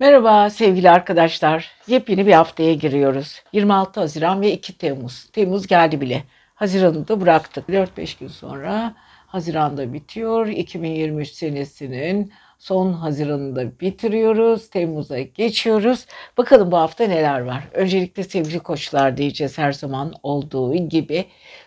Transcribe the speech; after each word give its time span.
Merhaba 0.00 0.50
sevgili 0.50 0.90
arkadaşlar. 0.90 1.70
Yepyeni 1.86 2.26
bir 2.26 2.32
haftaya 2.32 2.74
giriyoruz. 2.74 3.42
26 3.52 4.00
Haziran 4.00 4.40
ve 4.40 4.52
2 4.52 4.78
Temmuz. 4.78 5.24
Temmuz 5.24 5.66
geldi 5.66 6.00
bile. 6.00 6.22
Haziran'ı 6.54 7.08
da 7.08 7.20
bıraktık. 7.20 7.68
4-5 7.68 8.18
gün 8.20 8.28
sonra 8.28 8.94
Haziran'da 9.26 9.92
bitiyor. 9.92 10.46
2023 10.46 11.28
senesinin 11.28 12.32
son 12.58 12.92
Haziran'ında 12.92 13.80
bitiriyoruz. 13.80 14.70
Temmuz'a 14.70 15.20
geçiyoruz. 15.20 16.06
Bakalım 16.36 16.70
bu 16.70 16.76
hafta 16.76 17.04
neler 17.04 17.40
var. 17.40 17.68
Öncelikle 17.72 18.22
sevgili 18.22 18.58
koçlar 18.60 19.16
diyeceğiz 19.16 19.58
her 19.58 19.72
zaman 19.72 20.14
olduğu 20.22 20.74
gibi. 20.74 21.24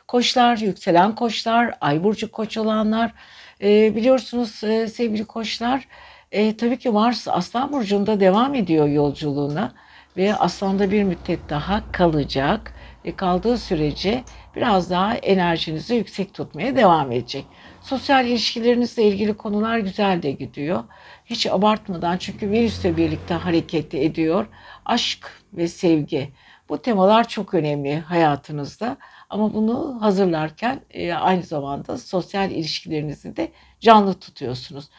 Koçlar, 0.07 0.57
yükselen 0.57 1.15
koçlar, 1.15 1.73
ay 1.81 2.03
burcu 2.03 2.31
koç 2.31 2.57
olanlar. 2.57 3.13
Ee, 3.61 3.95
biliyorsunuz 3.95 4.63
e, 4.63 4.87
sevgili 4.87 5.25
koçlar 5.25 5.87
e, 6.31 6.57
tabii 6.57 6.79
ki 6.79 6.89
Mars 6.89 7.27
Aslan 7.27 7.71
Burcu'nda 7.71 8.19
devam 8.19 8.55
ediyor 8.55 8.87
yolculuğuna 8.87 9.73
ve 10.17 10.35
Aslan'da 10.35 10.91
bir 10.91 11.03
müddet 11.03 11.49
daha 11.49 11.91
kalacak 11.91 12.73
ve 13.05 13.15
kaldığı 13.15 13.57
sürece 13.57 14.23
biraz 14.55 14.89
daha 14.89 15.15
enerjinizi 15.15 15.95
yüksek 15.95 16.33
tutmaya 16.33 16.75
devam 16.75 17.11
edecek. 17.11 17.45
Sosyal 17.81 18.25
ilişkilerinizle 18.27 19.03
ilgili 19.03 19.33
konular 19.33 19.77
güzel 19.77 20.21
de 20.21 20.31
gidiyor. 20.31 20.83
Hiç 21.25 21.47
abartmadan 21.47 22.17
çünkü 22.17 22.49
virüsle 22.49 22.97
birlikte 22.97 23.33
hareket 23.33 23.93
ediyor. 23.95 24.47
Aşk 24.85 25.31
ve 25.53 25.67
sevgi. 25.67 26.31
Bu 26.69 26.81
temalar 26.81 27.27
çok 27.27 27.53
önemli 27.53 27.99
hayatınızda 27.99 28.97
ama 29.29 29.53
bunu 29.53 29.97
hazırlarken 30.01 30.81
e, 30.89 31.13
aynı 31.13 31.43
zamanda 31.43 31.97
sosyal 31.97 32.51
ilişkilerinizi 32.51 33.35
de 33.35 33.51
canlı 33.79 34.13
tutuyorsunuz. 34.13 34.89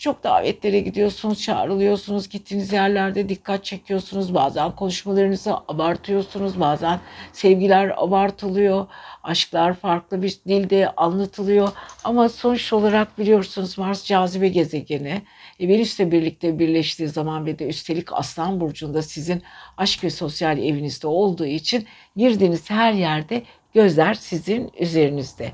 Çok 0.00 0.24
davetlere 0.24 0.80
gidiyorsunuz, 0.80 1.42
çağrılıyorsunuz, 1.42 2.28
gittiğiniz 2.28 2.72
yerlerde 2.72 3.28
dikkat 3.28 3.64
çekiyorsunuz. 3.64 4.34
Bazen 4.34 4.76
konuşmalarınızı 4.76 5.56
abartıyorsunuz, 5.68 6.60
bazen 6.60 7.00
sevgiler 7.32 7.92
abartılıyor, 7.96 8.86
aşklar 9.22 9.74
farklı 9.74 10.22
bir 10.22 10.36
dilde 10.48 10.90
anlatılıyor. 10.96 11.68
Ama 12.04 12.28
sonuç 12.28 12.72
olarak 12.72 13.18
biliyorsunuz 13.18 13.78
Mars 13.78 14.04
cazibe 14.04 14.48
gezegeni. 14.48 15.22
E, 15.60 15.68
Venüs'le 15.68 15.98
birlikte 15.98 16.58
birleştiği 16.58 17.08
zaman 17.08 17.46
ve 17.46 17.58
de 17.58 17.66
üstelik 17.66 18.12
Aslan 18.12 18.60
Burcu'nda 18.60 19.02
sizin 19.02 19.42
aşk 19.76 20.04
ve 20.04 20.10
sosyal 20.10 20.58
evinizde 20.58 21.06
olduğu 21.06 21.46
için 21.46 21.86
girdiğiniz 22.16 22.70
her 22.70 22.92
yerde 22.92 23.42
gözler 23.74 24.14
sizin 24.14 24.70
üzerinizde. 24.78 25.52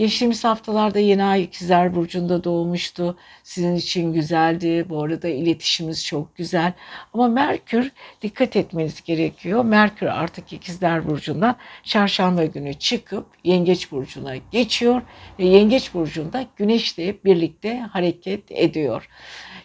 Geçtiğimiz 0.00 0.44
haftalarda 0.44 0.98
yeni 0.98 1.24
ay 1.24 1.42
ikizler 1.42 1.94
burcunda 1.94 2.44
doğmuştu. 2.44 3.16
Sizin 3.42 3.76
için 3.76 4.12
güzeldi. 4.12 4.86
Bu 4.88 5.02
arada 5.02 5.28
iletişimimiz 5.28 6.06
çok 6.06 6.36
güzel. 6.36 6.72
Ama 7.14 7.28
Merkür 7.28 7.92
dikkat 8.22 8.56
etmeniz 8.56 9.02
gerekiyor. 9.02 9.64
Merkür 9.64 10.06
artık 10.06 10.52
ikizler 10.52 11.08
burcundan 11.08 11.56
çarşamba 11.82 12.44
günü 12.44 12.74
çıkıp 12.74 13.26
yengeç 13.44 13.92
burcuna 13.92 14.36
geçiyor. 14.36 15.02
Ve 15.38 15.44
yengeç 15.44 15.94
burcunda 15.94 16.46
güneşle 16.56 17.24
birlikte 17.24 17.78
hareket 17.78 18.44
ediyor. 18.50 19.08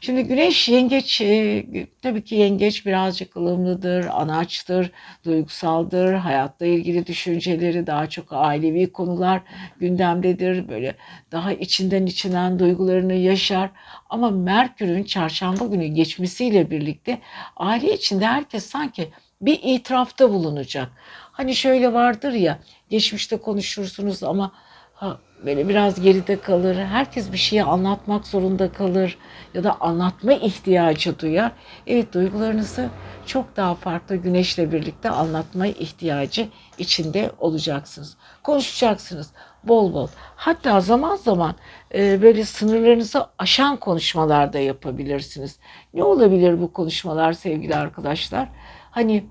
Şimdi 0.02 0.24
güneş 0.24 0.70
yengeç, 0.70 1.22
e, 1.22 1.66
tabii 2.02 2.24
ki 2.24 2.36
yengeç 2.36 2.86
birazcık 2.86 3.38
ılımlıdır, 3.38 4.06
anaçtır, 4.06 4.92
duygusaldır, 5.26 6.14
hayatla 6.14 6.66
ilgili 6.66 7.08
düşünceleri 7.08 7.88
daha 7.88 8.10
çok 8.10 8.26
ailevi 8.32 8.92
konular 8.92 9.42
gündemdedir. 9.80 10.70
Böyle 10.70 10.96
daha 11.32 11.54
içinden 11.54 12.06
içinden 12.06 12.60
duygularını 12.60 13.14
yaşar. 13.14 13.70
Ama 14.10 14.30
Merkür'ün 14.32 15.04
çarşamba 15.04 15.66
günü 15.66 15.86
geçmesiyle 15.86 16.72
birlikte 16.72 17.20
aile 17.58 17.94
içinde 17.94 18.26
herkes 18.26 18.66
sanki 18.66 19.10
bir 19.42 19.60
itirafta 19.64 20.30
bulunacak. 20.30 20.92
Hani 21.32 21.56
şöyle 21.56 21.94
vardır 21.94 22.32
ya, 22.34 22.60
geçmişte 22.90 23.38
konuşursunuz 23.38 24.24
ama 24.24 24.52
ha, 24.94 25.20
böyle 25.46 25.70
biraz 25.70 26.02
geride 26.02 26.40
kalır. 26.40 26.76
Herkes 26.76 27.32
bir 27.32 27.38
şeyi 27.38 27.64
anlatmak 27.64 28.28
zorunda 28.28 28.72
kalır 28.72 29.18
ya 29.54 29.64
da 29.64 29.82
anlatma 29.82 30.34
ihtiyacı 30.34 31.20
duyar. 31.20 31.52
Evet 31.88 32.14
duygularınızı 32.14 32.90
çok 33.26 33.56
daha 33.56 33.76
farklı 33.76 34.16
güneşle 34.16 34.72
birlikte 34.72 35.10
anlatma 35.10 35.68
ihtiyacı 35.68 36.48
içinde 36.78 37.32
olacaksınız. 37.40 38.18
Konuşacaksınız 38.44 39.32
bol 39.64 39.94
bol. 39.94 40.08
Hatta 40.36 40.82
zaman 40.82 41.16
zaman 41.16 41.56
e, 41.94 42.22
böyle 42.22 42.46
sınırlarınızı 42.46 43.26
aşan 43.38 43.78
konuşmalar 43.78 44.54
da 44.54 44.60
yapabilirsiniz. 44.60 45.60
Ne 45.94 46.04
olabilir 46.04 46.62
bu 46.62 46.74
konuşmalar 46.74 47.34
sevgili 47.34 47.76
arkadaşlar? 47.76 48.50
Hani 48.92 49.24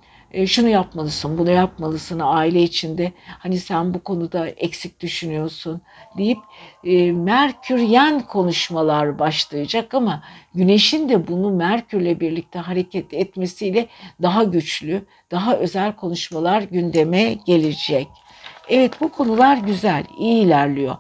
şunu 0.47 0.69
yapmalısın, 0.69 1.39
bunu 1.39 1.50
yapmalısın 1.50 2.21
aile 2.22 2.62
içinde. 2.62 3.12
Hani 3.39 3.59
sen 3.59 3.95
bu 3.95 4.03
konuda 4.03 4.49
eksik 4.49 5.00
düşünüyorsun 5.00 5.81
deyip 6.19 6.39
e, 6.84 7.12
Merküryen 7.12 8.21
konuşmalar 8.21 9.19
başlayacak 9.19 9.94
ama 9.94 10.23
Güneş'in 10.55 11.09
de 11.09 11.28
bunu 11.28 11.50
Merkürle 11.50 12.21
birlikte 12.21 12.59
hareket 12.59 13.15
etmesiyle 13.15 13.87
daha 14.23 14.44
güçlü, 14.44 15.06
daha 15.31 15.56
özel 15.56 15.97
konuşmalar 15.97 16.62
gündeme 16.62 17.34
gelecek. 17.47 18.09
Evet 18.69 19.00
bu 19.00 19.12
konular 19.12 19.56
güzel, 19.56 20.05
iyi 20.19 20.44
ilerliyor. 20.44 20.97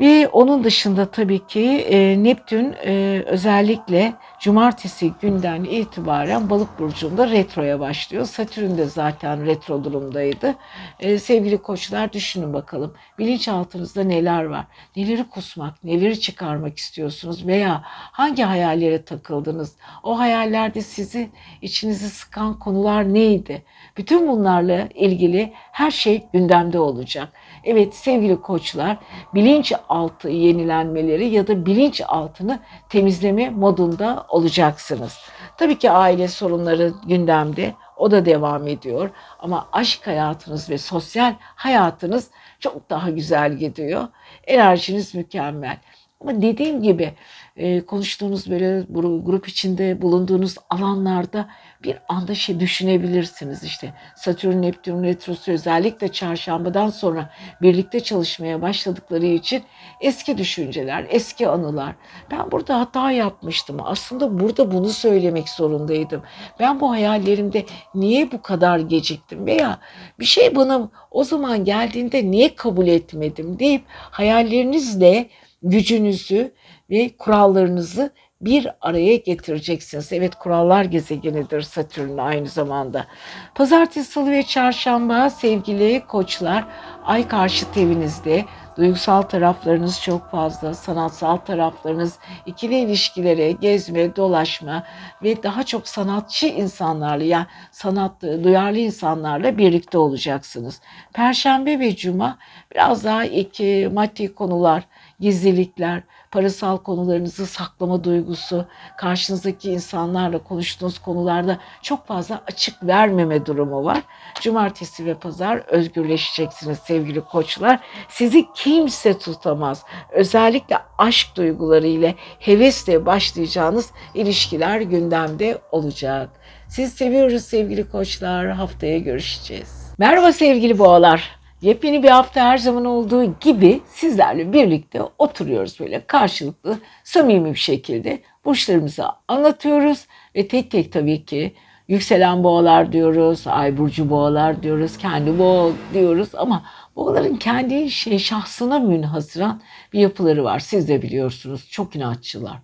Ve 0.00 0.28
onun 0.28 0.64
dışında 0.64 1.06
tabii 1.06 1.46
ki 1.46 1.60
e, 1.90 2.22
Neptün 2.22 2.74
e, 2.84 3.22
özellikle 3.26 4.14
cumartesi 4.40 5.12
günden 5.20 5.64
itibaren 5.64 6.50
balık 6.50 6.78
burcunda 6.78 7.30
retroya 7.30 7.80
başlıyor. 7.80 8.26
Satürn 8.26 8.78
de 8.78 8.84
zaten 8.84 9.46
retro 9.46 9.84
durumdaydı. 9.84 10.54
E, 11.00 11.18
sevgili 11.18 11.58
koçlar 11.58 12.12
düşünün 12.12 12.52
bakalım 12.52 12.94
bilinçaltınızda 13.18 14.04
neler 14.04 14.44
var? 14.44 14.64
Neleri 14.96 15.24
kusmak, 15.28 15.84
neleri 15.84 16.20
çıkarmak 16.20 16.78
istiyorsunuz 16.78 17.46
veya 17.46 17.80
hangi 17.84 18.42
hayallere 18.42 19.04
takıldınız? 19.04 19.76
O 20.02 20.18
hayallerde 20.18 20.80
sizi 20.80 21.30
içinizi 21.62 22.10
sıkan 22.10 22.58
konular 22.58 23.14
neydi? 23.14 23.62
Bütün 23.96 24.28
bunlarla 24.28 24.88
ilgili 24.94 25.52
her 25.72 25.90
şey 25.90 26.26
gündemde 26.32 26.78
olacak. 26.78 27.28
Evet 27.66 27.94
sevgili 27.94 28.40
koçlar 28.40 28.96
bilinç 29.34 29.72
altı 29.88 30.28
yenilenmeleri 30.28 31.28
ya 31.28 31.46
da 31.46 31.66
bilinç 31.66 32.02
altını 32.08 32.60
temizleme 32.88 33.50
modunda 33.50 34.26
olacaksınız. 34.28 35.18
Tabii 35.58 35.78
ki 35.78 35.90
aile 35.90 36.28
sorunları 36.28 36.92
gündemde. 37.06 37.74
O 37.96 38.10
da 38.10 38.26
devam 38.26 38.68
ediyor. 38.68 39.10
Ama 39.38 39.68
aşk 39.72 40.06
hayatınız 40.06 40.70
ve 40.70 40.78
sosyal 40.78 41.34
hayatınız 41.40 42.30
çok 42.60 42.90
daha 42.90 43.10
güzel 43.10 43.52
gidiyor. 43.52 44.08
Enerjiniz 44.46 45.14
mükemmel. 45.14 45.78
Ama 46.20 46.42
dediğim 46.42 46.82
gibi 46.82 47.14
e, 47.56 47.80
konuştuğunuz 47.80 48.50
böyle 48.50 48.84
grup 49.22 49.48
içinde 49.48 50.02
bulunduğunuz 50.02 50.54
alanlarda 50.70 51.48
bir 51.84 51.98
anda 52.08 52.34
şey 52.34 52.60
düşünebilirsiniz 52.60 53.64
işte 53.64 53.92
Satürn 54.16 54.62
Neptün 54.62 55.02
retrosu 55.02 55.52
özellikle 55.52 56.08
çarşambadan 56.08 56.90
sonra 56.90 57.30
birlikte 57.62 58.00
çalışmaya 58.00 58.62
başladıkları 58.62 59.26
için 59.26 59.62
eski 60.00 60.38
düşünceler, 60.38 61.06
eski 61.08 61.48
anılar. 61.48 61.94
Ben 62.30 62.50
burada 62.50 62.80
hata 62.80 63.10
yapmıştım. 63.10 63.76
Aslında 63.84 64.40
burada 64.40 64.72
bunu 64.72 64.88
söylemek 64.88 65.48
zorundaydım. 65.48 66.22
Ben 66.60 66.80
bu 66.80 66.90
hayallerimde 66.90 67.64
niye 67.94 68.32
bu 68.32 68.42
kadar 68.42 68.78
geciktim 68.78 69.46
veya 69.46 69.78
bir 70.20 70.24
şey 70.24 70.56
bana 70.56 70.90
o 71.10 71.24
zaman 71.24 71.64
geldiğinde 71.64 72.30
niye 72.30 72.54
kabul 72.54 72.86
etmedim 72.86 73.58
deyip 73.58 73.82
hayallerinizle 73.88 75.28
gücünüzü 75.62 76.54
ve 76.90 77.16
kurallarınızı 77.16 78.10
bir 78.40 78.68
araya 78.80 79.16
getireceksiniz. 79.16 80.12
Evet 80.12 80.34
kurallar 80.34 80.84
gezegenidir 80.84 81.62
Satürn 81.62 82.18
aynı 82.18 82.48
zamanda. 82.48 83.06
Pazartesi, 83.54 84.12
salı 84.12 84.30
ve 84.30 84.42
çarşamba 84.42 85.30
sevgili 85.30 86.02
koçlar 86.08 86.64
ay 87.04 87.28
karşı 87.28 87.66
evinizde 87.76 88.44
duygusal 88.76 89.22
taraflarınız 89.22 90.00
çok 90.02 90.30
fazla, 90.30 90.74
sanatsal 90.74 91.36
taraflarınız, 91.36 92.18
ikili 92.46 92.78
ilişkilere, 92.78 93.52
gezme, 93.52 94.16
dolaşma 94.16 94.82
ve 95.22 95.42
daha 95.42 95.62
çok 95.62 95.88
sanatçı 95.88 96.46
insanlarla 96.46 97.24
yani 97.24 97.46
sanat 97.72 98.22
duyarlı 98.22 98.78
insanlarla 98.78 99.58
birlikte 99.58 99.98
olacaksınız. 99.98 100.80
Perşembe 101.12 101.78
ve 101.78 101.96
cuma 101.96 102.38
biraz 102.74 103.04
daha 103.04 103.24
iki 103.24 103.90
maddi 103.92 104.34
konular 104.34 104.82
gizlilikler, 105.20 106.02
parasal 106.30 106.76
konularınızı 106.76 107.46
saklama 107.46 108.04
duygusu, 108.04 108.64
karşınızdaki 108.98 109.70
insanlarla 109.70 110.38
konuştuğunuz 110.38 110.98
konularda 110.98 111.58
çok 111.82 112.06
fazla 112.06 112.42
açık 112.46 112.82
vermeme 112.82 113.46
durumu 113.46 113.84
var. 113.84 114.02
Cumartesi 114.40 115.06
ve 115.06 115.14
pazar 115.14 115.56
özgürleşeceksiniz 115.56 116.78
sevgili 116.78 117.20
koçlar. 117.20 117.80
Sizi 118.08 118.46
kimse 118.54 119.18
tutamaz. 119.18 119.84
Özellikle 120.10 120.78
aşk 120.98 121.36
duyguları 121.36 121.86
ile 121.86 122.14
hevesle 122.38 123.06
başlayacağınız 123.06 123.90
ilişkiler 124.14 124.80
gündemde 124.80 125.58
olacak. 125.72 126.30
Siz 126.68 126.92
seviyoruz 126.92 127.42
sevgili 127.42 127.90
koçlar. 127.90 128.50
Haftaya 128.50 128.98
görüşeceğiz. 128.98 129.92
Merhaba 129.98 130.32
sevgili 130.32 130.78
boğalar. 130.78 131.45
Yepyeni 131.66 132.02
bir 132.02 132.08
hafta 132.08 132.40
her 132.40 132.58
zaman 132.58 132.84
olduğu 132.84 133.38
gibi 133.40 133.80
sizlerle 133.86 134.52
birlikte 134.52 135.02
oturuyoruz 135.18 135.80
böyle 135.80 136.06
karşılıklı 136.06 136.78
samimi 137.04 137.50
bir 137.50 137.58
şekilde 137.58 138.22
burçlarımızı 138.44 139.04
anlatıyoruz 139.28 140.06
ve 140.36 140.48
tek 140.48 140.70
tek 140.70 140.92
tabii 140.92 141.24
ki 141.24 141.54
yükselen 141.88 142.44
boğalar 142.44 142.92
diyoruz, 142.92 143.46
ay 143.46 143.78
burcu 143.78 144.10
boğalar 144.10 144.62
diyoruz, 144.62 144.98
kendi 144.98 145.38
boğa 145.38 145.70
diyoruz 145.94 146.28
ama 146.34 146.62
boğaların 146.96 147.36
kendi 147.36 147.90
şey 147.90 148.18
şahsına 148.18 148.78
münhasıran 148.78 149.62
bir 149.92 150.00
yapıları 150.00 150.44
var. 150.44 150.58
Siz 150.58 150.88
de 150.88 151.02
biliyorsunuz 151.02 151.68
çok 151.70 151.96
inatçılar. 151.96 152.56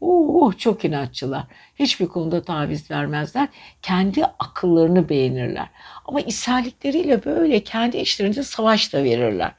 Oo, 0.00 0.52
çok 0.52 0.84
inatçılar. 0.84 1.44
Hiçbir 1.74 2.06
konuda 2.06 2.42
taviz 2.42 2.90
vermezler. 2.90 3.48
Kendi 3.82 4.26
akıllarını 4.26 5.08
beğenirler. 5.08 5.68
Ama 6.08 6.20
ishallikleriyle 6.20 7.24
böyle 7.24 7.60
kendi 7.60 7.96
işlerinde 7.96 8.42
savaş 8.42 8.92
da 8.92 9.04
verirler. 9.04 9.52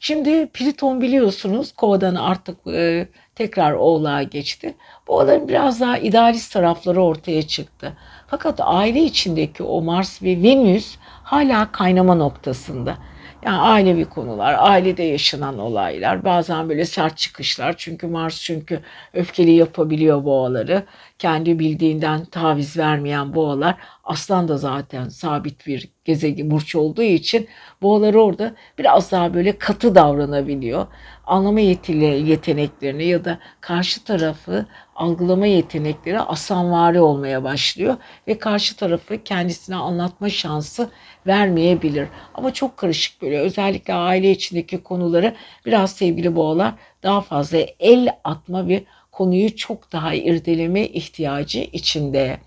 Şimdi 0.00 0.46
Pliton 0.46 1.00
biliyorsunuz 1.00 1.72
kovadan 1.72 2.14
artık 2.14 2.66
e, 2.66 3.08
tekrar 3.34 3.72
oğlağa 3.72 4.22
geçti. 4.22 4.74
Bu 5.08 5.12
oğlanın 5.12 5.48
biraz 5.48 5.80
daha 5.80 5.98
idealist 5.98 6.52
tarafları 6.52 7.02
ortaya 7.02 7.42
çıktı. 7.42 7.92
Fakat 8.26 8.60
aile 8.62 9.02
içindeki 9.02 9.62
o 9.62 9.82
Mars 9.82 10.22
ve 10.22 10.42
Venüs 10.42 10.96
hala 11.22 11.72
kaynama 11.72 12.14
noktasında. 12.14 12.96
Yani 13.44 13.58
ailevi 13.58 14.04
konular, 14.04 14.56
ailede 14.58 15.02
yaşanan 15.02 15.58
olaylar, 15.58 16.24
bazen 16.24 16.68
böyle 16.68 16.84
sert 16.84 17.18
çıkışlar. 17.18 17.74
Çünkü 17.78 18.06
Mars 18.06 18.42
çünkü 18.42 18.80
öfkeli 19.12 19.50
yapabiliyor 19.50 20.24
boğaları. 20.24 20.86
Kendi 21.18 21.58
bildiğinden 21.58 22.24
taviz 22.24 22.76
vermeyen 22.76 23.34
boğalar. 23.34 23.74
Aslan 24.04 24.48
da 24.48 24.56
zaten 24.58 25.08
sabit 25.08 25.66
bir 25.66 25.88
gezegen 26.04 26.50
burç 26.50 26.74
olduğu 26.74 27.02
için 27.02 27.48
boğalar 27.82 28.14
orada 28.14 28.54
biraz 28.78 29.12
daha 29.12 29.34
böyle 29.34 29.58
katı 29.58 29.94
davranabiliyor. 29.94 30.86
Anlama 31.26 31.60
yetili 31.60 32.30
yeteneklerini 32.30 33.04
ya 33.04 33.24
da 33.24 33.38
karşı 33.60 34.04
tarafı 34.04 34.66
algılama 34.94 35.46
yetenekleri 35.46 36.20
asanvari 36.20 37.00
olmaya 37.00 37.44
başlıyor 37.44 37.96
ve 38.28 38.38
karşı 38.38 38.76
tarafı 38.76 39.22
kendisine 39.24 39.76
anlatma 39.76 40.28
şansı 40.30 40.90
vermeyebilir. 41.26 42.08
Ama 42.34 42.52
çok 42.52 42.76
karışık 42.76 43.22
böyle 43.22 43.38
özellikle 43.38 43.94
aile 43.94 44.30
içindeki 44.30 44.82
konuları 44.82 45.34
biraz 45.66 45.92
sevgili 45.92 46.36
boğalar 46.36 46.74
daha 47.02 47.20
fazla 47.20 47.58
el 47.80 48.08
atma 48.24 48.68
ve 48.68 48.84
konuyu 49.12 49.56
çok 49.56 49.92
daha 49.92 50.14
irdeleme 50.14 50.86
ihtiyacı 50.86 51.58
içinde. 51.58 52.38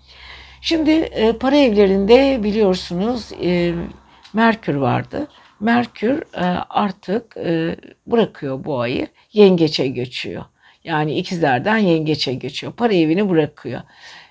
Şimdi 0.60 0.90
e, 0.90 1.32
para 1.32 1.56
evlerinde 1.56 2.42
biliyorsunuz 2.42 3.32
e, 3.42 3.74
Merkür 4.32 4.74
vardı. 4.74 5.28
Merkür 5.60 6.22
e, 6.34 6.44
artık 6.70 7.36
e, 7.36 7.76
bırakıyor 8.06 8.64
boğayı, 8.64 9.06
yengeçe 9.32 9.86
geçiyor. 9.86 10.44
Yani 10.84 11.14
ikizlerden 11.18 11.78
yengeçe 11.78 12.34
geçiyor. 12.34 12.72
Para 12.72 12.94
evini 12.94 13.30
bırakıyor. 13.30 13.80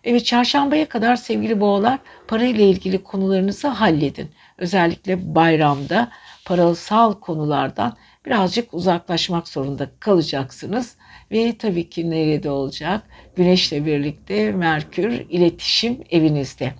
Evet 0.03 0.25
çarşambaya 0.25 0.89
kadar 0.89 1.15
sevgili 1.15 1.59
boğalar 1.59 1.99
parayla 2.27 2.63
ilgili 2.63 3.03
konularınızı 3.03 3.67
halledin. 3.67 4.31
Özellikle 4.57 5.35
bayramda 5.35 6.09
parasal 6.45 7.13
konulardan 7.13 7.97
birazcık 8.25 8.73
uzaklaşmak 8.73 9.47
zorunda 9.47 9.89
kalacaksınız. 9.99 10.97
Ve 11.31 11.57
tabii 11.57 11.89
ki 11.89 12.09
nerede 12.09 12.49
olacak? 12.49 13.03
Güneşle 13.35 13.85
birlikte 13.85 14.51
Merkür 14.51 15.25
iletişim 15.29 15.97
evinizde. 16.11 16.73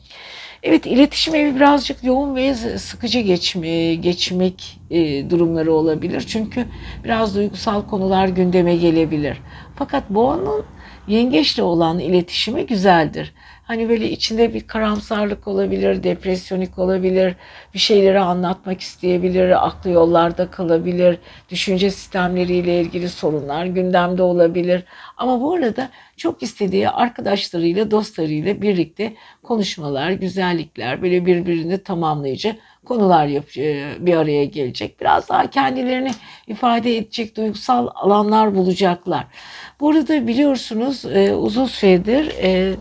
Evet 0.64 0.86
iletişim 0.86 1.36
evi 1.36 1.56
birazcık 1.56 2.04
yoğun 2.04 2.36
ve 2.36 2.54
sıkıcı 2.78 3.20
geçme, 3.20 3.96
geçmek 3.96 4.80
e, 4.92 5.30
durumları 5.30 5.74
olabilir. 5.74 6.22
Çünkü 6.28 6.66
biraz 7.04 7.36
duygusal 7.36 7.88
konular 7.88 8.28
gündeme 8.28 8.76
gelebilir. 8.76 9.38
Fakat 9.76 10.10
boğanın 10.10 10.66
yengeçle 11.08 11.64
olan 11.64 12.00
iletişimi 12.00 12.66
güzeldir. 12.66 13.34
Hani 13.68 13.90
böyle 13.90 14.12
içinde 14.12 14.54
bir 14.54 14.68
karamsarlık 14.68 15.48
olabilir, 15.48 16.04
depresyonik 16.04 16.80
olabilir, 16.80 17.36
bir 17.74 17.80
şeyleri 17.80 18.20
anlatmak 18.20 18.82
isteyebilir, 18.82 19.68
aklı 19.68 19.90
yollarda 19.90 20.52
kalabilir, 20.52 21.18
düşünce 21.50 21.92
sistemleriyle 21.92 22.82
ilgili 22.82 23.10
sorunlar 23.10 23.66
gündemde 23.66 24.24
olabilir. 24.24 24.84
Ama 25.18 25.42
bu 25.42 25.54
arada 25.54 25.90
çok 26.18 26.44
istediği 26.44 26.90
arkadaşlarıyla, 26.90 27.92
dostlarıyla 27.92 28.62
birlikte 28.62 29.14
konuşmalar, 29.44 30.12
güzellikler, 30.12 31.02
böyle 31.02 31.26
birbirini 31.26 31.84
tamamlayıcı 31.84 32.56
konular 32.86 33.28
e, 33.58 34.06
bir 34.06 34.16
araya 34.16 34.46
gelecek. 34.46 35.02
Biraz 35.02 35.30
daha 35.30 35.50
kendilerini 35.50 36.12
ifade 36.48 36.98
edecek 36.98 37.38
duygusal 37.38 37.88
alanlar 37.96 38.56
bulacaklar. 38.56 39.26
Bu 39.80 39.90
arada 39.90 40.28
biliyorsunuz 40.28 41.06
e, 41.06 41.34
uzun 41.34 41.66
süredir 41.66 42.32
e, 42.42 42.74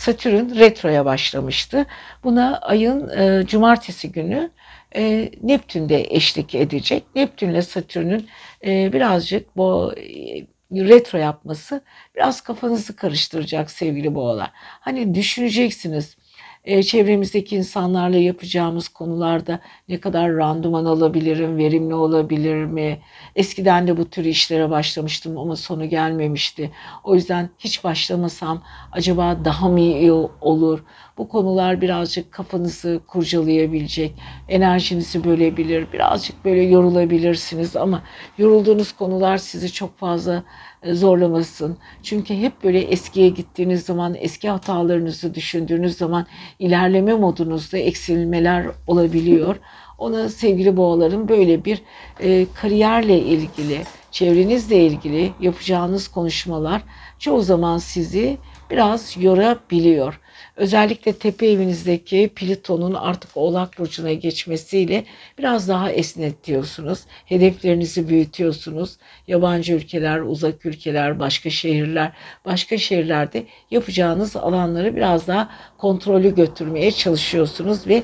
Satürn 0.00 0.58
retroya 0.58 1.04
başlamıştı. 1.04 1.86
Buna 2.24 2.58
ayın 2.58 3.08
e, 3.08 3.46
cumartesi 3.46 4.12
günü 4.12 4.50
e, 4.96 5.30
Neptün 5.42 5.88
de 5.88 6.06
eşlik 6.10 6.54
edecek. 6.54 7.04
Neptün 7.14 7.48
ile 7.48 7.62
Satürn'ün 7.62 8.28
e, 8.64 8.92
birazcık 8.92 9.56
bu 9.56 9.94
e, 9.96 10.02
retro 10.72 11.18
yapması 11.18 11.84
biraz 12.16 12.40
kafanızı 12.40 12.96
karıştıracak 12.96 13.70
sevgili 13.70 14.14
boğalar. 14.14 14.50
Hani 14.54 15.14
düşüneceksiniz 15.14 16.16
e, 16.64 16.82
çevremizdeki 16.82 17.56
insanlarla 17.56 18.16
yapacağımız 18.16 18.88
konularda 18.88 19.60
ne 19.88 20.00
kadar 20.00 20.32
randıman 20.36 20.84
alabilirim, 20.84 21.56
verimli 21.56 21.94
olabilir 21.94 22.64
mi? 22.64 23.00
Eskiden 23.36 23.86
de 23.86 23.96
bu 23.96 24.10
tür 24.10 24.24
işlere 24.24 24.70
başlamıştım 24.70 25.38
ama 25.38 25.56
sonu 25.56 25.88
gelmemişti. 25.88 26.70
O 27.04 27.14
yüzden 27.14 27.50
hiç 27.58 27.84
başlamasam 27.84 28.62
acaba 28.92 29.44
daha 29.44 29.68
mı 29.68 29.80
iyi 29.80 30.12
olur? 30.40 30.84
Bu 31.18 31.28
konular 31.28 31.80
birazcık 31.80 32.32
kafanızı 32.32 33.00
kurcalayabilecek, 33.06 34.14
enerjinizi 34.48 35.24
bölebilir, 35.24 35.92
birazcık 35.92 36.44
böyle 36.44 36.62
yorulabilirsiniz 36.62 37.76
ama 37.76 38.02
yorulduğunuz 38.38 38.92
konular 38.92 39.36
sizi 39.36 39.72
çok 39.72 39.98
fazla 39.98 40.42
zorlamasın. 40.84 41.76
Çünkü 42.02 42.34
hep 42.34 42.64
böyle 42.64 42.80
eskiye 42.80 43.28
gittiğiniz 43.28 43.82
zaman, 43.82 44.14
eski 44.18 44.48
hatalarınızı 44.48 45.34
düşündüğünüz 45.34 45.96
zaman 45.96 46.26
ilerleme 46.58 47.14
modunuzda 47.14 47.78
eksilmeler 47.78 48.66
olabiliyor. 48.86 49.56
Ona 49.98 50.28
sevgili 50.28 50.76
boğaların 50.76 51.28
böyle 51.28 51.64
bir 51.64 51.82
e, 52.20 52.46
kariyerle 52.54 53.18
ilgili, 53.18 53.80
çevrenizle 54.10 54.86
ilgili 54.86 55.32
yapacağınız 55.40 56.08
konuşmalar 56.08 56.82
çoğu 57.18 57.42
zaman 57.42 57.78
sizi 57.78 58.38
biraz 58.70 59.16
yorabiliyor. 59.16 60.20
Özellikle 60.60 61.12
tepe 61.12 61.46
evinizdeki 61.46 62.30
Plüton'un 62.36 62.94
artık 62.94 63.36
Oğlak 63.36 63.78
Burcu'na 63.78 64.12
geçmesiyle 64.12 65.04
biraz 65.38 65.68
daha 65.68 65.92
esnetiyorsunuz. 65.92 67.00
Hedeflerinizi 67.26 68.08
büyütüyorsunuz. 68.08 68.96
Yabancı 69.28 69.72
ülkeler, 69.72 70.20
uzak 70.20 70.66
ülkeler, 70.66 71.18
başka 71.18 71.50
şehirler, 71.50 72.12
başka 72.44 72.78
şehirlerde 72.78 73.44
yapacağınız 73.70 74.36
alanları 74.36 74.96
biraz 74.96 75.28
daha 75.28 75.50
kontrolü 75.78 76.34
götürmeye 76.34 76.92
çalışıyorsunuz 76.92 77.86
ve 77.86 78.02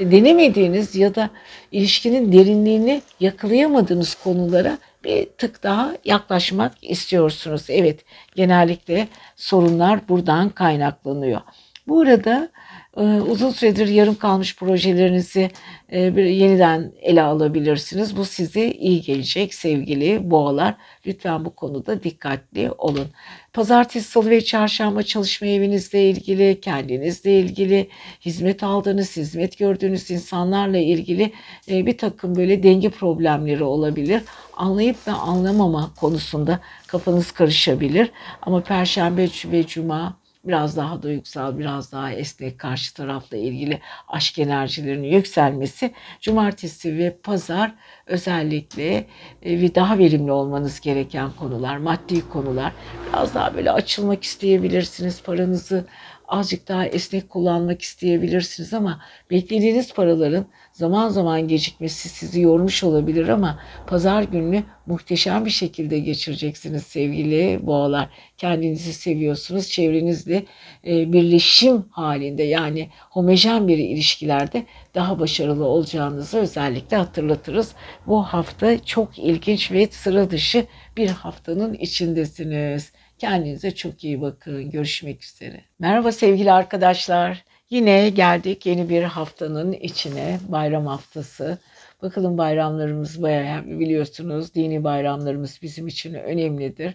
denemediğiniz 0.00 0.96
ya 0.96 1.14
da 1.14 1.30
ilişkinin 1.72 2.32
derinliğini 2.32 3.02
yakalayamadığınız 3.20 4.14
konulara 4.14 4.78
bir 5.04 5.26
tık 5.38 5.62
daha 5.62 5.92
yaklaşmak 6.04 6.72
istiyorsunuz. 6.82 7.64
Evet, 7.68 8.04
genellikle 8.34 9.08
sorunlar 9.36 10.08
buradan 10.08 10.48
kaynaklanıyor. 10.48 11.40
Bu 11.88 12.00
arada 12.00 12.50
Ee, 12.98 13.02
uzun 13.02 13.50
süredir 13.50 13.88
yarım 13.88 14.14
kalmış 14.14 14.56
projelerinizi 14.56 15.50
e, 15.88 16.00
yeniden 16.20 16.92
ele 17.02 17.22
alabilirsiniz. 17.22 18.16
Bu 18.16 18.24
size 18.24 18.70
iyi 18.70 19.02
gelecek 19.02 19.54
sevgili 19.54 20.30
boğalar. 20.30 20.74
Lütfen 21.06 21.44
bu 21.44 21.54
konuda 21.54 22.02
dikkatli 22.02 22.70
olun. 22.70 23.06
Pazartesi, 23.52 24.10
salı 24.10 24.30
ve 24.30 24.40
çarşamba 24.40 25.02
çalışma 25.02 25.46
evinizle 25.46 26.10
ilgili, 26.10 26.60
kendinizle 26.60 27.40
ilgili, 27.40 27.88
hizmet 28.20 28.62
aldığınız, 28.62 29.16
hizmet 29.16 29.58
gördüğünüz 29.58 30.10
insanlarla 30.10 30.78
ilgili 30.78 31.32
e, 31.70 31.86
bir 31.86 31.98
takım 31.98 32.36
böyle 32.36 32.62
denge 32.62 32.90
problemleri 32.90 33.64
olabilir. 33.64 34.22
Anlayıp 34.56 35.06
da 35.06 35.14
anlamama 35.14 35.90
konusunda 36.00 36.60
kafanız 36.86 37.32
karışabilir. 37.32 38.10
Ama 38.42 38.60
perşembe 38.62 39.28
ve 39.44 39.66
cuma 39.66 40.16
biraz 40.48 40.76
daha 40.76 41.02
duygusal, 41.02 41.58
biraz 41.58 41.92
daha 41.92 42.12
esnek 42.12 42.58
karşı 42.58 42.94
tarafla 42.94 43.36
ilgili 43.36 43.80
aşk 44.08 44.38
enerjilerinin 44.38 45.08
yükselmesi 45.08 45.94
cumartesi 46.20 46.98
ve 46.98 47.18
pazar 47.22 47.74
özellikle 48.08 49.06
e, 49.42 49.60
ve 49.60 49.74
daha 49.74 49.98
verimli 49.98 50.32
olmanız 50.32 50.80
gereken 50.80 51.30
konular, 51.38 51.76
maddi 51.76 52.28
konular. 52.28 52.72
Biraz 53.08 53.34
daha 53.34 53.54
böyle 53.54 53.72
açılmak 53.72 54.24
isteyebilirsiniz. 54.24 55.22
Paranızı 55.22 55.84
azıcık 56.28 56.68
daha 56.68 56.86
esnek 56.86 57.30
kullanmak 57.30 57.82
isteyebilirsiniz 57.82 58.74
ama 58.74 59.00
beklediğiniz 59.30 59.94
paraların 59.94 60.46
zaman 60.72 61.08
zaman 61.08 61.48
gecikmesi 61.48 62.08
sizi 62.08 62.40
yormuş 62.40 62.84
olabilir 62.84 63.28
ama 63.28 63.58
pazar 63.86 64.22
gününü 64.22 64.64
muhteşem 64.86 65.44
bir 65.44 65.50
şekilde 65.50 65.98
geçireceksiniz 65.98 66.82
sevgili 66.82 67.66
boğalar. 67.66 68.08
Kendinizi 68.36 68.92
seviyorsunuz. 68.92 69.68
Çevrenizle 69.68 70.44
e, 70.86 71.12
birleşim 71.12 71.84
halinde 71.90 72.42
yani 72.42 72.88
homojen 73.10 73.68
bir 73.68 73.78
ilişkilerde 73.78 74.66
daha 74.98 75.18
başarılı 75.18 75.64
olacağınızı 75.64 76.38
özellikle 76.38 76.96
hatırlatırız. 76.96 77.74
Bu 78.06 78.22
hafta 78.22 78.84
çok 78.84 79.18
ilginç 79.18 79.72
ve 79.72 79.88
sıra 79.90 80.30
dışı 80.30 80.66
bir 80.96 81.08
haftanın 81.08 81.74
içindesiniz. 81.74 82.92
Kendinize 83.18 83.70
çok 83.74 84.04
iyi 84.04 84.20
bakın. 84.20 84.70
Görüşmek 84.70 85.24
üzere. 85.24 85.60
Merhaba 85.78 86.12
sevgili 86.12 86.52
arkadaşlar. 86.52 87.44
Yine 87.70 88.08
geldik 88.08 88.66
yeni 88.66 88.88
bir 88.88 89.02
haftanın 89.02 89.72
içine. 89.72 90.38
Bayram 90.48 90.86
haftası. 90.86 91.58
Bakalım 92.02 92.38
bayramlarımız 92.38 93.22
bayağı 93.22 93.66
biliyorsunuz 93.66 94.54
dini 94.54 94.84
bayramlarımız 94.84 95.58
bizim 95.62 95.86
için 95.86 96.14
önemlidir. 96.14 96.94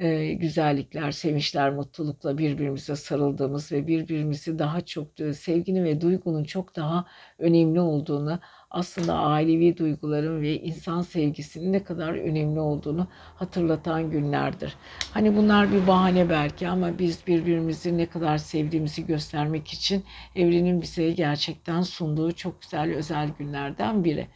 Ee, 0.00 0.32
güzellikler, 0.32 1.10
sevinçler, 1.12 1.70
mutlulukla 1.70 2.38
birbirimize 2.38 2.96
sarıldığımız 2.96 3.72
ve 3.72 3.86
birbirimizi 3.86 4.58
daha 4.58 4.80
çok 4.80 5.08
sevginin 5.34 5.84
ve 5.84 6.00
duygunun 6.00 6.44
çok 6.44 6.76
daha 6.76 7.06
önemli 7.38 7.80
olduğunu 7.80 8.40
aslında 8.70 9.14
ailevi 9.14 9.76
duyguların 9.76 10.42
ve 10.42 10.60
insan 10.60 11.02
sevgisinin 11.02 11.72
ne 11.72 11.84
kadar 11.84 12.14
önemli 12.14 12.60
olduğunu 12.60 13.08
hatırlatan 13.36 14.10
günlerdir. 14.10 14.74
Hani 15.14 15.36
bunlar 15.36 15.72
bir 15.72 15.86
bahane 15.86 16.30
belki 16.30 16.68
ama 16.68 16.98
biz 16.98 17.26
birbirimizi 17.26 17.98
ne 17.98 18.06
kadar 18.06 18.38
sevdiğimizi 18.38 19.06
göstermek 19.06 19.68
için 19.68 20.04
evrenin 20.36 20.82
bize 20.82 21.10
gerçekten 21.10 21.82
sunduğu 21.82 22.32
çok 22.32 22.62
güzel 22.62 22.94
özel 22.94 23.28
günlerden 23.38 24.04
biri. 24.04 24.26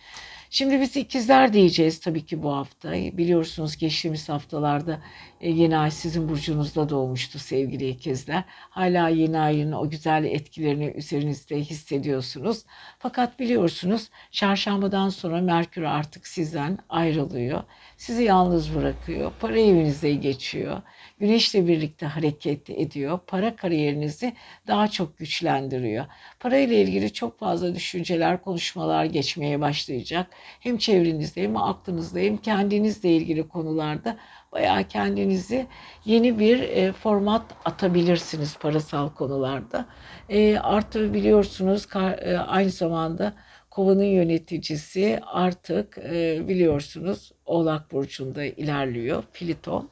Şimdi 0.55 0.81
biz 0.81 0.97
ikizler 0.97 1.53
diyeceğiz 1.53 2.01
tabii 2.01 2.27
ki 2.27 2.43
bu 2.43 2.53
hafta. 2.53 2.93
Biliyorsunuz 2.93 3.77
geçtiğimiz 3.77 4.29
haftalarda 4.29 5.01
e, 5.41 5.51
yeni 5.51 5.79
ay 5.79 5.91
sizin 5.91 6.29
burcunuzda 6.29 6.89
doğmuştu 6.89 7.39
sevgili 7.39 7.89
ikizler. 7.89 8.45
Hala 8.49 9.09
yeni 9.09 9.39
ayın 9.39 9.73
o 9.73 9.91
güzel 9.91 10.25
etkilerini 10.25 10.93
üzerinizde 10.97 11.61
hissediyorsunuz. 11.61 12.63
Fakat 12.99 13.41
biliyorsunuz 13.41 14.11
çarşambadan 14.31 15.09
sonra 15.09 15.41
Merkür 15.41 15.83
artık 15.83 16.27
sizden 16.27 16.79
ayrılıyor. 16.89 17.63
Sizi 17.97 18.23
yalnız 18.23 18.75
bırakıyor. 18.75 19.33
Para 19.41 19.59
evinize 19.59 20.15
geçiyor. 20.15 20.83
Güneşle 21.23 21.67
birlikte 21.67 22.07
hareket 22.07 22.71
ediyor. 22.71 23.19
Para 23.27 23.57
kariyerinizi 23.57 24.33
daha 24.67 24.89
çok 24.89 25.19
güçlendiriyor. 25.19 26.05
Para 26.41 26.57
ile 26.57 26.81
ilgili 26.83 27.13
çok 27.13 27.39
fazla 27.39 27.75
düşünceler, 27.75 28.43
konuşmalar 28.43 29.05
geçmeye 29.05 29.61
başlayacak. 29.61 30.27
Hem 30.61 30.79
çevrenizde 30.79 31.43
hem 31.43 31.57
aklınızda 31.57 32.19
hem 32.19 32.37
kendinizle 32.37 33.11
ilgili 33.11 33.49
konularda 33.49 34.17
bayağı 34.53 34.85
kendinizi 34.85 35.67
yeni 36.05 36.39
bir 36.39 36.61
e, 36.61 36.93
format 36.93 37.43
atabilirsiniz 37.65 38.57
parasal 38.57 39.09
konularda. 39.09 39.87
E, 40.29 40.59
artı 40.59 41.15
biliyorsunuz 41.15 41.87
e, 41.97 42.37
aynı 42.37 42.71
zamanda 42.71 43.35
kovanın 43.71 44.05
yöneticisi 44.05 45.21
artık 45.27 45.99
e, 45.99 46.49
biliyorsunuz 46.49 47.33
Oğlak 47.47 47.93
Burcu'nda 47.93 48.45
ilerliyor 48.45 49.23
Pliton. 49.33 49.91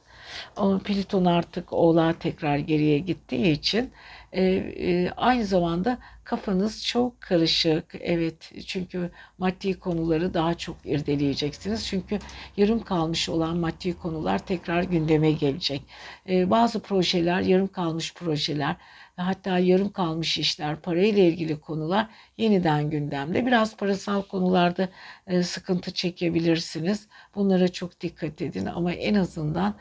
Ama 0.55 0.79
Pliton 0.79 1.25
artık 1.25 1.73
Oğlak'a 1.73 2.19
tekrar 2.19 2.57
geriye 2.57 2.99
gittiği 2.99 3.51
için 3.51 3.91
e, 4.31 4.43
e, 4.43 5.11
aynı 5.17 5.45
zamanda 5.45 5.97
kafanız 6.23 6.85
çok 6.85 7.21
karışık. 7.21 7.95
Evet 7.99 8.51
çünkü 8.67 9.11
maddi 9.37 9.79
konuları 9.79 10.33
daha 10.33 10.53
çok 10.53 10.75
irdeleyeceksiniz. 10.85 11.87
Çünkü 11.87 12.19
yarım 12.57 12.83
kalmış 12.83 13.29
olan 13.29 13.57
maddi 13.57 13.97
konular 13.97 14.39
tekrar 14.39 14.83
gündeme 14.83 15.31
gelecek. 15.31 15.81
E, 16.29 16.49
bazı 16.49 16.79
projeler, 16.79 17.41
yarım 17.41 17.67
kalmış 17.67 18.13
projeler 18.13 18.75
hatta 19.21 19.59
yarım 19.59 19.91
kalmış 19.91 20.37
işler, 20.37 20.75
parayla 20.81 21.23
ilgili 21.23 21.59
konular 21.59 22.07
yeniden 22.37 22.89
gündemde. 22.89 23.45
Biraz 23.45 23.77
parasal 23.77 24.21
konularda 24.21 24.89
e, 25.27 25.43
sıkıntı 25.43 25.91
çekebilirsiniz. 25.93 27.07
Bunlara 27.35 27.67
çok 27.67 28.01
dikkat 28.01 28.41
edin 28.41 28.65
ama 28.65 28.91
en 28.93 29.15
azından 29.15 29.75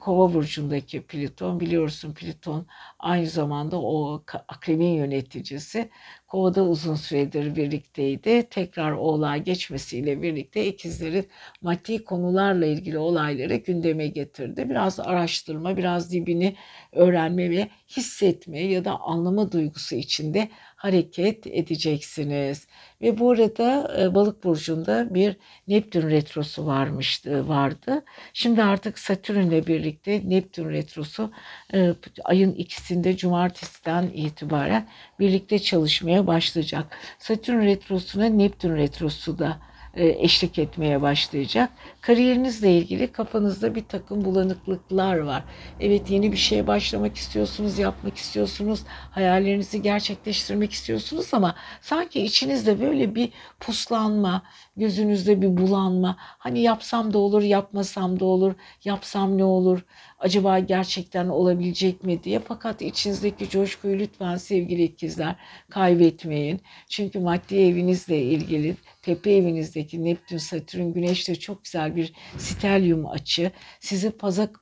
Kova 0.00 0.34
burcundaki 0.34 1.02
Plüton 1.06 1.60
biliyorsun 1.60 2.14
Plüton 2.14 2.66
aynı 2.98 3.26
zamanda 3.26 3.80
o 3.80 4.24
akrebin 4.48 4.84
yöneticisi. 4.94 5.90
Kovada 6.34 6.62
uzun 6.62 6.94
süredir 6.94 7.56
birlikteydi. 7.56 8.48
Tekrar 8.50 8.92
oğlağa 8.92 9.36
geçmesiyle 9.36 10.22
birlikte 10.22 10.66
ikizlerin 10.66 11.28
maddi 11.62 12.04
konularla 12.04 12.66
ilgili 12.66 12.98
olayları 12.98 13.54
gündeme 13.56 14.06
getirdi. 14.06 14.70
Biraz 14.70 15.00
araştırma, 15.00 15.76
biraz 15.76 16.12
dibini 16.12 16.56
öğrenme 16.92 17.50
ve 17.50 17.68
hissetme 17.96 18.60
ya 18.60 18.84
da 18.84 19.00
anlama 19.00 19.52
duygusu 19.52 19.94
içinde 19.94 20.48
hareket 20.84 21.46
edeceksiniz. 21.46 22.66
Ve 23.02 23.18
bu 23.18 23.30
arada 23.30 23.96
e, 24.00 24.14
Balık 24.14 24.44
burcunda 24.44 25.14
bir 25.14 25.36
Neptün 25.68 26.10
retrosu 26.10 26.66
varmıştı 26.66 27.48
vardı. 27.48 28.04
Şimdi 28.32 28.62
artık 28.62 28.98
Satürn'le 28.98 29.66
birlikte 29.66 30.22
Neptün 30.24 30.70
retrosu 30.70 31.30
e, 31.74 31.94
ayın 32.24 32.52
ikisinde 32.52 33.16
cumartesiden 33.16 34.10
itibaren 34.14 34.88
birlikte 35.20 35.58
çalışmaya 35.58 36.23
başlayacak. 36.26 36.98
Satürn 37.18 37.66
retrosuna 37.66 38.24
Neptün 38.24 38.76
retrosu 38.76 39.38
da 39.38 39.58
eşlik 39.96 40.58
etmeye 40.58 41.02
başlayacak. 41.02 41.70
Kariyerinizle 42.00 42.78
ilgili 42.78 43.12
kafanızda 43.12 43.74
bir 43.74 43.84
takım 43.84 44.24
bulanıklıklar 44.24 45.18
var. 45.18 45.44
Evet 45.80 46.10
yeni 46.10 46.32
bir 46.32 46.36
şeye 46.36 46.66
başlamak 46.66 47.16
istiyorsunuz, 47.16 47.78
yapmak 47.78 48.16
istiyorsunuz, 48.16 48.80
hayallerinizi 49.10 49.82
gerçekleştirmek 49.82 50.72
istiyorsunuz 50.72 51.34
ama 51.34 51.54
sanki 51.80 52.22
içinizde 52.22 52.80
böyle 52.80 53.14
bir 53.14 53.28
puslanma, 53.60 54.42
gözünüzde 54.76 55.42
bir 55.42 55.56
bulanma. 55.56 56.16
Hani 56.18 56.60
yapsam 56.60 57.12
da 57.12 57.18
olur, 57.18 57.42
yapmasam 57.42 58.20
da 58.20 58.24
olur, 58.24 58.54
yapsam 58.84 59.38
ne 59.38 59.44
olur, 59.44 59.84
acaba 60.18 60.58
gerçekten 60.58 61.28
olabilecek 61.28 62.04
mi 62.04 62.24
diye. 62.24 62.38
Fakat 62.38 62.82
içinizdeki 62.82 63.48
coşkuyu 63.48 63.98
lütfen 63.98 64.36
sevgili 64.36 64.82
ikizler 64.82 65.36
kaybetmeyin. 65.70 66.60
Çünkü 66.88 67.18
maddi 67.20 67.56
evinizle 67.56 68.22
ilgili 68.22 68.76
tepe 69.04 69.32
evinizdeki 69.32 70.04
Neptün, 70.04 70.38
Satürn, 70.38 70.92
Güneş'te 70.92 71.34
çok 71.34 71.64
güzel 71.64 71.96
bir 71.96 72.12
stelyum 72.38 73.06
açı 73.06 73.50
sizi 73.80 74.12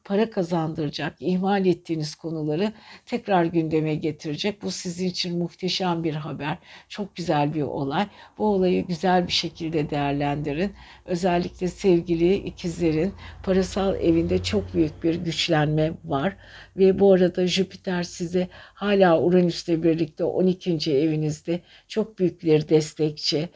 para 0.04 0.30
kazandıracak, 0.30 1.16
ihmal 1.20 1.66
ettiğiniz 1.66 2.14
konuları 2.14 2.72
tekrar 3.06 3.44
gündeme 3.44 3.94
getirecek. 3.94 4.62
Bu 4.62 4.70
sizin 4.70 5.06
için 5.06 5.38
muhteşem 5.38 6.04
bir 6.04 6.14
haber. 6.14 6.58
Çok 6.88 7.16
güzel 7.16 7.54
bir 7.54 7.62
olay. 7.62 8.06
Bu 8.38 8.46
olayı 8.46 8.86
güzel 8.86 9.26
bir 9.26 9.32
şekilde 9.32 9.90
değerlendirin. 9.90 10.72
Özellikle 11.04 11.68
sevgili 11.68 12.34
ikizlerin 12.34 13.12
parasal 13.42 13.94
evinde 13.94 14.42
çok 14.42 14.74
büyük 14.74 15.04
bir 15.04 15.14
güçlenme 15.14 15.92
var. 16.04 16.36
Ve 16.76 16.98
bu 16.98 17.12
arada 17.12 17.46
Jüpiter 17.46 18.02
size 18.02 18.48
hala 18.52 19.22
Uranüs'le 19.22 19.68
birlikte 19.68 20.24
12. 20.24 20.92
evinizde 20.92 21.60
çok 21.88 22.18
büyük 22.18 22.42
bir 22.42 22.68
destekçi. 22.68 23.48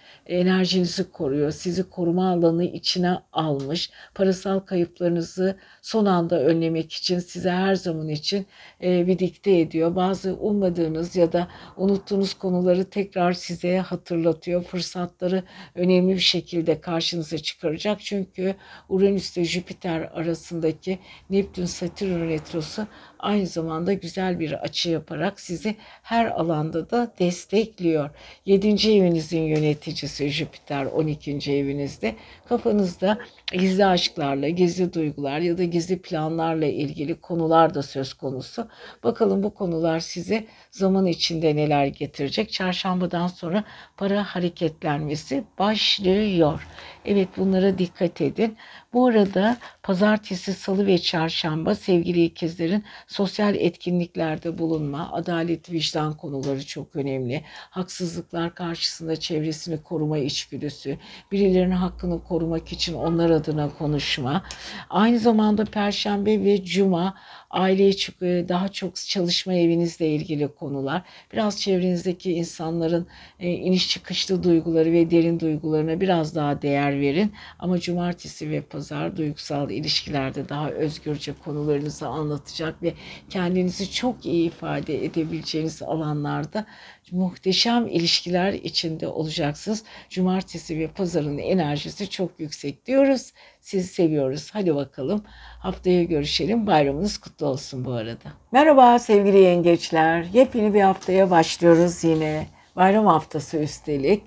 Enerjinizi 0.77 1.11
koruyor. 1.13 1.51
sizi 1.51 1.91
koruma 1.91 2.31
alanı 2.31 2.65
içine 2.65 3.19
almış. 3.33 3.91
Parasal 4.15 4.59
kayıplarınızı 4.61 5.57
son 5.83 6.07
anda 6.07 6.43
önlemek 6.43 6.93
için 6.93 7.19
size 7.19 7.51
her 7.51 7.75
zaman 7.75 8.09
için 8.09 8.47
e, 8.83 9.07
bir 9.07 9.19
dikte 9.19 9.59
ediyor. 9.59 9.97
Bazı 9.97 10.35
ummadığınız 10.37 11.17
ya 11.17 11.33
da 11.33 11.49
unuttuğunuz 11.77 12.35
konuları 12.35 12.85
tekrar 12.91 13.33
size 13.33 13.79
hatırlatıyor. 13.79 14.63
Fırsatları 14.63 15.43
önemli 15.75 16.15
bir 16.15 16.21
şekilde 16.21 16.81
karşınıza 16.81 17.39
çıkaracak. 17.39 18.01
Çünkü 18.01 18.55
Uranüs 18.89 19.37
ile 19.37 19.45
Jüpiter 19.45 20.01
arasındaki 20.01 20.99
Neptün-Satürn 21.31 22.29
retrosu 22.29 22.87
aynı 23.19 23.47
zamanda 23.47 23.93
güzel 23.93 24.41
bir 24.41 24.53
açı 24.53 24.91
yaparak 24.91 25.41
sizi 25.41 25.77
her 26.03 26.27
alanda 26.27 26.91
da 26.91 27.13
destekliyor. 27.19 28.11
7. 28.47 28.69
evinizin 28.69 29.43
yöneticisi 29.43 30.29
Jüpiter 30.29 30.85
12. 30.85 31.53
evinizde 31.53 32.15
kafanızda 32.49 33.19
gizli 33.53 33.87
aşklarla, 33.87 34.49
gizli 34.49 34.93
duygular 34.95 35.39
ya 35.39 35.59
da 35.59 35.65
gizli 35.65 35.99
planlarla 35.99 36.67
ilgili 36.67 37.21
konular 37.21 37.75
da 37.75 37.83
söz 37.83 38.15
konusu. 38.15 38.69
Bakalım 39.05 39.43
bu 39.43 39.55
konular 39.55 40.01
size 40.01 40.45
zaman 40.71 41.07
içinde 41.07 41.57
neler 41.57 41.87
getirecek. 41.87 42.53
Çarşambadan 42.53 43.27
sonra 43.27 43.65
para 43.97 44.25
hareketlenmesi 44.25 45.45
başlıyor. 45.59 46.67
Evet 47.05 47.29
bunlara 47.37 47.79
dikkat 47.79 48.21
edin. 48.21 48.57
Bu 48.97 49.07
arada 49.07 49.57
pazartesi, 49.83 50.55
salı 50.55 50.87
ve 50.87 50.99
çarşamba 50.99 51.75
sevgili 51.75 52.25
ikizlerin 52.25 52.85
sosyal 53.07 53.55
etkinliklerde 53.55 54.59
bulunma, 54.59 55.13
adalet, 55.13 55.73
vicdan 55.73 56.17
konuları 56.17 56.67
çok 56.67 56.97
önemli. 56.97 57.45
Haksızlıklar 57.71 58.55
karşısında 58.55 59.17
çevresini 59.17 59.83
koruma 59.83 60.19
içgüdüsü, 60.19 60.99
birilerinin 61.33 61.75
hakkını 61.75 62.25
korumak 62.25 62.73
için 62.73 62.95
onlar 62.95 63.31
adına 63.31 63.71
konuşma. 63.79 64.43
Aynı 64.91 65.19
zamanda 65.19 65.65
perşembe 65.65 66.45
ve 66.45 66.65
cuma 66.65 67.15
aile 67.51 67.89
içi 67.89 68.13
daha 68.49 68.69
çok 68.69 68.97
çalışma 68.97 69.55
evinizle 69.55 70.09
ilgili 70.09 70.49
konular. 70.49 71.03
Biraz 71.33 71.61
çevrenizdeki 71.61 72.33
insanların 72.33 73.07
e, 73.41 73.51
iniş 73.51 73.89
çıkışlı 73.91 74.43
duyguları 74.43 74.93
ve 74.93 75.11
derin 75.11 75.41
duygularına 75.41 76.01
biraz 76.01 76.35
daha 76.35 76.63
değer 76.63 77.01
verin. 77.01 77.33
Ama 77.59 77.79
cumartesi 77.79 78.51
ve 78.51 78.61
pazar 78.61 79.17
duygusal 79.17 79.71
ilişkilerde 79.71 80.49
daha 80.49 80.71
özgürce 80.71 81.33
konularınızı 81.45 82.07
anlatacak 82.09 82.83
ve 82.83 82.95
kendinizi 83.31 83.91
çok 83.91 84.27
iyi 84.27 84.47
ifade 84.47 85.05
edebileceğiniz 85.05 85.83
alanlarda 85.83 86.67
muhteşem 87.13 87.87
ilişkiler 87.87 88.53
içinde 88.53 89.09
olacaksınız. 89.09 89.85
Cumartesi 90.11 90.79
ve 90.79 90.89
pazarın 90.89 91.39
enerjisi 91.39 92.11
çok 92.11 92.41
yüksek 92.41 92.87
diyoruz. 92.87 93.33
Sizi 93.61 93.89
seviyoruz. 93.89 94.51
Hadi 94.53 94.75
bakalım 94.75 95.25
haftaya 95.59 96.05
görüşelim. 96.05 96.67
Bayramınız 96.67 97.19
kutlu 97.19 97.47
olsun 97.47 97.85
bu 97.85 97.93
arada. 97.93 98.33
Merhaba 98.53 98.99
sevgili 98.99 99.39
yengeçler. 99.39 100.27
Yepyeni 100.33 100.75
bir 100.75 100.81
haftaya 100.81 101.31
başlıyoruz 101.31 102.05
yine. 102.05 102.47
Bayram 102.77 103.07
haftası 103.07 103.59
üstelik. 103.59 104.23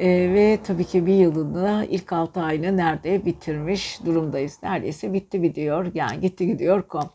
Ee, 0.00 0.08
ve 0.08 0.58
tabii 0.64 0.84
ki 0.84 1.06
bir 1.06 1.14
yılında 1.14 1.84
ilk 1.84 2.12
6 2.12 2.40
ayını 2.40 2.76
nerede 2.76 3.24
bitirmiş 3.24 4.00
durumdayız. 4.04 4.58
Neredeyse 4.62 5.12
bitti 5.12 5.42
gidiyor. 5.42 5.90
Yani 5.94 6.20
gitti 6.20 6.46
gidiyor 6.46 6.82
kom. 6.82 7.10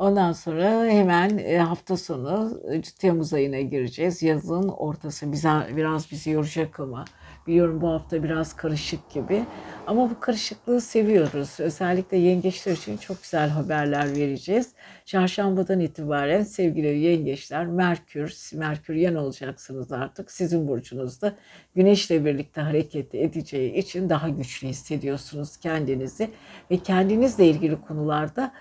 Ondan 0.00 0.32
sonra 0.32 0.84
hemen 0.84 1.38
e, 1.38 1.58
hafta 1.58 1.96
sonu 1.96 2.60
e, 2.72 2.80
Temmuz 2.82 3.34
ayına 3.34 3.60
gireceğiz. 3.60 4.22
Yazın 4.22 4.68
ortası 4.68 5.32
bize, 5.32 5.50
biraz 5.76 6.10
bizi 6.10 6.30
yoracak 6.30 6.80
ama 6.80 7.04
biliyorum 7.46 7.80
bu 7.80 7.88
hafta 7.88 8.22
biraz 8.22 8.56
karışık 8.56 9.10
gibi. 9.10 9.44
Ama 9.86 10.10
bu 10.10 10.20
karışıklığı 10.20 10.80
seviyoruz. 10.80 11.60
Özellikle 11.60 12.16
yengeçler 12.16 12.72
için 12.72 12.96
çok 12.96 13.22
güzel 13.22 13.48
haberler 13.48 14.16
vereceğiz. 14.16 14.72
Çarşambadan 15.04 15.80
itibaren 15.80 16.42
sevgili 16.42 16.98
yengeçler 16.98 17.66
Merkür, 17.66 18.50
Merkür 18.54 18.94
yan 18.94 19.14
olacaksınız 19.14 19.92
artık. 19.92 20.30
Sizin 20.30 20.68
burcunuzda 20.68 21.34
Güneşle 21.74 22.24
birlikte 22.24 22.60
hareket 22.60 23.14
edeceği 23.14 23.74
için 23.74 24.08
daha 24.08 24.28
güçlü 24.28 24.68
hissediyorsunuz 24.68 25.56
kendinizi. 25.56 26.30
Ve 26.70 26.76
kendinizle 26.76 27.46
ilgili 27.46 27.80
konularda 27.80 28.52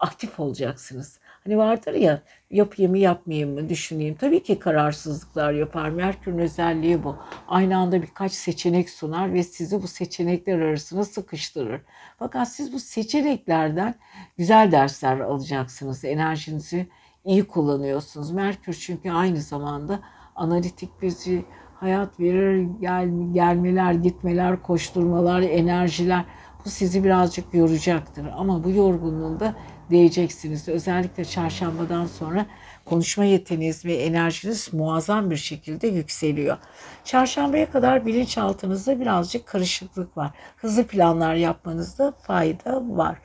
aktif 0.00 0.40
olacaksınız. 0.40 1.18
Hani 1.44 1.58
vardır 1.58 1.94
ya 1.94 2.22
yapayım 2.50 2.90
mı 2.90 2.98
yapmayayım 2.98 3.54
mı 3.54 3.68
düşüneyim. 3.68 4.14
Tabii 4.14 4.42
ki 4.42 4.58
kararsızlıklar 4.58 5.52
yapar. 5.52 5.88
Merkür'ün 5.88 6.38
özelliği 6.38 7.04
bu. 7.04 7.16
Aynı 7.48 7.76
anda 7.76 8.02
birkaç 8.02 8.32
seçenek 8.32 8.90
sunar 8.90 9.34
ve 9.34 9.42
sizi 9.42 9.82
bu 9.82 9.86
seçenekler 9.86 10.58
arasına 10.58 11.04
sıkıştırır. 11.04 11.80
Fakat 12.18 12.48
siz 12.48 12.72
bu 12.72 12.78
seçeneklerden 12.78 13.94
güzel 14.38 14.72
dersler 14.72 15.20
alacaksınız. 15.20 16.04
Enerjinizi 16.04 16.86
iyi 17.24 17.44
kullanıyorsunuz. 17.44 18.30
Merkür 18.30 18.74
çünkü 18.74 19.10
aynı 19.10 19.40
zamanda 19.40 20.00
analitik 20.36 21.02
bizi 21.02 21.44
hayat 21.74 22.20
verir, 22.20 22.68
gel, 22.80 23.08
gelmeler, 23.32 23.92
gitmeler, 23.92 24.62
koşturmalar, 24.62 25.42
enerjiler 25.42 26.24
bu 26.64 26.70
sizi 26.70 27.04
birazcık 27.04 27.54
yoracaktır. 27.54 28.26
Ama 28.36 28.64
bu 28.64 28.70
yorgunluğunda 28.70 29.54
değeceksiniz. 29.90 30.68
Özellikle 30.68 31.24
çarşambadan 31.24 32.06
sonra 32.06 32.46
konuşma 32.84 33.24
yeteneğiniz 33.24 33.84
ve 33.84 33.94
enerjiniz 33.94 34.72
muazzam 34.72 35.30
bir 35.30 35.36
şekilde 35.36 35.86
yükseliyor. 35.86 36.56
Çarşambaya 37.04 37.70
kadar 37.70 38.06
bilinçaltınızda 38.06 39.00
birazcık 39.00 39.46
karışıklık 39.46 40.16
var. 40.16 40.30
Hızlı 40.56 40.86
planlar 40.86 41.34
yapmanızda 41.34 42.12
fayda 42.22 42.82
var. 42.88 43.18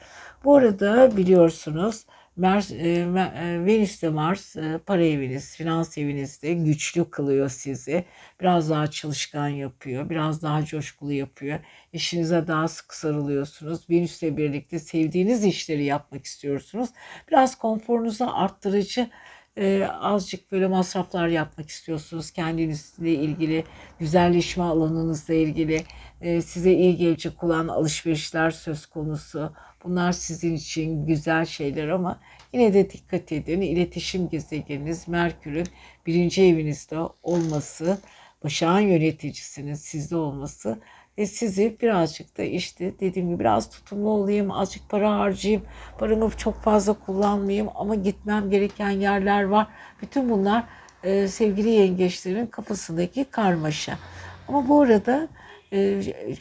Bu 0.43 0.55
arada 0.55 1.17
biliyorsunuz 1.17 2.05
Mers, 2.37 2.71
e, 2.71 2.75
e, 2.75 3.65
Venüs 3.65 4.01
de 4.01 4.09
Mars 4.09 4.55
e, 4.55 4.79
para 4.85 5.05
eviniz, 5.05 5.55
finans 5.55 5.97
evinizde 5.97 6.53
güçlü 6.53 7.09
kılıyor 7.09 7.49
sizi. 7.49 8.05
Biraz 8.41 8.69
daha 8.69 8.87
çalışkan 8.87 9.47
yapıyor, 9.47 10.09
biraz 10.09 10.41
daha 10.41 10.65
coşkulu 10.65 11.13
yapıyor. 11.13 11.59
İşinize 11.93 12.47
daha 12.47 12.67
sık 12.67 12.93
sarılıyorsunuz. 12.93 13.89
Venüs'le 13.89 14.21
birlikte 14.37 14.79
sevdiğiniz 14.79 15.45
işleri 15.45 15.83
yapmak 15.83 16.25
istiyorsunuz. 16.25 16.89
Biraz 17.31 17.57
konforunuzu 17.57 18.25
arttırıcı 18.33 19.09
e, 19.57 19.87
azıcık 20.01 20.51
böyle 20.51 20.67
masraflar 20.67 21.27
yapmak 21.27 21.69
istiyorsunuz. 21.69 22.31
Kendinizle 22.31 23.13
ilgili, 23.13 23.63
güzelleşme 23.99 24.63
alanınızla 24.63 25.33
ilgili 25.33 25.83
e, 26.21 26.41
size 26.41 26.73
iyi 26.73 26.97
gelecek 26.97 27.43
olan 27.43 27.67
alışverişler 27.67 28.51
söz 28.51 28.85
konusu. 28.85 29.53
Bunlar 29.83 30.11
sizin 30.11 30.55
için 30.55 31.05
güzel 31.05 31.45
şeyler 31.45 31.87
ama 31.87 32.19
yine 32.53 32.73
de 32.73 32.89
dikkat 32.89 33.31
edin. 33.31 33.61
İletişim 33.61 34.29
gezegeniniz 34.29 35.07
Merkür'ün 35.07 35.67
birinci 36.05 36.43
evinizde 36.43 36.97
olması, 37.23 37.97
başağın 38.43 38.79
yöneticisinin 38.79 39.73
sizde 39.73 40.15
olması 40.15 40.79
ve 41.17 41.25
sizi 41.25 41.77
birazcık 41.81 42.37
da 42.37 42.43
işte 42.43 42.99
dediğim 42.99 43.29
gibi 43.29 43.39
biraz 43.39 43.69
tutumlu 43.69 44.09
olayım, 44.09 44.51
azıcık 44.51 44.89
para 44.89 45.19
harcayayım, 45.19 45.63
paramı 45.97 46.29
çok 46.37 46.63
fazla 46.63 46.93
kullanmayayım 46.93 47.69
ama 47.75 47.95
gitmem 47.95 48.49
gereken 48.49 48.89
yerler 48.89 49.43
var. 49.43 49.67
Bütün 50.01 50.29
bunlar 50.29 50.63
e, 51.03 51.27
sevgili 51.27 51.69
yengeçlerin 51.69 52.45
kafasındaki 52.45 53.25
karmaşa. 53.25 53.99
Ama 54.47 54.67
bu 54.67 54.81
arada 54.81 55.27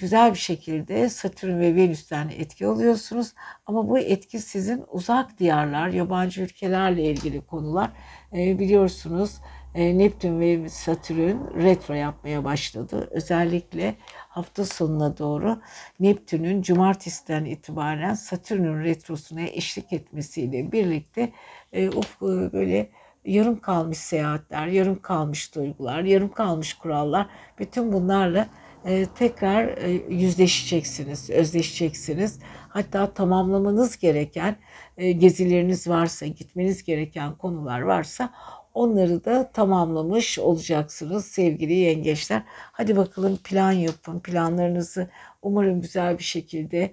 güzel 0.01 0.33
bir 0.33 0.39
şekilde 0.39 1.09
Satürn 1.09 1.61
ve 1.61 1.77
Venüs'ten 1.77 2.29
etki 2.29 2.67
alıyorsunuz. 2.67 3.33
Ama 3.67 3.89
bu 3.89 3.99
etki 3.99 4.39
sizin 4.39 4.85
uzak 4.91 5.39
diyarlar, 5.39 5.89
yabancı 5.89 6.43
ülkelerle 6.43 7.03
ilgili 7.03 7.41
konular. 7.41 7.91
E, 8.33 8.59
biliyorsunuz 8.59 9.41
e, 9.75 9.99
Neptün 9.99 10.41
ve 10.41 10.69
Satürn 10.69 11.63
retro 11.65 11.95
yapmaya 11.95 12.45
başladı. 12.45 13.09
Özellikle 13.11 13.95
hafta 14.29 14.65
sonuna 14.65 15.19
doğru 15.19 15.61
Neptün'ün 16.01 16.63
cumartesiden 16.63 17.45
itibaren 17.45 18.15
Satürn'ün 18.15 18.85
retrosuna 18.85 19.43
eşlik 19.43 19.93
etmesiyle 19.93 20.73
birlikte 20.73 21.33
e, 21.73 21.89
ufku 21.89 22.51
böyle 22.53 22.91
yarım 23.25 23.61
kalmış 23.61 23.99
seyahatler, 23.99 24.67
yarım 24.67 25.03
kalmış 25.03 25.55
duygular, 25.55 26.03
yarım 26.03 26.33
kalmış 26.33 26.75
kurallar 26.75 27.27
bütün 27.59 27.93
bunlarla 27.93 28.49
e, 28.87 29.07
tekrar 29.07 29.65
e, 29.69 29.91
yüzleşeceksiniz, 30.09 31.31
özleşeceksiniz. 31.31 32.39
Hatta 32.69 33.15
tamamlamanız 33.15 33.99
gereken 33.99 34.57
e, 34.99 35.13
gezileriniz 35.13 35.89
varsa, 35.89 36.27
gitmeniz 36.27 36.85
gereken 36.85 37.35
konular 37.35 37.81
varsa 37.81 38.33
onları 38.75 39.25
da 39.25 39.53
tamamlamış 39.53 40.39
olacaksınız 40.39 41.27
sevgili 41.27 41.73
yengeçler. 41.73 42.43
Hadi 42.49 42.97
bakalım 42.97 43.37
plan 43.45 43.73
yapın. 43.73 44.21
Planlarınızı 44.21 45.11
umarım 45.43 45.81
güzel 45.81 46.19
bir 46.19 46.25
şekilde 46.25 46.93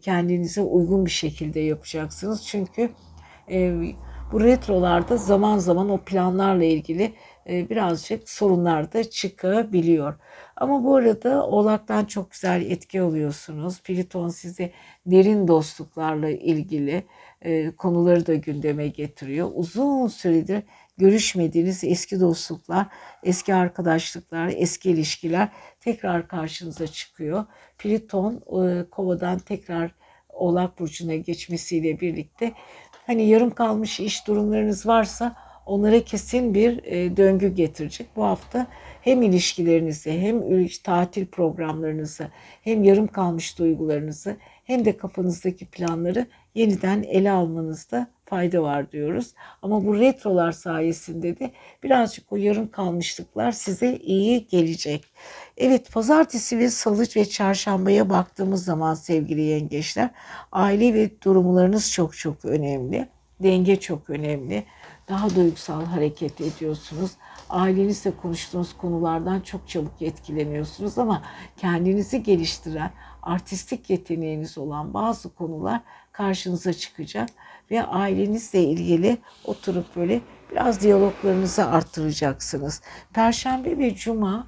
kendinize 0.00 0.60
uygun 0.60 1.06
bir 1.06 1.10
şekilde 1.10 1.60
yapacaksınız. 1.60 2.46
Çünkü 2.46 2.90
bu 4.32 4.40
retrolarda 4.40 5.16
zaman 5.16 5.58
zaman 5.58 5.88
o 5.90 5.98
planlarla 5.98 6.64
ilgili 6.64 7.12
birazcık 7.46 8.28
sorunlar 8.30 8.92
da 8.92 9.10
çıkabiliyor. 9.10 10.14
Ama 10.56 10.84
bu 10.84 10.96
arada 10.96 11.46
Oğlak'tan 11.46 12.04
çok 12.04 12.30
güzel 12.30 12.70
etki 12.70 13.00
alıyorsunuz. 13.00 13.82
Pliton 13.82 14.28
size 14.28 14.72
derin 15.06 15.48
dostluklarla 15.48 16.30
ilgili 16.30 17.04
e, 17.42 17.70
konuları 17.70 18.26
da 18.26 18.34
gündeme 18.34 18.88
getiriyor. 18.88 19.50
Uzun 19.54 20.08
süredir 20.08 20.62
görüşmediğiniz 20.98 21.84
eski 21.84 22.20
dostluklar, 22.20 22.86
eski 23.22 23.54
arkadaşlıklar, 23.54 24.52
eski 24.56 24.90
ilişkiler 24.90 25.48
tekrar 25.80 26.28
karşınıza 26.28 26.86
çıkıyor. 26.86 27.44
Pliton 27.78 28.34
e, 28.34 28.90
kovadan 28.90 29.38
tekrar 29.38 29.90
Oğlak 30.28 30.78
Burcu'na 30.78 31.14
geçmesiyle 31.14 32.00
birlikte 32.00 32.52
hani 33.06 33.28
yarım 33.28 33.50
kalmış 33.50 34.00
iş 34.00 34.26
durumlarınız 34.26 34.86
varsa 34.86 35.36
onlara 35.66 36.04
kesin 36.04 36.54
bir 36.54 36.84
e, 36.84 37.16
döngü 37.16 37.48
getirecek. 37.48 38.06
Bu 38.16 38.24
hafta 38.24 38.66
hem 39.00 39.22
ilişkilerinizi 39.22 40.20
hem 40.20 40.68
tatil 40.84 41.26
programlarınızı 41.26 42.28
hem 42.62 42.84
yarım 42.84 43.06
kalmış 43.06 43.58
duygularınızı 43.58 44.36
hem 44.64 44.84
de 44.84 44.96
kafanızdaki 44.96 45.66
planları 45.66 46.26
yeniden 46.54 47.02
ele 47.02 47.30
almanızda 47.30 48.06
fayda 48.24 48.62
var 48.62 48.92
diyoruz. 48.92 49.34
Ama 49.62 49.84
bu 49.84 49.98
retrolar 49.98 50.52
sayesinde 50.52 51.38
de 51.38 51.50
birazcık 51.82 52.32
o 52.32 52.36
yarım 52.36 52.70
kalmışlıklar 52.70 53.52
size 53.52 53.96
iyi 53.96 54.46
gelecek. 54.46 55.04
Evet 55.56 55.92
pazartesi 55.92 56.58
ve 56.58 56.70
salı 56.70 57.04
ve 57.16 57.24
çarşambaya 57.24 58.10
baktığımız 58.10 58.64
zaman 58.64 58.94
sevgili 58.94 59.40
yengeçler 59.40 60.10
aile 60.52 60.94
ve 60.94 61.10
durumlarınız 61.20 61.92
çok 61.92 62.16
çok 62.16 62.44
önemli. 62.44 63.08
Denge 63.42 63.80
çok 63.80 64.10
önemli. 64.10 64.64
Daha 65.08 65.34
duygusal 65.34 65.84
hareket 65.84 66.40
ediyorsunuz. 66.40 67.10
Ailenizle 67.48 68.16
konuştuğunuz 68.16 68.76
konulardan 68.76 69.40
çok 69.40 69.68
çabuk 69.68 70.02
etkileniyorsunuz 70.02 70.98
ama 70.98 71.22
kendinizi 71.56 72.22
geliştiren, 72.22 72.90
artistik 73.22 73.90
yeteneğiniz 73.90 74.58
olan 74.58 74.94
bazı 74.94 75.34
konular 75.34 75.80
karşınıza 76.12 76.72
çıkacak 76.72 77.28
ve 77.70 77.86
ailenizle 77.86 78.62
ilgili 78.62 79.18
oturup 79.44 79.96
böyle 79.96 80.20
biraz 80.50 80.80
diyaloglarınızı 80.80 81.64
arttıracaksınız. 81.66 82.82
Perşembe 83.12 83.78
ve 83.78 83.94
cuma 83.94 84.46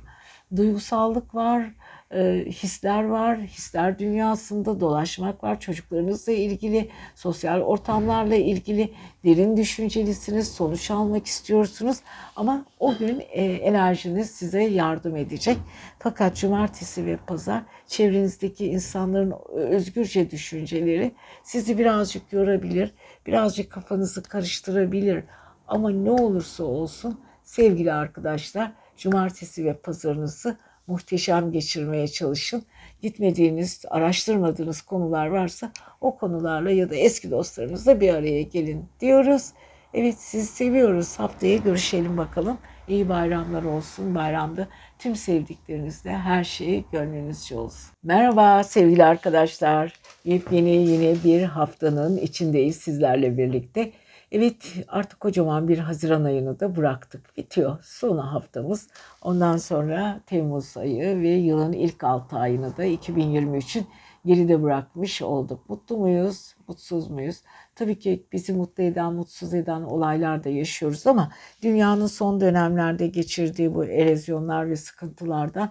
duygusallık 0.57 1.35
var, 1.35 1.71
e, 2.15 2.45
hisler 2.49 3.05
var, 3.05 3.39
hisler 3.39 3.99
dünyasında 3.99 4.81
dolaşmak 4.81 5.45
var. 5.45 5.61
Çocuklarınızla 5.61 6.33
ilgili, 6.33 6.91
sosyal 7.15 7.61
ortamlarla 7.61 8.35
ilgili 8.35 8.93
derin 9.25 9.57
düşüncelisiniz, 9.57 10.53
sonuç 10.53 10.91
almak 10.91 11.27
istiyorsunuz. 11.27 11.99
Ama 12.37 12.65
o 12.81 12.97
gün 12.97 13.23
e, 13.31 13.45
enerjiniz 13.45 14.31
size 14.31 14.63
yardım 14.63 15.17
edecek. 15.17 15.59
Fakat 15.99 16.37
cumartesi 16.37 17.07
ve 17.07 17.17
pazar 17.17 17.63
çevrenizdeki 17.87 18.67
insanların 18.67 19.35
özgürce 19.53 20.31
düşünceleri 20.31 21.13
sizi 21.43 21.79
birazcık 21.79 22.33
yorabilir, 22.33 22.95
birazcık 23.27 23.73
kafanızı 23.73 24.23
karıştırabilir. 24.23 25.25
Ama 25.69 25.91
ne 25.91 26.11
olursa 26.11 26.65
olsun 26.65 27.21
sevgili 27.43 27.93
arkadaşlar 27.93 28.73
cumartesi 28.97 29.65
ve 29.65 29.75
pazarınızı 29.75 30.59
muhteşem 30.87 31.53
geçirmeye 31.53 32.09
çalışın. 32.09 32.63
Gitmediğiniz, 33.03 33.85
araştırmadığınız 33.91 34.83
konular 34.83 35.27
varsa 35.27 35.73
o 36.01 36.19
konularla 36.19 36.71
ya 36.71 36.91
da 36.91 36.95
eski 36.95 37.31
dostlarınızla 37.31 38.01
bir 38.01 38.15
araya 38.15 38.43
gelin 38.43 38.85
diyoruz. 39.01 39.53
Evet 39.95 40.15
sizi 40.19 40.47
seviyoruz. 40.47 41.19
Haftaya 41.19 41.57
görüşelim 41.57 42.17
bakalım. 42.17 42.59
İyi 42.89 43.09
bayramlar 43.09 43.63
olsun. 43.63 44.15
Bayramda 44.15 44.69
tüm 44.99 45.17
sevdiklerinizle 45.17 46.11
her 46.11 46.45
şey 46.45 46.85
gönlünüzce 46.93 47.57
olsun. 47.57 47.91
Merhaba 48.03 48.65
sevgili 48.65 49.05
arkadaşlar. 49.05 49.93
Yepyeni 50.25 50.71
yine 50.71 51.15
bir 51.25 51.43
haftanın 51.43 52.17
içindeyiz 52.17 52.77
sizlerle 52.77 53.39
birlikte. 53.39 53.93
Evet 54.33 54.75
artık 54.89 55.21
kocaman 55.21 55.69
bir 55.69 55.79
Haziran 55.79 56.25
ayını 56.25 56.61
da 56.61 56.77
bıraktık. 56.77 57.37
Bitiyor 57.37 57.79
son 57.83 58.19
haftamız. 58.19 58.89
Ondan 59.23 59.57
sonra 59.57 60.21
Temmuz 60.27 60.77
ayı 60.77 61.21
ve 61.21 61.29
yılın 61.29 61.73
ilk 61.73 62.05
6 62.05 62.37
ayını 62.37 62.77
da 62.77 62.87
2023'ün 62.87 63.87
geride 64.25 64.63
bırakmış 64.63 65.23
olduk. 65.23 65.69
Mutlu 65.69 65.97
muyuz? 65.97 66.55
Mutsuz 66.69 67.11
muyuz? 67.11 67.43
Tabii 67.75 67.99
ki 67.99 68.27
bizi 68.33 68.53
mutlu 68.53 68.83
eden, 68.83 69.13
mutsuz 69.13 69.55
eden 69.55 69.83
olaylar 69.83 70.45
da 70.45 70.49
yaşıyoruz 70.49 71.07
ama 71.07 71.33
dünyanın 71.63 72.07
son 72.07 72.41
dönemlerde 72.41 73.07
geçirdiği 73.07 73.75
bu 73.75 73.85
erozyonlar 73.85 74.71
ve 74.71 74.77
sıkıntılardan 74.77 75.71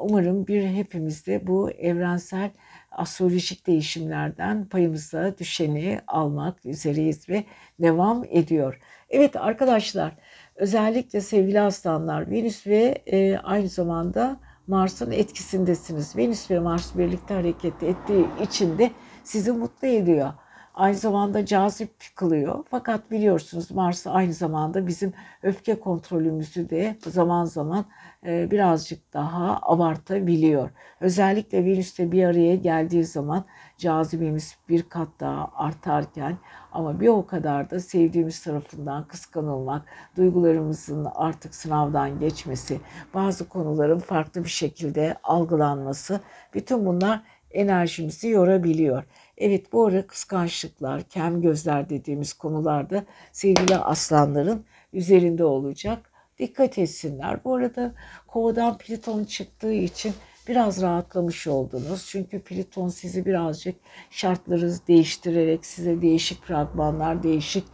umarım 0.00 0.46
bir 0.46 0.68
hepimizde 0.68 1.46
bu 1.46 1.70
evrensel 1.70 2.50
astrolojik 2.96 3.66
değişimlerden 3.66 4.64
payımıza 4.64 5.38
düşeni 5.38 6.00
almak 6.06 6.66
üzereyiz 6.66 7.28
ve 7.28 7.44
devam 7.80 8.24
ediyor. 8.30 8.80
Evet 9.10 9.36
arkadaşlar 9.36 10.12
özellikle 10.56 11.20
sevgili 11.20 11.60
aslanlar 11.60 12.30
Venüs 12.30 12.66
ve 12.66 13.02
e, 13.06 13.38
aynı 13.38 13.68
zamanda 13.68 14.40
Mars'ın 14.66 15.10
etkisindesiniz. 15.10 16.16
Venüs 16.16 16.50
ve 16.50 16.58
Mars 16.58 16.98
birlikte 16.98 17.34
hareket 17.34 17.82
ettiği 17.82 18.26
için 18.42 18.78
de 18.78 18.90
sizi 19.24 19.52
mutlu 19.52 19.88
ediyor 19.88 20.32
aynı 20.74 20.96
zamanda 20.96 21.46
cazip 21.46 21.90
kılıyor. 22.14 22.64
Fakat 22.70 23.10
biliyorsunuz 23.10 23.70
Mars 23.70 24.06
aynı 24.06 24.32
zamanda 24.32 24.86
bizim 24.86 25.12
öfke 25.42 25.80
kontrolümüzü 25.80 26.70
de 26.70 26.96
zaman 27.06 27.44
zaman 27.44 27.84
e, 28.26 28.50
birazcık 28.50 29.12
daha 29.12 29.58
abartabiliyor. 29.62 30.70
Özellikle 31.00 31.64
Venüs'te 31.64 32.12
bir 32.12 32.24
araya 32.24 32.56
geldiği 32.56 33.04
zaman 33.04 33.44
cazibemiz 33.78 34.56
bir 34.68 34.82
kat 34.82 35.08
daha 35.20 35.50
artarken 35.54 36.36
ama 36.72 37.00
bir 37.00 37.08
o 37.08 37.26
kadar 37.26 37.70
da 37.70 37.80
sevdiğimiz 37.80 38.42
tarafından 38.42 39.08
kıskanılmak, 39.08 39.82
duygularımızın 40.16 41.06
artık 41.14 41.54
sınavdan 41.54 42.18
geçmesi, 42.18 42.80
bazı 43.14 43.48
konuların 43.48 43.98
farklı 43.98 44.44
bir 44.44 44.48
şekilde 44.48 45.16
algılanması 45.22 46.20
bütün 46.54 46.86
bunlar 46.86 47.22
enerjimizi 47.50 48.28
yorabiliyor. 48.28 49.04
Evet 49.38 49.72
bu 49.72 49.86
ara 49.86 50.06
kıskançlıklar, 50.06 51.02
kem 51.02 51.42
gözler 51.42 51.90
dediğimiz 51.90 52.32
konularda 52.32 53.04
sevgili 53.32 53.76
aslanların 53.76 54.64
üzerinde 54.92 55.44
olacak. 55.44 56.12
Dikkat 56.38 56.78
etsinler. 56.78 57.44
Bu 57.44 57.54
arada 57.54 57.94
kovadan 58.26 58.78
Plüton 58.78 59.24
çıktığı 59.24 59.72
için 59.72 60.14
biraz 60.48 60.82
rahatlamış 60.82 61.46
oldunuz. 61.46 62.06
Çünkü 62.06 62.40
Plüton 62.40 62.88
sizi 62.88 63.26
birazcık 63.26 63.76
şartları 64.10 64.72
değiştirerek 64.88 65.66
size 65.66 66.02
değişik 66.02 66.42
fragmanlar, 66.42 67.22
değişik 67.22 67.64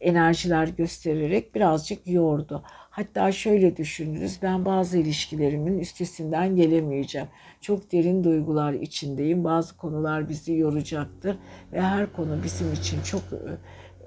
enerjiler 0.00 0.68
göstererek 0.68 1.54
birazcık 1.54 2.06
yordu. 2.06 2.62
Hatta 2.96 3.32
şöyle 3.32 3.76
düşünürüz, 3.76 4.38
ben 4.42 4.64
bazı 4.64 4.98
ilişkilerimin 4.98 5.78
üstesinden 5.78 6.56
gelemeyeceğim. 6.56 7.28
Çok 7.60 7.92
derin 7.92 8.24
duygular 8.24 8.72
içindeyim. 8.72 9.44
Bazı 9.44 9.76
konular 9.76 10.28
bizi 10.28 10.52
yoracaktır 10.54 11.38
ve 11.72 11.80
her 11.80 12.12
konu 12.12 12.42
bizim 12.44 12.72
için 12.72 13.02
çok 13.02 13.22
e, 13.22 13.38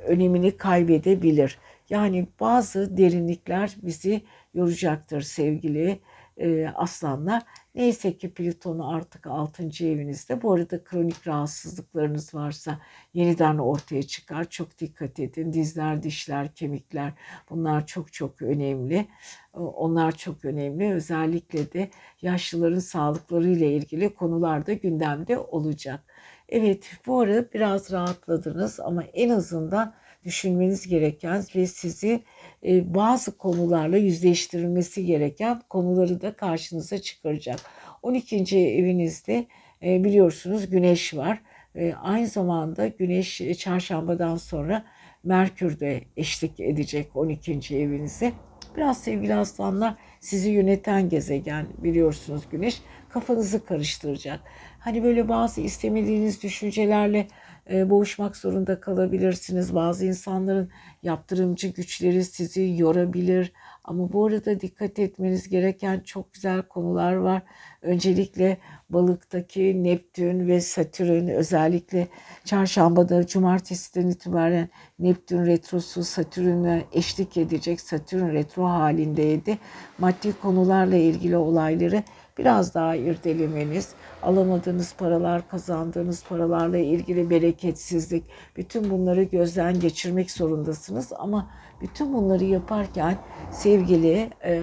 önemini 0.07 0.57
kaybedebilir. 0.57 1.59
Yani 1.89 2.27
bazı 2.39 2.97
derinlikler 2.97 3.75
bizi 3.83 4.21
yoracaktır 4.53 5.21
sevgili 5.21 5.99
e, 6.37 6.67
aslanlar. 6.67 7.43
Neyse 7.75 8.17
ki 8.17 8.33
Plüton'u 8.33 8.95
artık 8.95 9.27
6. 9.27 9.63
evinizde. 9.85 10.41
Bu 10.41 10.53
arada 10.53 10.83
kronik 10.83 11.27
rahatsızlıklarınız 11.27 12.35
varsa 12.35 12.79
yeniden 13.13 13.57
ortaya 13.57 14.03
çıkar. 14.03 14.49
Çok 14.49 14.79
dikkat 14.79 15.19
edin. 15.19 15.53
Dizler, 15.53 16.03
dişler, 16.03 16.55
kemikler 16.55 17.13
bunlar 17.49 17.85
çok 17.87 18.13
çok 18.13 18.41
önemli. 18.41 19.07
Onlar 19.53 20.11
çok 20.11 20.45
önemli. 20.45 20.93
Özellikle 20.93 21.73
de 21.73 21.89
yaşlıların 22.21 22.79
sağlıklarıyla 22.79 23.67
ilgili 23.67 24.13
konular 24.15 24.65
da 24.65 24.73
gündemde 24.73 25.37
olacak. 25.37 26.03
Evet 26.49 26.91
bu 27.07 27.19
ara 27.19 27.51
biraz 27.53 27.91
rahatladınız 27.91 28.79
ama 28.79 29.03
en 29.03 29.29
azından 29.29 29.93
düşünmeniz 30.23 30.87
gereken 30.87 31.43
ve 31.55 31.67
sizi 31.67 32.23
bazı 32.63 33.37
konularla 33.37 33.97
yüzleştirilmesi 33.97 35.05
gereken 35.05 35.61
konuları 35.69 36.21
da 36.21 36.33
karşınıza 36.33 36.97
çıkaracak. 36.97 37.59
12. 38.01 38.57
evinizde 38.57 39.45
e, 39.83 40.03
biliyorsunuz 40.03 40.69
güneş 40.69 41.13
var. 41.13 41.41
E, 41.75 41.93
aynı 41.93 42.27
zamanda 42.27 42.87
güneş 42.87 43.41
çarşambadan 43.57 44.35
sonra 44.35 44.85
Merkür 45.23 45.79
de 45.79 46.01
eşlik 46.17 46.59
edecek 46.59 47.15
12. 47.15 47.77
evinize. 47.77 48.31
Biraz 48.77 49.01
sevgili 49.01 49.35
aslanlar 49.35 49.95
sizi 50.19 50.49
yöneten 50.49 51.09
gezegen 51.09 51.67
biliyorsunuz 51.77 52.43
güneş 52.51 52.81
kafanızı 53.09 53.65
karıştıracak. 53.65 54.39
Hani 54.79 55.03
böyle 55.03 55.29
bazı 55.29 55.61
istemediğiniz 55.61 56.43
düşüncelerle 56.43 57.19
e, 57.19 57.27
boğuşmak 57.69 58.37
zorunda 58.37 58.79
kalabilirsiniz. 58.79 59.75
Bazı 59.75 60.05
insanların 60.05 60.69
yaptırımcı 61.03 61.67
güçleri 61.67 62.23
sizi 62.23 62.75
yorabilir. 62.77 63.53
Ama 63.83 64.13
bu 64.13 64.25
arada 64.25 64.59
dikkat 64.59 64.99
etmeniz 64.99 65.49
gereken 65.49 65.99
çok 65.99 66.33
güzel 66.33 66.61
konular 66.61 67.13
var. 67.13 67.41
Öncelikle 67.81 68.57
balıktaki 68.89 69.83
Neptün 69.83 70.47
ve 70.47 70.61
Satürn 70.61 71.27
özellikle 71.27 72.07
çarşambada 72.45 73.27
cumartesiden 73.27 74.07
itibaren 74.07 74.69
Neptün 74.99 75.45
retrosu 75.45 76.03
Satürn'e 76.03 76.83
eşlik 76.93 77.37
edecek. 77.37 77.81
Satürn 77.81 78.33
retro 78.33 78.63
halindeydi. 78.63 79.57
Maddi 79.97 80.33
konularla 80.41 80.95
ilgili 80.95 81.37
olayları 81.37 82.03
biraz 82.39 82.73
daha 82.73 82.95
irdelemeniz, 82.95 83.93
alamadığınız 84.23 84.95
paralar, 84.95 85.49
kazandığınız 85.49 86.23
paralarla 86.23 86.77
ilgili 86.77 87.29
bereketsizlik, 87.29 88.23
bütün 88.57 88.89
bunları 88.89 89.23
gözden 89.23 89.79
geçirmek 89.79 90.31
zorundasınız. 90.31 91.13
Ama 91.17 91.51
bütün 91.81 92.13
bunları 92.13 92.43
yaparken 92.43 93.17
sevgili 93.51 94.29
e, 94.43 94.61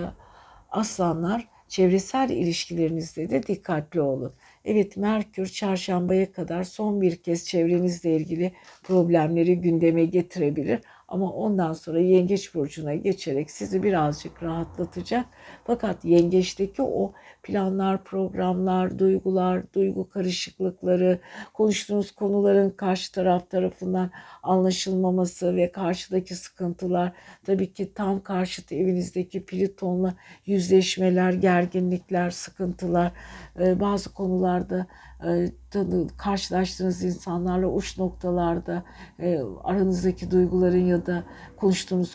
aslanlar 0.71 1.49
çevresel 1.69 2.31
ilişkilerinizde 2.31 3.31
de 3.31 3.43
dikkatli 3.43 4.01
olun. 4.01 4.33
Evet 4.65 4.97
Merkür 4.97 5.47
çarşambaya 5.47 6.33
kadar 6.33 6.65
son 6.65 7.01
bir 7.01 7.17
kez 7.17 7.47
çevrenizle 7.47 8.17
ilgili 8.17 8.53
problemleri 8.83 9.61
gündeme 9.61 10.05
getirebilir. 10.05 10.81
Ama 11.09 11.33
ondan 11.33 11.73
sonra 11.73 12.01
yengeç 12.01 12.55
burcuna 12.55 12.95
geçerek 12.95 13.51
sizi 13.51 13.83
birazcık 13.83 14.43
rahatlatacak. 14.43 15.27
Fakat 15.65 16.05
yengeçteki 16.05 16.83
o 16.83 17.13
planlar, 17.43 18.05
programlar, 18.05 18.99
duygular, 18.99 19.73
duygu 19.73 20.09
karışıklıkları, 20.09 21.19
konuştuğunuz 21.55 22.11
konuların 22.13 22.71
karşı 22.71 23.13
taraf 23.13 23.51
tarafından 23.51 24.11
anlaşılmaması 24.43 25.57
ve 25.57 25.73
karşıdaki 25.73 26.35
sıkıntılar, 26.35 27.13
tabii 27.47 27.73
ki 27.73 27.95
tam 27.95 28.23
karşıt 28.23 28.73
evinizdeki 28.73 29.45
Plüton'la 29.45 30.15
yüzleşmeler, 30.47 31.33
gerginlikler, 31.33 32.31
sıkıntılar, 32.31 33.13
e, 33.61 33.81
bazı 33.81 34.13
konularda 34.13 34.87
karşılaştığınız 36.17 37.05
insanlarla 37.05 37.67
uç 37.67 37.99
noktalarda 37.99 38.85
e, 39.21 39.39
aranızdaki 39.65 40.31
duyguların 40.31 40.87
ya 40.87 41.07
da 41.07 41.25
konuştuğunuz 41.57 42.15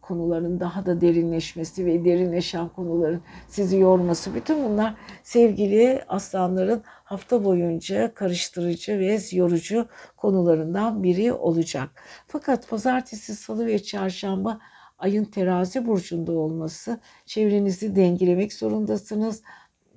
konuların 0.00 0.60
daha 0.60 0.86
da 0.86 1.00
derinleşmesi 1.00 1.86
ve 1.86 2.04
derinleşen 2.04 2.68
konuların 2.68 3.22
sizi 3.48 3.76
yorması 3.76 4.34
bütün 4.34 4.64
bunlar 4.64 4.94
sevgili 5.22 6.04
aslanların 6.08 6.82
hafta 6.84 7.44
boyunca 7.44 8.14
karıştırıcı 8.14 8.98
ve 8.98 9.18
yorucu 9.32 9.86
konularından 10.16 11.02
biri 11.02 11.32
olacak. 11.32 11.90
Fakat 12.26 12.68
pazartesi, 12.68 13.34
salı 13.34 13.66
ve 13.66 13.82
çarşamba 13.82 14.58
ayın 14.98 15.24
terazi 15.24 15.86
burcunda 15.86 16.32
olması 16.32 17.00
çevrenizi 17.26 17.96
dengelemek 17.96 18.52
zorundasınız 18.52 19.42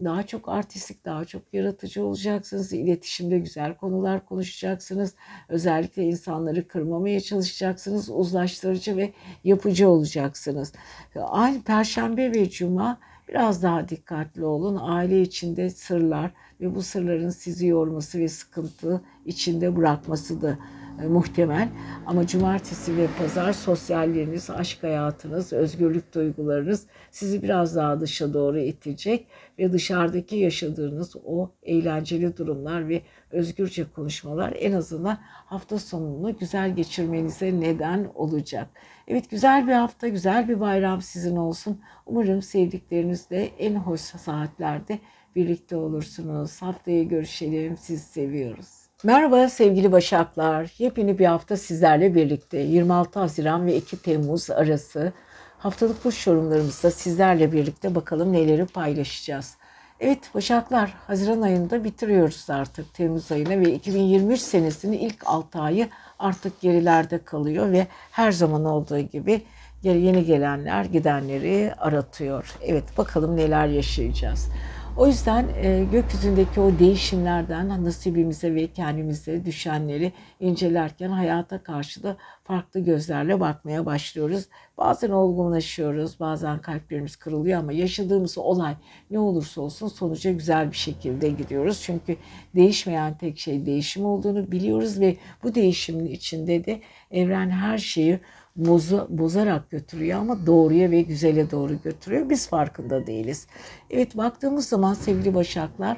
daha 0.04 0.24
çok 0.24 0.50
artistik, 0.50 1.06
daha 1.06 1.26
çok 1.26 1.42
yaratıcı 1.54 2.06
olacaksınız. 2.06 2.74
İletişimde 2.74 3.40
güzel 3.40 3.78
konular 3.78 4.26
konuşacaksınız. 4.26 5.16
Özellikle 5.50 6.04
insanları 6.04 6.68
kırmamaya 6.68 7.20
çalışacaksınız. 7.20 8.10
Uzlaştırıcı 8.10 8.98
ve 8.98 9.14
yapıcı 9.44 9.90
olacaksınız. 9.90 10.74
Aynı 11.16 11.62
Perşembe 11.62 12.34
ve 12.34 12.50
Cuma 12.50 13.00
biraz 13.30 13.64
daha 13.64 13.90
dikkatli 13.90 14.46
olun. 14.46 14.78
Aile 14.82 15.22
içinde 15.22 15.70
sırlar 15.70 16.32
ve 16.62 16.76
bu 16.76 16.82
sırların 16.82 17.30
sizi 17.30 17.68
yorması 17.68 18.20
ve 18.20 18.28
sıkıntı 18.28 19.02
içinde 19.26 19.76
bırakması 19.76 20.42
da 20.42 20.50
e, 20.52 20.81
muhtemel. 21.10 21.70
Ama 22.06 22.28
cumartesi 22.28 22.98
ve 22.98 23.08
pazar 23.20 23.54
sosyalleriniz, 23.54 24.50
aşk 24.50 24.84
hayatınız, 24.84 25.54
özgürlük 25.54 26.16
duygularınız 26.16 26.88
sizi 27.12 27.44
biraz 27.44 27.76
daha 27.76 28.02
dışa 28.02 28.34
doğru 28.34 28.60
itecek 28.60 29.28
ve 29.60 29.74
dışarıdaki 29.74 30.36
yaşadığınız 30.36 31.16
o 31.26 31.52
eğlenceli 31.64 32.38
durumlar 32.38 32.90
ve 32.90 33.02
özgürce 33.32 33.86
konuşmalar 33.96 34.54
en 34.60 34.72
azından 34.72 35.18
hafta 35.24 35.80
sonunu 35.80 36.38
güzel 36.38 36.76
geçirmenize 36.76 37.60
neden 37.60 38.12
olacak. 38.16 38.68
Evet 39.08 39.30
güzel 39.30 39.68
bir 39.68 39.74
hafta, 39.74 40.08
güzel 40.08 40.50
bir 40.50 40.60
bayram 40.60 41.02
sizin 41.02 41.36
olsun. 41.36 41.82
Umarım 42.06 42.42
sevdiklerinizle 42.42 43.44
en 43.46 43.76
hoş 43.76 44.02
saatlerde 44.02 45.00
birlikte 45.36 45.76
olursunuz. 45.76 46.62
Haftaya 46.62 47.04
görüşelim. 47.04 47.78
Sizi 47.78 48.04
seviyoruz. 48.04 48.81
Merhaba 49.04 49.50
sevgili 49.50 49.92
Başaklar. 49.92 50.72
Yepyeni 50.78 51.20
bir 51.20 51.26
hafta 51.26 51.58
sizlerle 51.58 52.16
birlikte. 52.16 52.58
26 52.58 53.20
Haziran 53.20 53.66
ve 53.66 53.76
2 53.76 54.02
Temmuz 54.02 54.50
arası 54.50 55.14
haftalık 55.58 56.06
burç 56.06 56.28
yorumlarımızda 56.28 56.92
sizlerle 56.92 57.52
birlikte 57.52 57.96
bakalım 57.96 58.34
neleri 58.34 58.66
paylaşacağız. 58.66 59.56
Evet 60.00 60.20
Başaklar 60.36 60.94
Haziran 61.08 61.42
ayında 61.42 61.84
bitiriyoruz 61.84 62.50
artık 62.50 62.94
Temmuz 62.94 63.32
ayına 63.32 63.60
ve 63.60 63.74
2023 63.74 64.40
senesinin 64.42 64.98
ilk 64.98 65.18
6 65.26 65.60
ayı 65.60 65.90
artık 66.20 66.62
gerilerde 66.62 67.18
kalıyor 67.18 67.72
ve 67.72 67.88
her 68.12 68.32
zaman 68.32 68.66
olduğu 68.66 69.00
gibi 69.00 69.42
yeni 69.84 70.26
gelenler 70.26 70.86
gidenleri 70.86 71.74
aratıyor. 71.78 72.56
Evet 72.62 72.98
bakalım 72.98 73.36
neler 73.36 73.68
yaşayacağız. 73.68 74.50
O 74.98 75.08
yüzden 75.08 75.48
e, 75.64 75.84
gökyüzündeki 75.92 76.60
o 76.60 76.80
değişimlerden 76.80 77.84
nasibimize 77.86 78.56
ve 78.56 78.68
kendimize 78.68 79.46
düşenleri 79.46 80.14
incelerken 80.40 81.10
hayata 81.10 81.64
karşı 81.64 82.04
da 82.04 82.18
farklı 82.44 82.80
gözlerle 82.80 83.40
bakmaya 83.40 83.86
başlıyoruz. 83.86 84.48
Bazen 84.78 85.10
olgunlaşıyoruz, 85.10 86.20
bazen 86.20 86.62
kalplerimiz 86.62 87.16
kırılıyor 87.16 87.60
ama 87.60 87.72
yaşadığımız 87.72 88.38
olay 88.38 88.76
ne 89.12 89.20
olursa 89.20 89.62
olsun 89.62 89.88
sonuca 89.88 90.32
güzel 90.32 90.72
bir 90.72 90.78
şekilde 90.78 91.30
gidiyoruz. 91.30 91.82
Çünkü 91.84 92.16
değişmeyen 92.56 93.18
tek 93.18 93.40
şey 93.40 93.66
değişim 93.66 94.06
olduğunu 94.06 94.52
biliyoruz 94.52 95.00
ve 95.00 95.18
bu 95.44 95.56
değişimin 95.56 96.06
içinde 96.06 96.66
de 96.66 96.82
evren 97.12 97.50
her 97.50 97.78
şeyi 97.78 98.20
bozu, 98.56 99.08
bozarak 99.10 99.70
götürüyor 99.70 100.20
ama 100.20 100.46
doğruya 100.46 100.92
ve 100.92 101.02
güzele 101.02 101.52
doğru 101.52 101.82
götürüyor. 101.84 102.30
Biz 102.30 102.48
farkında 102.48 103.08
değiliz. 103.08 103.48
Evet 103.90 104.18
baktığımız 104.18 104.68
zaman 104.68 104.94
sevgili 104.94 105.36
Başaklar 105.36 105.98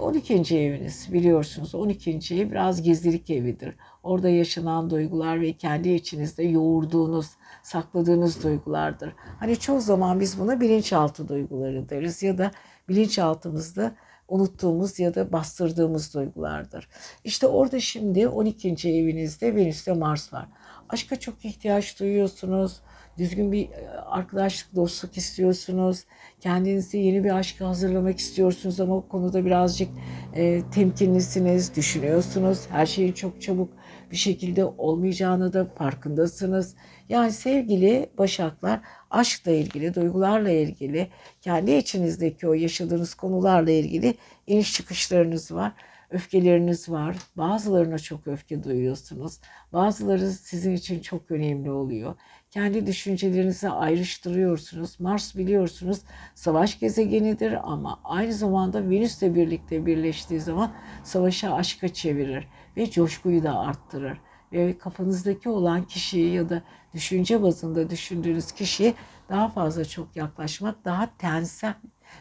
12. 0.00 0.34
E, 0.34 0.64
eviniz 0.64 1.08
biliyorsunuz 1.12 1.74
12. 1.74 2.10
ev 2.10 2.50
biraz 2.50 2.82
gizlilik 2.82 3.30
evidir. 3.30 3.74
Orada 4.02 4.28
yaşanan 4.28 4.90
duygular 4.90 5.40
ve 5.40 5.52
kendi 5.52 5.88
içinizde 5.88 6.42
yoğurduğunuz, 6.42 7.30
sakladığınız 7.62 8.44
duygulardır. 8.44 9.12
Hani 9.40 9.56
çoğu 9.56 9.80
zaman 9.80 10.20
biz 10.20 10.40
buna 10.40 10.60
bilinçaltı 10.60 11.28
duyguları 11.28 11.88
deriz 11.88 12.22
ya 12.22 12.38
da 12.38 12.50
bilinçaltımızda 12.88 13.94
unuttuğumuz 14.28 14.98
ya 14.98 15.14
da 15.14 15.32
bastırdığımız 15.32 16.14
duygulardır. 16.14 16.88
İşte 17.24 17.46
orada 17.46 17.80
şimdi 17.80 18.28
12. 18.28 18.68
evinizde 18.90 19.56
Venüs 19.56 19.88
ve 19.88 19.92
Mars 19.92 20.32
var. 20.32 20.48
Aşka 20.92 21.16
çok 21.20 21.44
ihtiyaç 21.44 22.00
duyuyorsunuz. 22.00 22.80
Düzgün 23.18 23.52
bir 23.52 23.70
e, 23.70 23.88
arkadaşlık, 23.88 24.76
dostluk 24.76 25.16
istiyorsunuz. 25.16 26.04
Kendinizi 26.40 26.98
yeni 26.98 27.24
bir 27.24 27.36
aşka 27.36 27.68
hazırlamak 27.68 28.18
istiyorsunuz 28.18 28.80
ama 28.80 28.96
o 28.96 29.08
konuda 29.08 29.44
birazcık 29.44 29.88
e, 30.34 30.62
temkinlisiniz, 30.74 31.76
düşünüyorsunuz. 31.76 32.66
Her 32.70 32.86
şeyin 32.86 33.12
çok 33.12 33.42
çabuk 33.42 33.70
bir 34.10 34.16
şekilde 34.16 34.64
olmayacağını 34.64 35.52
da 35.52 35.64
farkındasınız. 35.64 36.74
Yani 37.08 37.32
sevgili 37.32 38.10
başaklar 38.18 38.80
aşkla 39.10 39.50
ilgili, 39.50 39.94
duygularla 39.94 40.50
ilgili, 40.50 41.08
kendi 41.40 41.72
içinizdeki 41.72 42.48
o 42.48 42.52
yaşadığınız 42.52 43.14
konularla 43.14 43.70
ilgili 43.70 44.14
iniş 44.46 44.72
çıkışlarınız 44.72 45.52
var 45.52 45.72
öfkeleriniz 46.12 46.88
var. 46.88 47.16
Bazılarına 47.36 47.98
çok 47.98 48.26
öfke 48.26 48.64
duyuyorsunuz. 48.64 49.38
Bazıları 49.72 50.30
sizin 50.30 50.72
için 50.72 51.00
çok 51.00 51.30
önemli 51.30 51.70
oluyor. 51.70 52.14
Kendi 52.50 52.86
düşüncelerinizi 52.86 53.68
ayrıştırıyorsunuz. 53.68 55.00
Mars 55.00 55.36
biliyorsunuz 55.36 56.00
savaş 56.34 56.78
gezegenidir 56.78 57.72
ama 57.72 58.00
aynı 58.04 58.32
zamanda 58.32 58.90
Venüs'le 58.90 59.22
birlikte 59.22 59.86
birleştiği 59.86 60.40
zaman 60.40 60.72
savaşa 61.04 61.54
aşka 61.54 61.88
çevirir 61.88 62.48
ve 62.76 62.90
coşkuyu 62.90 63.42
da 63.42 63.58
arttırır. 63.58 64.18
Ve 64.52 64.78
kafanızdaki 64.78 65.48
olan 65.48 65.84
kişiyi 65.84 66.34
ya 66.34 66.48
da 66.48 66.62
düşünce 66.94 67.42
bazında 67.42 67.90
düşündüğünüz 67.90 68.52
kişiye 68.52 68.94
daha 69.28 69.48
fazla 69.48 69.84
çok 69.84 70.16
yaklaşmak, 70.16 70.84
daha 70.84 71.16
tensel 71.18 71.74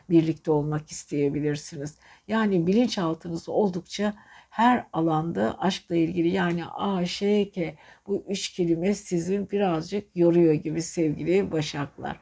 birlikte 0.10 0.52
olmak 0.52 0.92
isteyebilirsiniz. 0.92 1.96
Yani 2.28 2.68
bilinçaltınız 2.68 3.50
oldukça 3.50 4.14
her 4.50 4.86
alanda 4.94 5.56
aşkla 5.60 5.96
ilgili 5.96 6.28
yani 6.30 6.66
A, 6.66 7.06
Ş, 7.06 7.52
K 7.52 7.76
bu 8.08 8.24
üç 8.28 8.50
kelime 8.50 8.94
sizin 8.94 9.50
birazcık 9.50 10.16
yoruyor 10.16 10.54
gibi 10.54 10.82
sevgili 10.82 11.52
başaklar. 11.52 12.20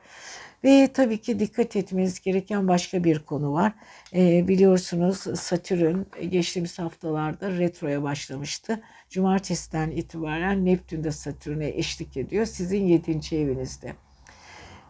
Ve 0.63 0.89
tabii 0.93 1.17
ki 1.17 1.39
dikkat 1.39 1.75
etmeniz 1.75 2.19
gereken 2.19 2.67
başka 2.67 3.03
bir 3.03 3.19
konu 3.19 3.53
var. 3.53 3.73
E, 4.13 4.47
biliyorsunuz 4.47 5.17
Satürn 5.17 5.97
geçtiğimiz 6.29 6.79
haftalarda 6.79 7.51
retroya 7.51 8.03
başlamıştı. 8.03 8.81
Cumartesiden 9.09 9.91
itibaren 9.91 10.65
Neptün 10.65 11.03
de 11.03 11.11
Satürn'e 11.11 11.69
eşlik 11.69 12.17
ediyor. 12.17 12.45
Sizin 12.45 12.87
7. 12.87 13.35
evinizde. 13.35 13.93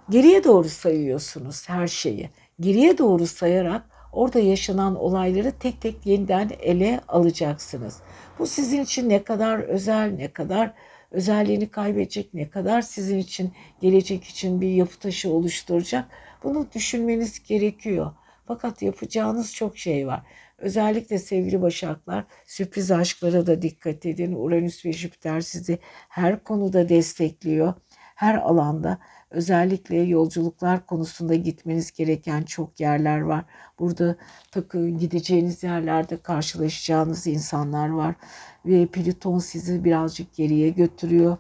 Geriye 0.09 0.43
doğru 0.43 0.69
sayıyorsunuz 0.69 1.69
her 1.69 1.87
şeyi. 1.87 2.29
Geriye 2.60 2.98
doğru 2.98 3.28
sayarak 3.28 3.89
orada 4.12 4.39
yaşanan 4.39 4.95
olayları 4.95 5.52
tek 5.60 5.82
tek 5.82 6.06
yeniden 6.06 6.52
ele 6.62 7.02
alacaksınız. 7.08 8.00
Bu 8.39 8.48
sizin 8.48 8.84
için 8.84 9.10
ne 9.10 9.24
kadar 9.24 9.60
özel, 9.60 10.12
ne 10.12 10.34
kadar 10.34 10.74
özelliğini 11.12 11.69
kaybedecek, 11.69 12.34
ne 12.34 12.50
kadar 12.50 12.82
sizin 12.82 13.17
için 13.17 13.54
gelecek 13.82 14.24
için 14.24 14.62
bir 14.62 14.69
yapı 14.69 15.00
taşı 15.00 15.32
oluşturacak 15.32 16.06
bunu 16.43 16.67
düşünmeniz 16.76 17.43
gerekiyor. 17.43 18.12
Fakat 18.48 18.82
yapacağınız 18.82 19.54
çok 19.56 19.78
şey 19.78 20.08
var. 20.08 20.22
Özellikle 20.58 21.19
sevgili 21.19 21.62
başaklar 21.62 22.26
sürpriz 22.45 22.91
aşklara 22.91 23.48
da 23.48 23.62
dikkat 23.62 24.06
edin. 24.06 24.34
Uranüs 24.34 24.86
ve 24.86 24.93
Jüpiter 24.93 25.41
sizi 25.41 25.80
her 26.10 26.43
konuda 26.43 26.89
destekliyor. 26.89 27.74
Her 28.15 28.36
alanda 28.36 29.00
özellikle 29.31 29.95
yolculuklar 29.95 30.85
konusunda 30.85 31.35
gitmeniz 31.35 31.91
gereken 31.91 32.43
çok 32.43 32.79
yerler 32.79 33.21
var. 33.21 33.45
Burada 33.79 34.15
takı 34.51 34.89
gideceğiniz 34.89 35.63
yerlerde 35.63 36.17
karşılaşacağınız 36.17 37.27
insanlar 37.27 37.89
var 37.89 38.15
ve 38.65 38.85
Plüton 38.85 39.39
sizi 39.39 39.83
birazcık 39.83 40.35
geriye 40.35 40.69
götürüyor. 40.69 41.37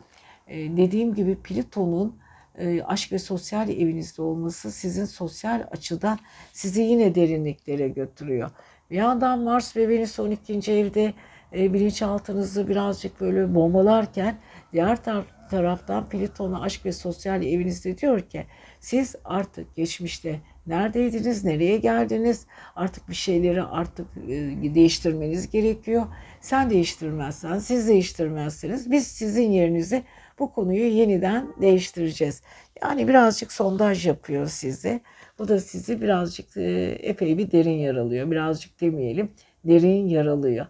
Ee, 0.47 0.77
dediğim 0.77 1.15
gibi 1.15 1.35
Plüton'un 1.35 2.15
e, 2.57 2.83
aşk 2.83 3.11
ve 3.11 3.19
sosyal 3.19 3.69
evinizde 3.69 4.21
olması 4.21 4.71
sizin 4.71 5.05
sosyal 5.05 5.67
açıdan 5.71 6.19
sizi 6.53 6.81
yine 6.81 7.15
derinliklere 7.15 7.87
götürüyor. 7.87 8.51
Bir 8.91 8.95
yandan 8.95 9.39
Mars 9.39 9.75
ve 9.75 9.89
Venüs 9.89 10.19
12. 10.19 10.71
evde 10.71 11.13
e, 11.53 11.73
bilinçaltınızı 11.73 12.67
birazcık 12.67 13.21
böyle 13.21 13.55
bombalarken 13.55 14.37
diğer 14.73 14.97
tar- 14.97 15.38
taraftan 15.49 16.09
Plüton'u 16.09 16.61
aşk 16.61 16.85
ve 16.85 16.91
sosyal 16.91 17.43
evinizde 17.43 17.97
diyor 17.97 18.19
ki 18.19 18.45
siz 18.79 19.15
artık 19.25 19.75
geçmişte 19.75 20.39
neredeydiniz, 20.67 21.43
nereye 21.43 21.77
geldiniz, 21.77 22.45
artık 22.75 23.09
bir 23.09 23.15
şeyleri 23.15 23.63
artık 23.63 24.07
e, 24.27 24.75
değiştirmeniz 24.75 25.49
gerekiyor. 25.49 26.05
Sen 26.41 26.69
değiştirmezsen, 26.69 27.59
siz 27.59 27.87
değiştirmezseniz 27.87 28.91
biz 28.91 29.07
sizin 29.07 29.51
yerinize 29.51 30.03
bu 30.39 30.53
konuyu 30.53 30.85
yeniden 30.85 31.47
değiştireceğiz. 31.61 32.41
Yani 32.81 33.07
birazcık 33.07 33.51
sondaj 33.51 34.07
yapıyor 34.07 34.47
size. 34.47 35.01
Bu 35.39 35.47
da 35.47 35.59
sizi 35.59 36.01
birazcık 36.01 36.57
e, 36.57 36.97
epey 37.01 37.37
bir 37.37 37.51
derin 37.51 37.77
yaralıyor. 37.77 38.31
Birazcık 38.31 38.81
demeyelim, 38.81 39.31
derin 39.65 40.07
yaralıyor. 40.07 40.65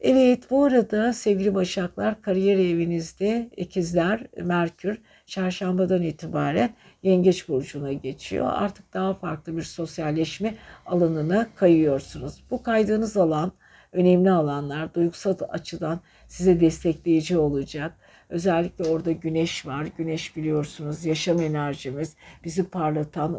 Evet 0.00 0.50
bu 0.50 0.64
arada 0.64 1.12
sevgili 1.12 1.54
Başaklar 1.54 2.22
kariyer 2.22 2.58
evinizde 2.58 3.50
ikizler 3.56 4.26
Merkür 4.36 4.98
çarşambadan 5.26 6.02
itibaren 6.02 6.70
Yengeç 7.02 7.48
Burcu'na 7.48 7.92
geçiyor. 7.92 8.46
Artık 8.52 8.94
daha 8.94 9.14
farklı 9.14 9.56
bir 9.56 9.62
sosyalleşme 9.62 10.54
alanına 10.86 11.46
kayıyorsunuz. 11.54 12.44
Bu 12.50 12.62
kaydığınız 12.62 13.16
alan 13.16 13.52
önemli 13.92 14.30
alanlar 14.30 14.94
duygusal 14.94 15.36
açıdan 15.48 16.00
size 16.28 16.60
destekleyici 16.60 17.38
olacak. 17.38 17.92
Özellikle 18.28 18.84
orada 18.84 19.12
güneş 19.12 19.66
var. 19.66 19.86
Güneş 19.98 20.36
biliyorsunuz 20.36 21.04
yaşam 21.04 21.40
enerjimiz, 21.40 22.16
bizi 22.44 22.70
parlatan, 22.70 23.38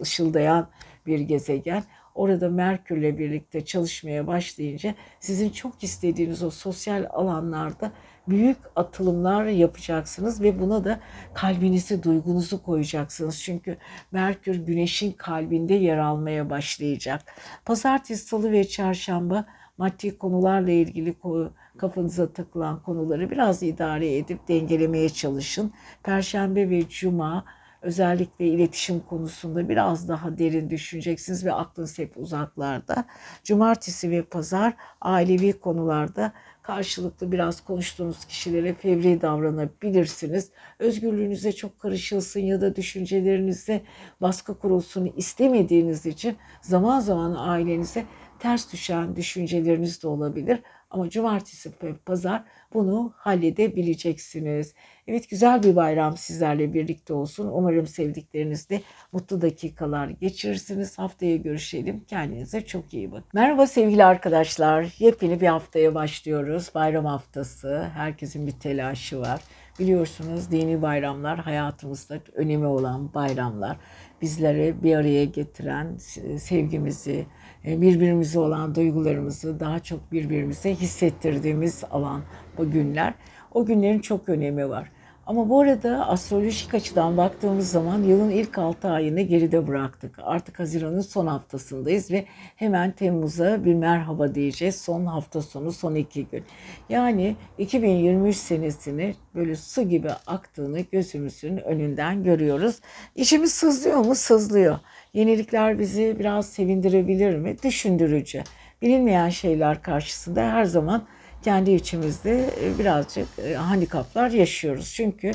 ışıldayan 0.00 0.68
bir 1.06 1.20
gezegen. 1.20 1.82
Orada 2.16 2.48
Merkür'le 2.48 3.18
birlikte 3.18 3.64
çalışmaya 3.64 4.26
başlayınca 4.26 4.94
sizin 5.20 5.50
çok 5.50 5.82
istediğiniz 5.82 6.42
o 6.42 6.50
sosyal 6.50 7.06
alanlarda 7.10 7.92
büyük 8.28 8.56
atılımlar 8.76 9.44
yapacaksınız 9.44 10.42
ve 10.42 10.60
buna 10.60 10.84
da 10.84 11.00
kalbinizi, 11.34 12.02
duygunuzu 12.02 12.62
koyacaksınız. 12.62 13.42
Çünkü 13.42 13.76
Merkür 14.12 14.54
Güneş'in 14.54 15.12
kalbinde 15.12 15.74
yer 15.74 15.98
almaya 15.98 16.50
başlayacak. 16.50 17.20
Pazartesi, 17.64 18.26
Salı 18.26 18.52
ve 18.52 18.68
Çarşamba 18.68 19.46
maddi 19.78 20.18
konularla 20.18 20.70
ilgili 20.70 21.14
kafanıza 21.78 22.32
takılan 22.32 22.82
konuları 22.82 23.30
biraz 23.30 23.62
idare 23.62 24.16
edip 24.16 24.48
dengelemeye 24.48 25.08
çalışın. 25.08 25.72
Perşembe 26.02 26.70
ve 26.70 26.88
Cuma 26.88 27.44
özellikle 27.86 28.46
iletişim 28.46 29.00
konusunda 29.00 29.68
biraz 29.68 30.08
daha 30.08 30.38
derin 30.38 30.70
düşüneceksiniz 30.70 31.44
ve 31.44 31.52
aklınız 31.52 31.98
hep 31.98 32.16
uzaklarda. 32.16 33.04
Cumartesi 33.44 34.10
ve 34.10 34.22
pazar 34.22 34.74
ailevi 35.00 35.52
konularda 35.52 36.32
karşılıklı 36.62 37.32
biraz 37.32 37.64
konuştuğunuz 37.64 38.24
kişilere 38.24 38.74
fevri 38.74 39.20
davranabilirsiniz. 39.20 40.50
Özgürlüğünüze 40.78 41.52
çok 41.52 41.78
karışılsın 41.80 42.40
ya 42.40 42.60
da 42.60 42.76
düşüncelerinize 42.76 43.82
baskı 44.20 44.58
kurulsun 44.58 45.12
istemediğiniz 45.16 46.06
için 46.06 46.36
zaman 46.62 47.00
zaman 47.00 47.34
ailenize 47.38 48.04
ters 48.38 48.72
düşen 48.72 49.16
düşünceleriniz 49.16 50.02
de 50.02 50.08
olabilir. 50.08 50.60
Ama 50.90 51.10
cumartesi 51.10 51.72
ve 51.82 51.94
pazar 51.94 52.44
bunu 52.74 53.12
halledebileceksiniz. 53.16 54.74
Evet 55.08 55.30
güzel 55.30 55.62
bir 55.62 55.76
bayram 55.76 56.16
sizlerle 56.16 56.74
birlikte 56.74 57.14
olsun. 57.14 57.50
Umarım 57.52 57.86
sevdiklerinizle 57.86 58.80
mutlu 59.12 59.40
dakikalar 59.40 60.08
geçirirsiniz. 60.08 60.98
Haftaya 60.98 61.36
görüşelim. 61.36 62.04
Kendinize 62.04 62.60
çok 62.60 62.94
iyi 62.94 63.12
bakın. 63.12 63.28
Merhaba 63.34 63.66
sevgili 63.66 64.04
arkadaşlar. 64.04 64.94
Yepyeni 64.98 65.40
bir 65.40 65.46
haftaya 65.46 65.94
başlıyoruz. 65.94 66.70
Bayram 66.74 67.04
haftası. 67.04 67.90
Herkesin 67.94 68.46
bir 68.46 68.52
telaşı 68.52 69.20
var. 69.20 69.40
Biliyorsunuz 69.78 70.50
dini 70.50 70.82
bayramlar 70.82 71.38
hayatımızda 71.38 72.18
önemi 72.34 72.66
olan 72.66 73.14
bayramlar. 73.14 73.76
Bizleri 74.22 74.74
bir 74.82 74.96
araya 74.96 75.24
getiren 75.24 75.96
sevgimizi, 76.38 77.26
e, 77.66 77.80
birbirimize 77.80 78.38
olan 78.38 78.74
duygularımızı 78.74 79.60
daha 79.60 79.80
çok 79.80 80.12
birbirimize 80.12 80.74
hissettirdiğimiz 80.74 81.84
alan 81.90 82.22
bu 82.58 82.70
günler. 82.70 83.14
O 83.54 83.66
günlerin 83.66 83.98
çok 83.98 84.28
önemi 84.28 84.68
var. 84.68 84.95
Ama 85.26 85.48
bu 85.48 85.60
arada 85.60 86.08
astrolojik 86.08 86.74
açıdan 86.74 87.16
baktığımız 87.16 87.70
zaman 87.70 88.02
yılın 88.02 88.30
ilk 88.30 88.58
6 88.58 88.88
ayını 88.88 89.20
geride 89.20 89.66
bıraktık. 89.66 90.18
Artık 90.22 90.58
Haziran'ın 90.58 91.00
son 91.00 91.26
haftasındayız 91.26 92.10
ve 92.10 92.24
hemen 92.56 92.92
Temmuz'a 92.92 93.64
bir 93.64 93.74
merhaba 93.74 94.34
diyeceğiz. 94.34 94.80
Son 94.80 95.06
hafta 95.06 95.42
sonu, 95.42 95.72
son 95.72 95.94
iki 95.94 96.26
gün. 96.26 96.44
Yani 96.88 97.36
2023 97.58 98.36
senesini 98.36 99.14
böyle 99.34 99.56
su 99.56 99.82
gibi 99.82 100.10
aktığını 100.26 100.80
gözümüzün 100.80 101.56
önünden 101.56 102.24
görüyoruz. 102.24 102.80
İçimiz 103.14 103.52
sızlıyor 103.52 103.98
mu? 103.98 104.14
Sızlıyor. 104.14 104.78
Yenilikler 105.14 105.78
bizi 105.78 106.16
biraz 106.18 106.48
sevindirebilir 106.48 107.36
mi? 107.36 107.56
Düşündürücü. 107.62 108.42
Bilinmeyen 108.82 109.28
şeyler 109.28 109.82
karşısında 109.82 110.52
her 110.52 110.64
zaman 110.64 111.06
kendi 111.46 111.70
içimizde 111.70 112.50
e, 112.60 112.78
birazcık 112.78 113.28
e, 113.38 113.54
handikaplar 113.54 114.30
yaşıyoruz. 114.30 114.92
Çünkü 114.94 115.32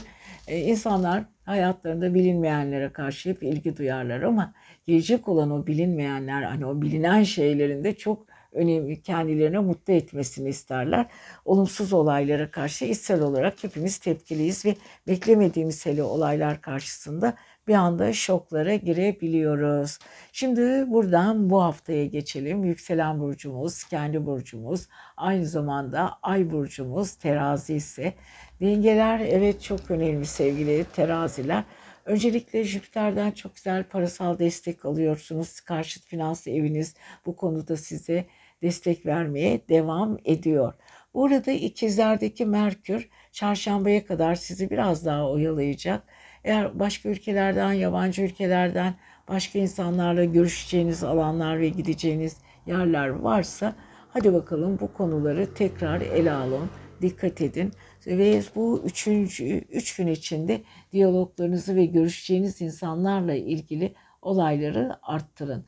e, 0.48 0.60
insanlar 0.60 1.24
hayatlarında 1.46 2.14
bilinmeyenlere 2.14 2.94
karşı 2.94 3.30
hep 3.30 3.44
ilgi 3.44 3.78
duyarlar 3.78 4.22
ama 4.22 4.54
gelecek 4.88 5.28
olan 5.28 5.52
o 5.52 5.68
bilinmeyenler 5.68 6.42
hani 6.44 6.66
o 6.66 6.82
bilinen 6.82 7.24
şeylerin 7.24 7.84
de 7.84 7.96
çok 7.96 8.26
önemli 8.52 9.02
kendilerine 9.02 9.60
mutlu 9.60 9.94
etmesini 9.94 10.50
isterler. 10.50 11.06
Olumsuz 11.46 11.94
olaylara 11.94 12.52
karşı 12.52 12.86
içsel 12.86 13.22
olarak 13.22 13.64
hepimiz 13.64 13.98
tepkiliyiz 13.98 14.66
ve 14.66 14.76
beklemediğimiz 15.08 15.86
hele 15.86 16.04
olaylar 16.04 16.62
karşısında 16.62 17.34
bir 17.72 17.76
anda 17.76 18.14
şoklara 18.14 18.76
girebiliyoruz. 18.76 20.00
Şimdi 20.32 20.92
buradan 20.92 21.50
bu 21.50 21.64
haftaya 21.64 22.06
geçelim. 22.06 22.64
Yükselen 22.64 23.20
burcumuz, 23.20 23.84
kendi 23.84 24.26
burcumuz, 24.26 24.88
aynı 25.18 25.46
zamanda 25.46 26.14
ay 26.22 26.52
burcumuz 26.52 27.14
terazi 27.16 27.74
ise 27.74 28.14
dengeler 28.62 29.20
evet 29.20 29.62
çok 29.62 29.92
önemli 29.92 30.26
sevgili 30.26 30.86
teraziler. 30.96 31.64
Öncelikle 32.06 32.64
Jüpiter'den 32.64 33.32
çok 33.32 33.56
güzel 33.56 33.84
parasal 33.84 34.40
destek 34.40 34.86
alıyorsunuz. 34.86 35.62
Karşıt 35.62 36.06
finanslı 36.06 36.52
eviniz 36.52 36.96
bu 37.26 37.36
konuda 37.36 37.78
size 37.78 38.26
destek 38.62 39.06
vermeye 39.06 39.62
devam 39.70 40.18
ediyor. 40.26 40.74
Burada 41.14 41.52
ikizlerdeki 41.52 42.46
Merkür 42.46 43.10
çarşambaya 43.32 44.06
kadar 44.06 44.36
sizi 44.36 44.70
biraz 44.70 45.06
daha 45.06 45.30
oyalayacak 45.30 46.04
eğer 46.44 46.80
başka 46.80 47.10
ülkelerden, 47.10 47.74
yabancı 47.74 48.22
ülkelerden 48.22 48.94
başka 49.28 49.60
insanlarla 49.60 50.26
görüşeceğiniz 50.26 51.04
alanlar 51.04 51.60
ve 51.60 51.70
gideceğiniz 51.70 52.38
yerler 52.66 53.08
varsa 53.08 53.76
hadi 54.10 54.34
bakalım 54.34 54.80
bu 54.82 54.94
konuları 54.94 55.54
tekrar 55.54 56.02
ele 56.02 56.32
alın. 56.32 56.70
Dikkat 57.02 57.42
edin. 57.42 57.72
Ve 58.08 58.42
bu 58.56 58.82
üçüncü, 58.86 59.46
üç 59.58 59.96
gün 59.96 60.08
içinde 60.08 60.62
diyaloglarınızı 60.92 61.76
ve 61.76 61.86
görüşeceğiniz 61.86 62.62
insanlarla 62.62 63.36
ilgili 63.36 63.94
olayları 64.22 64.96
arttırın. 65.04 65.66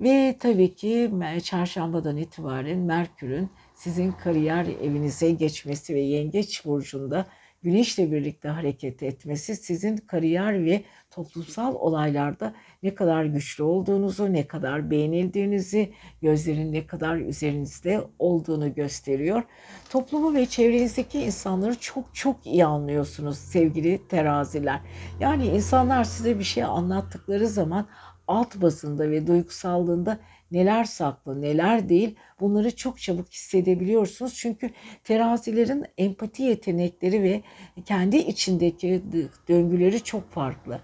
Ve 0.00 0.36
tabii 0.40 0.74
ki 0.74 1.10
çarşambadan 1.44 2.16
itibaren 2.16 2.78
Merkür'ün 2.78 3.50
sizin 3.74 4.12
kariyer 4.12 4.66
evinize 4.66 5.30
geçmesi 5.30 5.94
ve 5.94 6.00
Yengeç 6.00 6.64
burcunda 6.64 7.26
Güneşle 7.62 8.12
birlikte 8.12 8.48
hareket 8.48 9.02
etmesi 9.02 9.56
sizin 9.56 9.96
kariyer 9.96 10.64
ve 10.64 10.82
toplumsal 11.10 11.74
olaylarda 11.74 12.54
ne 12.82 12.94
kadar 12.94 13.24
güçlü 13.24 13.64
olduğunuzu, 13.64 14.32
ne 14.32 14.46
kadar 14.46 14.90
beğenildiğinizi, 14.90 15.92
gözlerin 16.22 16.72
ne 16.72 16.86
kadar 16.86 17.16
üzerinizde 17.16 18.00
olduğunu 18.18 18.74
gösteriyor. 18.74 19.42
Toplumu 19.90 20.34
ve 20.34 20.46
çevrenizdeki 20.46 21.20
insanları 21.20 21.80
çok 21.80 22.14
çok 22.14 22.46
iyi 22.46 22.64
anlıyorsunuz 22.64 23.38
sevgili 23.38 24.08
teraziler. 24.08 24.80
Yani 25.20 25.46
insanlar 25.46 26.04
size 26.04 26.38
bir 26.38 26.44
şey 26.44 26.64
anlattıkları 26.64 27.48
zaman 27.48 27.86
alt 28.26 28.56
basında 28.56 29.10
ve 29.10 29.26
duygusallığında 29.26 30.18
neler 30.50 30.84
saklı, 30.84 31.42
neler 31.42 31.88
değil 31.88 32.16
bunları 32.40 32.76
çok 32.76 33.00
çabuk 33.00 33.28
hissedebiliyorsunuz. 33.28 34.34
Çünkü 34.34 34.70
terazilerin 35.04 35.84
empati 35.98 36.42
yetenekleri 36.42 37.22
ve 37.22 37.42
kendi 37.84 38.16
içindeki 38.16 39.02
döngüleri 39.48 40.04
çok 40.04 40.30
farklı. 40.30 40.80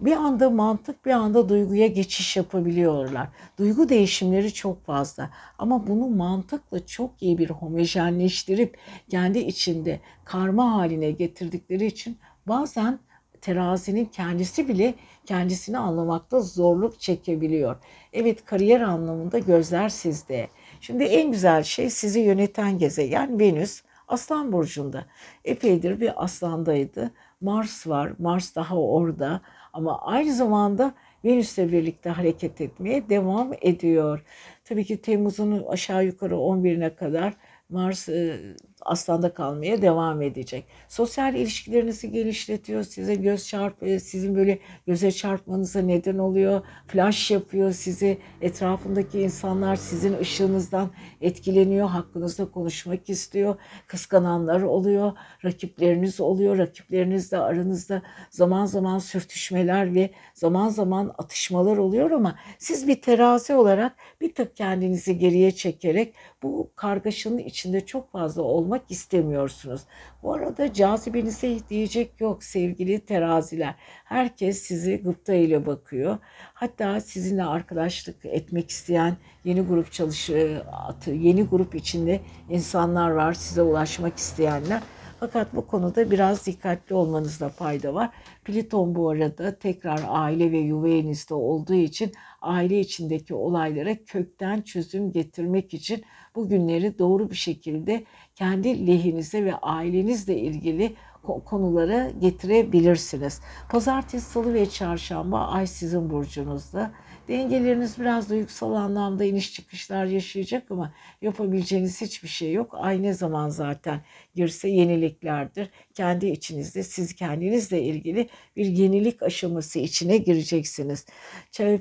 Bir 0.00 0.12
anda 0.12 0.50
mantık, 0.50 1.06
bir 1.06 1.10
anda 1.10 1.48
duyguya 1.48 1.86
geçiş 1.86 2.36
yapabiliyorlar. 2.36 3.28
Duygu 3.58 3.88
değişimleri 3.88 4.54
çok 4.54 4.84
fazla. 4.84 5.30
Ama 5.58 5.86
bunu 5.86 6.08
mantıkla 6.08 6.86
çok 6.86 7.22
iyi 7.22 7.38
bir 7.38 7.50
homojenleştirip 7.50 8.78
kendi 9.10 9.38
içinde 9.38 10.00
karma 10.24 10.74
haline 10.74 11.10
getirdikleri 11.10 11.86
için 11.86 12.18
bazen 12.46 12.98
terazinin 13.40 14.04
kendisi 14.04 14.68
bile 14.68 14.94
kendisini 15.26 15.78
anlamakta 15.78 16.40
zorluk 16.40 17.00
çekebiliyor. 17.00 17.76
Evet 18.12 18.44
kariyer 18.44 18.80
anlamında 18.80 19.38
gözler 19.38 19.88
sizde. 19.88 20.48
Şimdi 20.80 21.04
en 21.04 21.30
güzel 21.32 21.62
şey 21.62 21.90
sizi 21.90 22.20
yöneten 22.20 22.78
gezegen 22.78 23.40
Venüs 23.40 23.82
Aslan 24.08 24.52
burcunda. 24.52 25.04
Epeydir 25.44 26.00
bir 26.00 26.24
aslandaydı. 26.24 27.10
Mars 27.40 27.86
var. 27.86 28.12
Mars 28.18 28.56
daha 28.56 28.76
orada 28.76 29.40
ama 29.72 30.00
aynı 30.02 30.34
zamanda 30.34 30.94
Venüs'le 31.24 31.58
birlikte 31.58 32.10
hareket 32.10 32.60
etmeye 32.60 33.08
devam 33.08 33.52
ediyor. 33.60 34.24
Tabii 34.64 34.84
ki 34.84 35.02
Temmuz'un 35.02 35.64
aşağı 35.68 36.04
yukarı 36.04 36.34
11'ine 36.34 36.94
kadar 36.94 37.34
Mars 37.68 38.08
e, 38.08 38.40
aslanda 38.80 39.34
kalmaya 39.34 39.82
devam 39.82 40.22
edecek. 40.22 40.64
Sosyal 40.88 41.34
ilişkilerinizi 41.34 42.10
genişletiyor. 42.10 42.82
Size 42.82 43.14
göz 43.14 43.48
çarp, 43.48 43.82
e, 43.82 44.00
sizin 44.00 44.34
böyle 44.34 44.58
göze 44.86 45.12
çarpmanıza 45.12 45.80
neden 45.80 46.18
oluyor. 46.18 46.62
Flash 46.86 47.30
yapıyor 47.30 47.72
sizi. 47.72 48.18
Etrafındaki 48.40 49.20
insanlar 49.20 49.76
sizin 49.76 50.18
ışığınızdan 50.18 50.90
etkileniyor. 51.20 51.88
Hakkınızda 51.88 52.50
konuşmak 52.50 53.10
istiyor. 53.10 53.56
Kıskananlar 53.86 54.62
oluyor. 54.62 55.12
Rakipleriniz 55.44 56.20
oluyor. 56.20 56.58
Rakiplerinizle 56.58 57.38
aranızda 57.38 58.02
zaman 58.30 58.66
zaman 58.66 58.98
sürtüşmeler 58.98 59.94
ve 59.94 60.10
zaman 60.34 60.68
zaman 60.68 61.14
atışmalar 61.18 61.76
oluyor 61.76 62.10
ama 62.10 62.36
siz 62.58 62.88
bir 62.88 63.02
terazi 63.02 63.54
olarak 63.54 63.96
bir 64.20 64.34
tık 64.34 64.56
kendinizi 64.56 65.18
geriye 65.18 65.50
çekerek 65.50 66.14
bu 66.42 66.70
kargaşanın 66.76 67.38
içinde 67.38 67.86
çok 67.86 68.12
fazla 68.12 68.42
olmak 68.70 68.90
istemiyorsunuz. 68.90 69.80
Bu 70.22 70.34
arada 70.34 70.72
cazibenize 70.72 71.58
diyecek 71.68 72.20
yok 72.20 72.44
sevgili 72.44 73.00
teraziler. 73.00 73.74
Herkes 74.04 74.62
sizi 74.62 75.02
gıpta 75.02 75.34
ile 75.34 75.66
bakıyor. 75.66 76.18
Hatta 76.54 77.00
sizinle 77.00 77.44
arkadaşlık 77.44 78.24
etmek 78.24 78.70
isteyen 78.70 79.16
yeni 79.44 79.60
grup 79.60 79.92
çalışı, 79.92 80.62
yeni 81.06 81.42
grup 81.42 81.74
içinde 81.74 82.20
insanlar 82.48 83.10
var 83.10 83.32
size 83.32 83.62
ulaşmak 83.62 84.16
isteyenler. 84.18 84.82
Fakat 85.20 85.54
bu 85.54 85.66
konuda 85.66 86.10
biraz 86.10 86.46
dikkatli 86.46 86.94
olmanızda 86.94 87.48
fayda 87.48 87.94
var. 87.94 88.10
Pliton 88.44 88.94
bu 88.94 89.10
arada 89.10 89.58
tekrar 89.58 90.00
aile 90.08 90.52
ve 90.52 90.58
yuva 90.58 91.34
olduğu 91.34 91.74
için 91.74 92.12
aile 92.40 92.80
içindeki 92.80 93.34
olaylara 93.34 94.04
kökten 94.04 94.62
çözüm 94.62 95.12
getirmek 95.12 95.74
için 95.74 96.04
bu 96.34 96.48
günleri 96.48 96.98
doğru 96.98 97.30
bir 97.30 97.36
şekilde 97.36 98.04
kendi 98.34 98.86
lehinize 98.86 99.44
ve 99.44 99.54
ailenizle 99.54 100.38
ilgili 100.38 100.96
konulara 101.22 102.10
getirebilirsiniz. 102.10 103.40
Pazartesi, 103.68 104.30
salı 104.30 104.54
ve 104.54 104.70
çarşamba 104.70 105.46
ay 105.46 105.66
sizin 105.66 106.10
burcunuzda. 106.10 106.92
Dengeleriniz 107.28 107.98
biraz 107.98 108.30
duygusal 108.30 108.74
anlamda 108.74 109.24
iniş 109.24 109.52
çıkışlar 109.54 110.04
yaşayacak 110.04 110.70
ama 110.70 110.92
yapabileceğiniz 111.22 112.00
hiçbir 112.00 112.28
şey 112.28 112.52
yok. 112.52 112.74
Ay 112.78 113.02
ne 113.02 113.12
zaman 113.12 113.48
zaten 113.48 114.00
girse 114.34 114.68
yeniliklerdir. 114.68 115.70
Kendi 115.94 116.26
içinizde 116.26 116.82
siz 116.82 117.14
kendinizle 117.14 117.82
ilgili 117.82 118.28
bir 118.56 118.66
yenilik 118.66 119.22
aşaması 119.22 119.78
içine 119.78 120.16
gireceksiniz. 120.16 121.06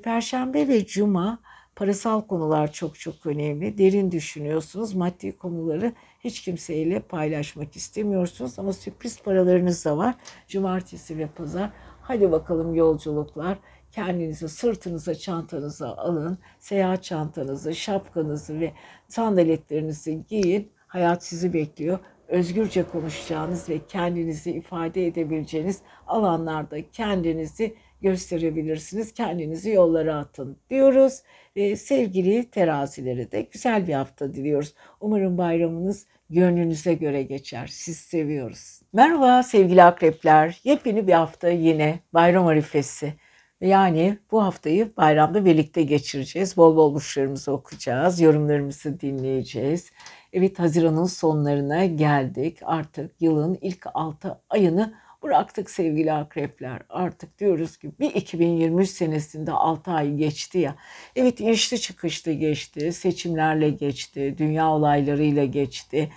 Perşembe 0.03 0.67
ve 0.67 0.85
Cuma 0.85 1.39
parasal 1.79 2.21
konular 2.21 2.71
çok 2.71 2.99
çok 2.99 3.25
önemli. 3.25 3.77
Derin 3.77 4.11
düşünüyorsunuz. 4.11 4.93
Maddi 4.93 5.37
konuları 5.37 5.93
hiç 6.19 6.41
kimseyle 6.41 6.99
paylaşmak 6.99 7.75
istemiyorsunuz 7.75 8.59
ama 8.59 8.73
sürpriz 8.73 9.21
paralarınız 9.21 9.85
da 9.85 9.97
var. 9.97 10.15
Cumartesi 10.47 11.17
ve 11.17 11.27
pazar. 11.27 11.69
Hadi 12.01 12.31
bakalım 12.31 12.75
yolculuklar. 12.75 13.57
Kendinizi 13.91 14.49
sırtınıza 14.49 15.15
çantanızı 15.15 15.87
alın. 15.87 16.37
Seyahat 16.59 17.03
çantanızı, 17.03 17.75
şapkanızı 17.75 18.59
ve 18.59 18.73
sandaletlerinizi 19.07 20.25
giyin. 20.29 20.71
Hayat 20.87 21.23
sizi 21.23 21.53
bekliyor 21.53 21.99
özgürce 22.29 22.83
konuşacağınız 22.83 23.69
ve 23.69 23.79
kendinizi 23.87 24.51
ifade 24.51 25.07
edebileceğiniz 25.07 25.81
alanlarda 26.07 26.77
kendinizi 26.91 27.75
gösterebilirsiniz. 28.01 29.13
Kendinizi 29.13 29.69
yollara 29.69 30.17
atın 30.17 30.57
diyoruz. 30.69 31.21
Ve 31.55 31.75
sevgili 31.75 32.49
terazileri 32.49 33.31
de 33.31 33.41
güzel 33.41 33.87
bir 33.87 33.93
hafta 33.93 34.33
diliyoruz. 34.33 34.73
Umarım 35.01 35.37
bayramınız 35.37 36.05
gönlünüze 36.29 36.93
göre 36.93 37.23
geçer. 37.23 37.67
Siz 37.67 37.97
seviyoruz. 37.97 38.81
Merhaba 38.93 39.43
sevgili 39.43 39.83
akrepler. 39.83 40.61
Yepyeni 40.63 41.07
bir 41.07 41.13
hafta 41.13 41.49
yine 41.49 41.99
bayram 42.13 42.47
arifesi. 42.47 43.13
Yani 43.61 44.17
bu 44.31 44.43
haftayı 44.43 44.91
bayramda 44.97 45.45
birlikte 45.45 45.83
geçireceğiz. 45.83 46.57
Bol 46.57 46.75
bol 46.75 46.93
burçlarımızı 46.93 47.51
okuyacağız. 47.51 48.21
Yorumlarımızı 48.21 48.99
dinleyeceğiz. 48.99 49.91
Evet 50.33 50.59
Haziran'ın 50.59 51.05
sonlarına 51.05 51.85
geldik. 51.85 52.57
Artık 52.63 53.21
yılın 53.21 53.57
ilk 53.61 53.87
6 53.93 54.41
ayını 54.49 54.93
bıraktık 55.23 55.69
sevgili 55.69 56.13
akrepler. 56.13 56.81
Artık 56.89 57.39
diyoruz 57.39 57.77
ki 57.77 57.91
bir 57.99 58.13
2023 58.13 58.89
senesinde 58.89 59.51
6 59.51 59.91
ay 59.91 60.15
geçti 60.15 60.57
ya. 60.57 60.75
Evet 61.15 61.39
inişli 61.39 61.81
çıkışlı 61.81 62.31
geçti. 62.31 62.93
Seçimlerle 62.93 63.69
geçti. 63.69 64.35
Dünya 64.37 64.69
olaylarıyla 64.69 65.45
geçti. 65.45 66.09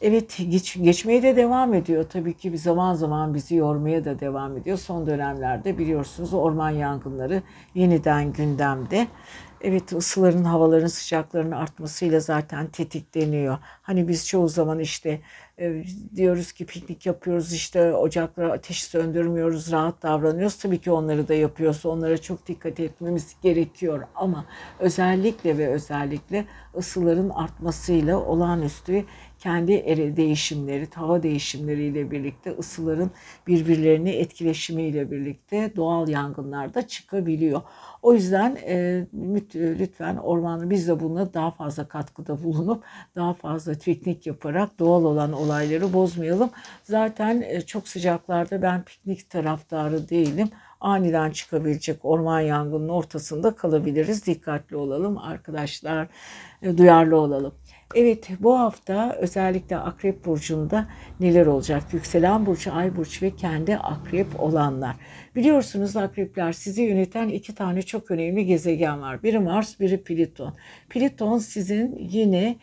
Evet 0.00 0.38
geç, 0.50 0.76
geçmeye 0.82 1.22
de 1.22 1.36
devam 1.36 1.74
ediyor. 1.74 2.04
Tabii 2.08 2.36
ki 2.36 2.52
bir 2.52 2.58
zaman 2.58 2.94
zaman 2.94 3.34
bizi 3.34 3.54
yormaya 3.54 4.04
da 4.04 4.20
devam 4.20 4.56
ediyor. 4.56 4.78
Son 4.78 5.06
dönemlerde 5.06 5.78
biliyorsunuz 5.78 6.34
orman 6.34 6.70
yangınları 6.70 7.42
yeniden 7.74 8.32
gündemde. 8.32 9.06
Evet 9.60 9.92
ısıların, 9.92 10.44
havaların 10.44 10.86
sıcaklarının 10.86 11.52
artmasıyla 11.52 12.20
zaten 12.20 12.66
tetikleniyor. 12.66 13.58
Hani 13.82 14.08
biz 14.08 14.28
çoğu 14.28 14.48
zaman 14.48 14.78
işte 14.78 15.20
e, 15.60 15.84
diyoruz 16.16 16.52
ki 16.52 16.66
piknik 16.66 17.06
yapıyoruz 17.06 17.52
işte 17.52 17.94
ocaklara 17.94 18.52
ateş 18.52 18.84
söndürmüyoruz, 18.84 19.72
rahat 19.72 20.02
davranıyoruz. 20.02 20.58
Tabii 20.58 20.78
ki 20.78 20.90
onları 20.90 21.28
da 21.28 21.34
yapıyoruz. 21.34 21.86
Onlara 21.86 22.18
çok 22.18 22.46
dikkat 22.46 22.80
etmemiz 22.80 23.36
gerekiyor 23.42 24.02
ama 24.14 24.44
özellikle 24.78 25.58
ve 25.58 25.68
özellikle 25.68 26.44
ısıların 26.76 27.30
artmasıyla 27.30 28.18
olağanüstü 28.18 29.04
kendi 29.38 30.16
değişimleri, 30.16 30.88
hava 30.94 31.22
değişimleriyle 31.22 32.10
birlikte 32.10 32.50
ısıların 32.58 33.10
birbirlerini 33.46 34.10
etkileşimiyle 34.10 35.10
birlikte 35.10 35.72
doğal 35.76 36.08
yangınlar 36.08 36.74
da 36.74 36.88
çıkabiliyor. 36.88 37.62
O 38.02 38.14
yüzden 38.14 38.56
e, 38.56 39.06
lütfen 39.54 40.16
ormanı 40.16 40.70
biz 40.70 40.88
de 40.88 41.00
buna 41.00 41.34
daha 41.34 41.50
fazla 41.50 41.88
katkıda 41.88 42.44
bulunup 42.44 42.84
daha 43.16 43.34
fazla 43.34 43.74
piknik 43.74 44.26
yaparak 44.26 44.78
doğal 44.78 45.04
olan 45.04 45.32
olayları 45.44 45.92
bozmayalım. 45.92 46.50
Zaten 46.82 47.40
e, 47.40 47.60
çok 47.60 47.88
sıcaklarda 47.88 48.62
ben 48.62 48.82
piknik 48.82 49.30
taraftarı 49.30 50.08
değilim. 50.08 50.48
Aniden 50.80 51.30
çıkabilecek 51.30 52.04
orman 52.04 52.40
yangının 52.40 52.88
ortasında 52.88 53.56
kalabiliriz. 53.56 54.26
Dikkatli 54.26 54.76
olalım 54.76 55.18
arkadaşlar, 55.18 56.08
e, 56.62 56.78
duyarlı 56.78 57.16
olalım. 57.16 57.54
Evet 57.94 58.28
bu 58.40 58.58
hafta 58.58 59.16
özellikle 59.20 59.76
Akrep 59.76 60.24
Burcu'nda 60.24 60.88
neler 61.20 61.46
olacak? 61.46 61.82
Yükselen 61.92 62.46
Burcu, 62.46 62.72
Ay 62.72 62.96
Burcu 62.96 63.26
ve 63.26 63.36
kendi 63.36 63.76
Akrep 63.76 64.40
olanlar. 64.40 64.96
Biliyorsunuz 65.36 65.96
Akrepler 65.96 66.52
sizi 66.52 66.82
yöneten 66.82 67.28
iki 67.28 67.54
tane 67.54 67.82
çok 67.82 68.10
önemli 68.10 68.46
gezegen 68.46 69.00
var. 69.02 69.22
Biri 69.22 69.38
Mars, 69.38 69.80
biri 69.80 70.02
Plüton. 70.02 70.54
Plüton 70.88 71.38
sizin 71.38 71.96
yine 71.98 72.56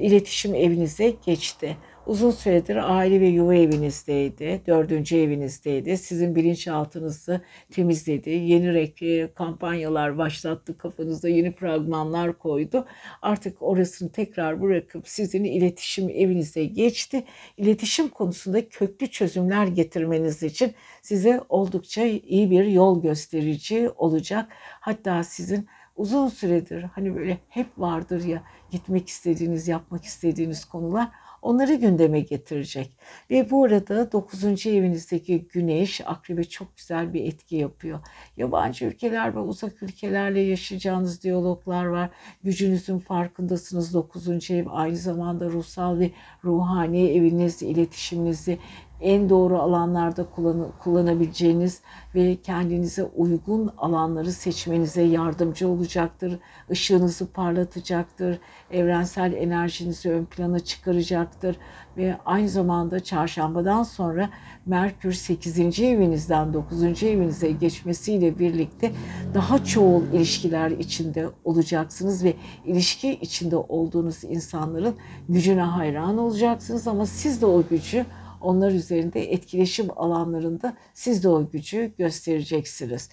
iletişim 0.00 0.54
evinize 0.54 1.14
geçti 1.26 1.76
uzun 2.06 2.30
süredir 2.30 2.96
aile 2.96 3.20
ve 3.20 3.26
yuva 3.26 3.54
evinizdeydi, 3.54 4.62
dördüncü 4.66 5.16
evinizdeydi. 5.16 5.98
Sizin 5.98 6.34
bilinçaltınızı 6.34 7.40
temizledi, 7.70 8.30
yeni 8.30 8.74
renkli 8.74 9.30
kampanyalar 9.34 10.18
başlattı, 10.18 10.78
kafanızda 10.78 11.28
yeni 11.28 11.52
fragmanlar 11.52 12.38
koydu. 12.38 12.86
Artık 13.22 13.62
orasını 13.62 14.12
tekrar 14.12 14.62
bırakıp 14.62 15.08
sizin 15.08 15.44
iletişim 15.44 16.10
evinize 16.10 16.64
geçti. 16.64 17.24
İletişim 17.56 18.08
konusunda 18.08 18.68
köklü 18.68 19.06
çözümler 19.06 19.66
getirmeniz 19.66 20.42
için 20.42 20.72
size 21.02 21.40
oldukça 21.48 22.02
iyi 22.04 22.50
bir 22.50 22.64
yol 22.64 23.02
gösterici 23.02 23.90
olacak. 23.96 24.48
Hatta 24.80 25.24
sizin 25.24 25.68
uzun 25.96 26.28
süredir 26.28 26.82
hani 26.82 27.16
böyle 27.16 27.38
hep 27.48 27.66
vardır 27.78 28.24
ya 28.24 28.42
gitmek 28.70 29.08
istediğiniz, 29.08 29.68
yapmak 29.68 30.04
istediğiniz 30.04 30.64
konular 30.64 31.08
onları 31.44 31.74
gündeme 31.74 32.20
getirecek. 32.20 32.90
Ve 33.30 33.50
bu 33.50 33.64
arada 33.64 34.12
9. 34.12 34.66
evinizdeki 34.66 35.48
güneş 35.48 36.00
akrebe 36.00 36.44
çok 36.44 36.76
güzel 36.76 37.14
bir 37.14 37.24
etki 37.24 37.56
yapıyor. 37.56 38.00
Yabancı 38.36 38.84
ülkeler 38.84 39.34
ve 39.34 39.38
uzak 39.38 39.82
ülkelerle 39.82 40.40
yaşayacağınız 40.40 41.22
diyaloglar 41.22 41.84
var. 41.84 42.10
Gücünüzün 42.44 42.98
farkındasınız. 42.98 43.94
9. 43.94 44.50
ev 44.50 44.66
aynı 44.70 44.96
zamanda 44.96 45.46
ruhsal 45.46 45.98
ve 45.98 46.10
ruhani 46.44 47.10
eviniz, 47.10 47.62
iletişiminizi 47.62 48.58
en 49.04 49.28
doğru 49.28 49.58
alanlarda 49.58 50.24
kullan 50.24 50.72
kullanabileceğiniz 50.78 51.80
ve 52.14 52.36
kendinize 52.36 53.04
uygun 53.04 53.70
alanları 53.78 54.32
seçmenize 54.32 55.02
yardımcı 55.02 55.68
olacaktır. 55.68 56.38
Işığınızı 56.70 57.26
parlatacaktır. 57.26 58.38
Evrensel 58.70 59.32
enerjinizi 59.32 60.10
ön 60.10 60.24
plana 60.24 60.60
çıkaracaktır. 60.60 61.56
Ve 61.96 62.16
aynı 62.26 62.48
zamanda 62.48 63.00
çarşambadan 63.00 63.82
sonra 63.82 64.30
Merkür 64.66 65.12
8. 65.12 65.80
evinizden 65.80 66.54
9. 66.54 67.02
evinize 67.02 67.50
geçmesiyle 67.50 68.38
birlikte 68.38 68.92
daha 69.34 69.64
çoğul 69.64 70.02
ilişkiler 70.02 70.70
içinde 70.70 71.28
olacaksınız 71.44 72.24
ve 72.24 72.34
ilişki 72.64 73.10
içinde 73.12 73.56
olduğunuz 73.56 74.24
insanların 74.24 74.94
gücüne 75.28 75.62
hayran 75.62 76.18
olacaksınız 76.18 76.88
ama 76.88 77.06
siz 77.06 77.42
de 77.42 77.46
o 77.46 77.62
gücü 77.70 78.06
onlar 78.44 78.72
üzerinde 78.72 79.32
etkileşim 79.32 79.86
alanlarında 79.96 80.76
siz 80.94 81.24
de 81.24 81.28
o 81.28 81.50
gücü 81.50 81.92
göstereceksiniz. 81.98 83.10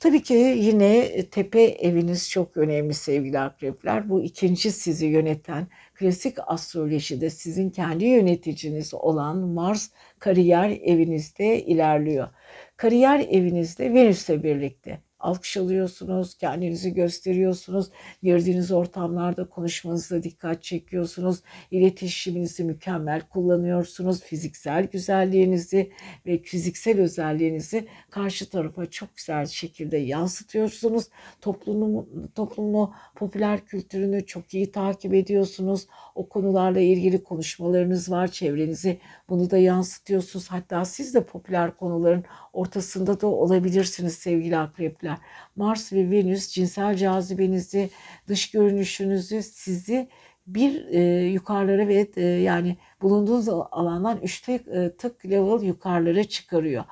Tabii 0.00 0.22
ki 0.22 0.34
yine 0.34 1.22
tepe 1.30 1.62
eviniz 1.62 2.30
çok 2.30 2.56
önemli 2.56 2.94
sevgili 2.94 3.38
akrepler. 3.38 4.08
Bu 4.10 4.22
ikinci 4.22 4.72
sizi 4.72 5.06
yöneten 5.06 5.66
klasik 5.94 6.36
astrolojide 6.46 7.30
sizin 7.30 7.70
kendi 7.70 8.04
yöneticiniz 8.04 8.94
olan 8.94 9.38
Mars 9.38 9.90
kariyer 10.18 10.70
evinizde 10.82 11.62
ilerliyor. 11.64 12.28
Kariyer 12.76 13.26
evinizde 13.30 13.94
Venüs'le 13.94 14.42
birlikte 14.42 15.07
alkış 15.20 15.56
alıyorsunuz, 15.56 16.34
kendinizi 16.34 16.94
gösteriyorsunuz, 16.94 17.90
girdiğiniz 18.22 18.72
ortamlarda 18.72 19.48
konuşmanızda 19.48 20.22
dikkat 20.22 20.62
çekiyorsunuz, 20.62 21.42
iletişiminizi 21.70 22.64
mükemmel 22.64 23.20
kullanıyorsunuz, 23.20 24.22
fiziksel 24.22 24.84
güzelliğinizi 24.86 25.92
ve 26.26 26.42
fiziksel 26.42 27.00
özelliğinizi 27.00 27.88
karşı 28.10 28.50
tarafa 28.50 28.86
çok 28.86 29.16
güzel 29.16 29.46
şekilde 29.46 29.96
yansıtıyorsunuz. 29.96 31.08
Toplumu, 31.40 32.08
toplumu, 32.34 32.94
popüler 33.14 33.64
kültürünü 33.64 34.26
çok 34.26 34.54
iyi 34.54 34.72
takip 34.72 35.14
ediyorsunuz. 35.14 35.86
O 36.14 36.28
konularla 36.28 36.80
ilgili 36.80 37.24
konuşmalarınız 37.24 38.10
var, 38.10 38.28
çevrenizi 38.28 38.98
bunu 39.28 39.50
da 39.50 39.58
yansıtıyorsunuz. 39.58 40.48
Hatta 40.48 40.84
siz 40.84 41.14
de 41.14 41.24
popüler 41.24 41.76
konuların 41.76 42.24
ortasında 42.52 43.20
da 43.20 43.26
olabilirsiniz 43.26 44.14
sevgili 44.14 44.56
akrepler. 44.56 45.07
Mars 45.56 45.92
ve 45.92 46.10
Venüs 46.10 46.48
cinsel 46.48 46.96
cazibenizi, 46.96 47.90
dış 48.28 48.50
görünüşünüzü 48.50 49.42
sizi 49.42 50.08
bir 50.46 50.86
e, 50.90 51.24
yukarılara 51.26 51.88
ve 51.88 52.08
e, 52.16 52.22
yani 52.22 52.76
bulunduğunuz 53.02 53.48
alandan 53.48 54.18
3 54.22 54.40
tık, 54.40 54.68
e, 54.68 54.96
tık 54.96 55.26
level 55.26 55.62
yukarılara 55.62 56.24
çıkarıyor. 56.24 56.84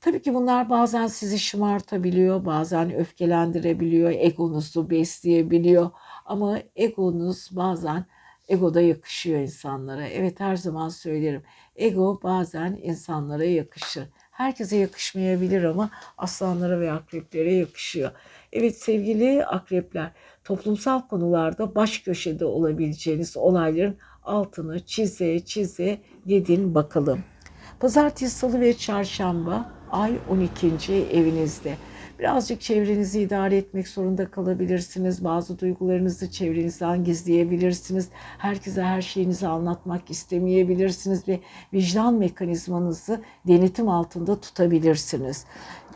Tabii 0.00 0.22
ki 0.22 0.34
bunlar 0.34 0.70
bazen 0.70 1.06
sizi 1.06 1.38
şımartabiliyor, 1.38 2.44
bazen 2.44 2.94
öfkelendirebiliyor, 2.94 4.10
egonuzu 4.10 4.90
besleyebiliyor. 4.90 5.90
Ama 6.24 6.58
egonuz 6.76 7.48
bazen 7.52 8.04
ego 8.48 8.74
da 8.74 8.80
yakışıyor 8.80 9.40
insanlara. 9.40 10.06
Evet 10.06 10.40
her 10.40 10.56
zaman 10.56 10.88
söylerim. 10.88 11.42
Ego 11.76 12.20
bazen 12.22 12.78
insanlara 12.82 13.44
yakışır. 13.44 14.04
Herkese 14.38 14.76
yakışmayabilir 14.76 15.64
ama 15.64 15.90
aslanlara 16.18 16.80
ve 16.80 16.92
akreplere 16.92 17.54
yakışıyor. 17.54 18.10
Evet 18.52 18.76
sevgili 18.76 19.46
akrepler, 19.46 20.10
toplumsal 20.44 21.08
konularda 21.08 21.74
baş 21.74 21.98
köşede 21.98 22.44
olabileceğiniz 22.44 23.36
olayların 23.36 23.96
altını 24.22 24.80
çize 24.86 25.40
çize 25.40 25.98
gidin 26.26 26.74
bakalım. 26.74 27.24
Pazartesi, 27.80 28.36
salı 28.36 28.60
ve 28.60 28.76
çarşamba 28.76 29.72
ay 29.90 30.12
12. 30.28 30.94
evinizde. 31.12 31.76
Birazcık 32.18 32.60
çevrenizi 32.60 33.20
idare 33.20 33.56
etmek 33.56 33.88
zorunda 33.88 34.30
kalabilirsiniz. 34.30 35.24
Bazı 35.24 35.58
duygularınızı 35.58 36.30
çevrenizden 36.30 37.04
gizleyebilirsiniz. 37.04 38.08
Herkese 38.38 38.82
her 38.82 39.02
şeyinizi 39.02 39.46
anlatmak 39.46 40.10
istemeyebilirsiniz 40.10 41.28
ve 41.28 41.40
vicdan 41.72 42.14
mekanizmanızı 42.14 43.22
denetim 43.46 43.88
altında 43.88 44.40
tutabilirsiniz. 44.40 45.44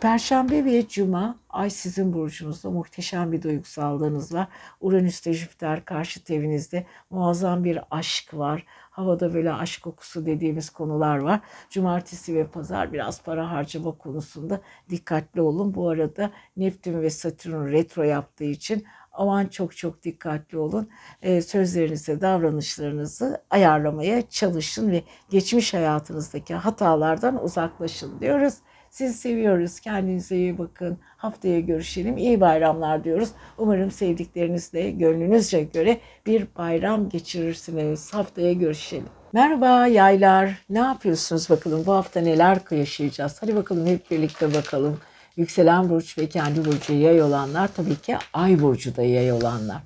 Perşembe 0.00 0.64
ve 0.64 0.88
Cuma 0.88 1.38
ay 1.50 1.70
sizin 1.70 2.12
burcunuzda 2.12 2.70
muhteşem 2.70 3.32
bir 3.32 3.42
duygusallığınız 3.42 4.34
var. 4.34 4.48
Uranüs'te 4.80 5.32
Jüpiter 5.32 5.84
karşı 5.84 6.20
evinizde 6.30 6.86
muazzam 7.10 7.64
bir 7.64 7.78
aşk 7.90 8.34
var. 8.34 8.66
Havada 8.92 9.34
böyle 9.34 9.52
aşk 9.52 9.82
kokusu 9.82 10.26
dediğimiz 10.26 10.70
konular 10.70 11.18
var. 11.18 11.40
Cumartesi 11.70 12.34
ve 12.34 12.46
pazar 12.46 12.92
biraz 12.92 13.22
para 13.22 13.50
harcama 13.50 13.92
konusunda 13.92 14.60
dikkatli 14.90 15.40
olun. 15.40 15.74
Bu 15.74 15.88
arada 15.88 16.30
Neptün 16.56 17.02
ve 17.02 17.10
Satürn 17.10 17.72
retro 17.72 18.02
yaptığı 18.02 18.44
için 18.44 18.84
aman 19.12 19.46
çok 19.46 19.76
çok 19.76 20.02
dikkatli 20.02 20.58
olun. 20.58 20.88
Ee, 21.22 21.42
sözlerinizi, 21.42 22.20
davranışlarınızı 22.20 23.42
ayarlamaya 23.50 24.28
çalışın 24.28 24.90
ve 24.90 25.02
geçmiş 25.30 25.74
hayatınızdaki 25.74 26.54
hatalardan 26.54 27.44
uzaklaşın 27.44 28.20
diyoruz. 28.20 28.54
Sizi 28.92 29.14
seviyoruz. 29.14 29.80
Kendinize 29.80 30.36
iyi 30.36 30.58
bakın. 30.58 30.98
Haftaya 31.16 31.60
görüşelim. 31.60 32.16
İyi 32.16 32.40
bayramlar 32.40 33.04
diyoruz. 33.04 33.28
Umarım 33.58 33.90
sevdiklerinizle 33.90 34.90
gönlünüzce 34.90 35.62
göre 35.62 36.00
bir 36.26 36.46
bayram 36.56 37.08
geçirirsiniz. 37.08 38.14
Haftaya 38.14 38.52
görüşelim. 38.52 39.06
Merhaba 39.32 39.86
yaylar. 39.86 40.64
Ne 40.70 40.78
yapıyorsunuz 40.78 41.50
bakalım? 41.50 41.86
Bu 41.86 41.92
hafta 41.92 42.20
neler 42.20 42.58
yaşayacağız? 42.70 43.36
Hadi 43.40 43.56
bakalım 43.56 43.86
hep 43.86 44.10
birlikte 44.10 44.54
bakalım. 44.54 45.00
Yükselen 45.36 45.90
burç 45.90 46.18
ve 46.18 46.28
kendi 46.28 46.64
burcu 46.64 46.92
yay 46.92 47.22
olanlar 47.22 47.70
tabii 47.76 47.96
ki 47.96 48.16
ay 48.32 48.62
burcu 48.62 48.96
da 48.96 49.02
yay 49.02 49.32
olanlar. 49.32 49.82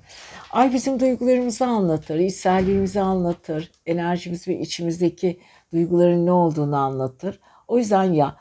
Ay 0.51 0.73
bizim 0.73 0.99
duygularımızı 0.99 1.65
anlatır, 1.65 2.19
içselliğimizi 2.19 3.01
anlatır, 3.01 3.71
enerjimiz 3.85 4.47
ve 4.47 4.59
içimizdeki 4.59 5.39
duyguların 5.73 6.25
ne 6.25 6.31
olduğunu 6.31 6.75
anlatır. 6.75 7.39
O 7.67 7.77
yüzden 7.77 8.03
ya 8.03 8.35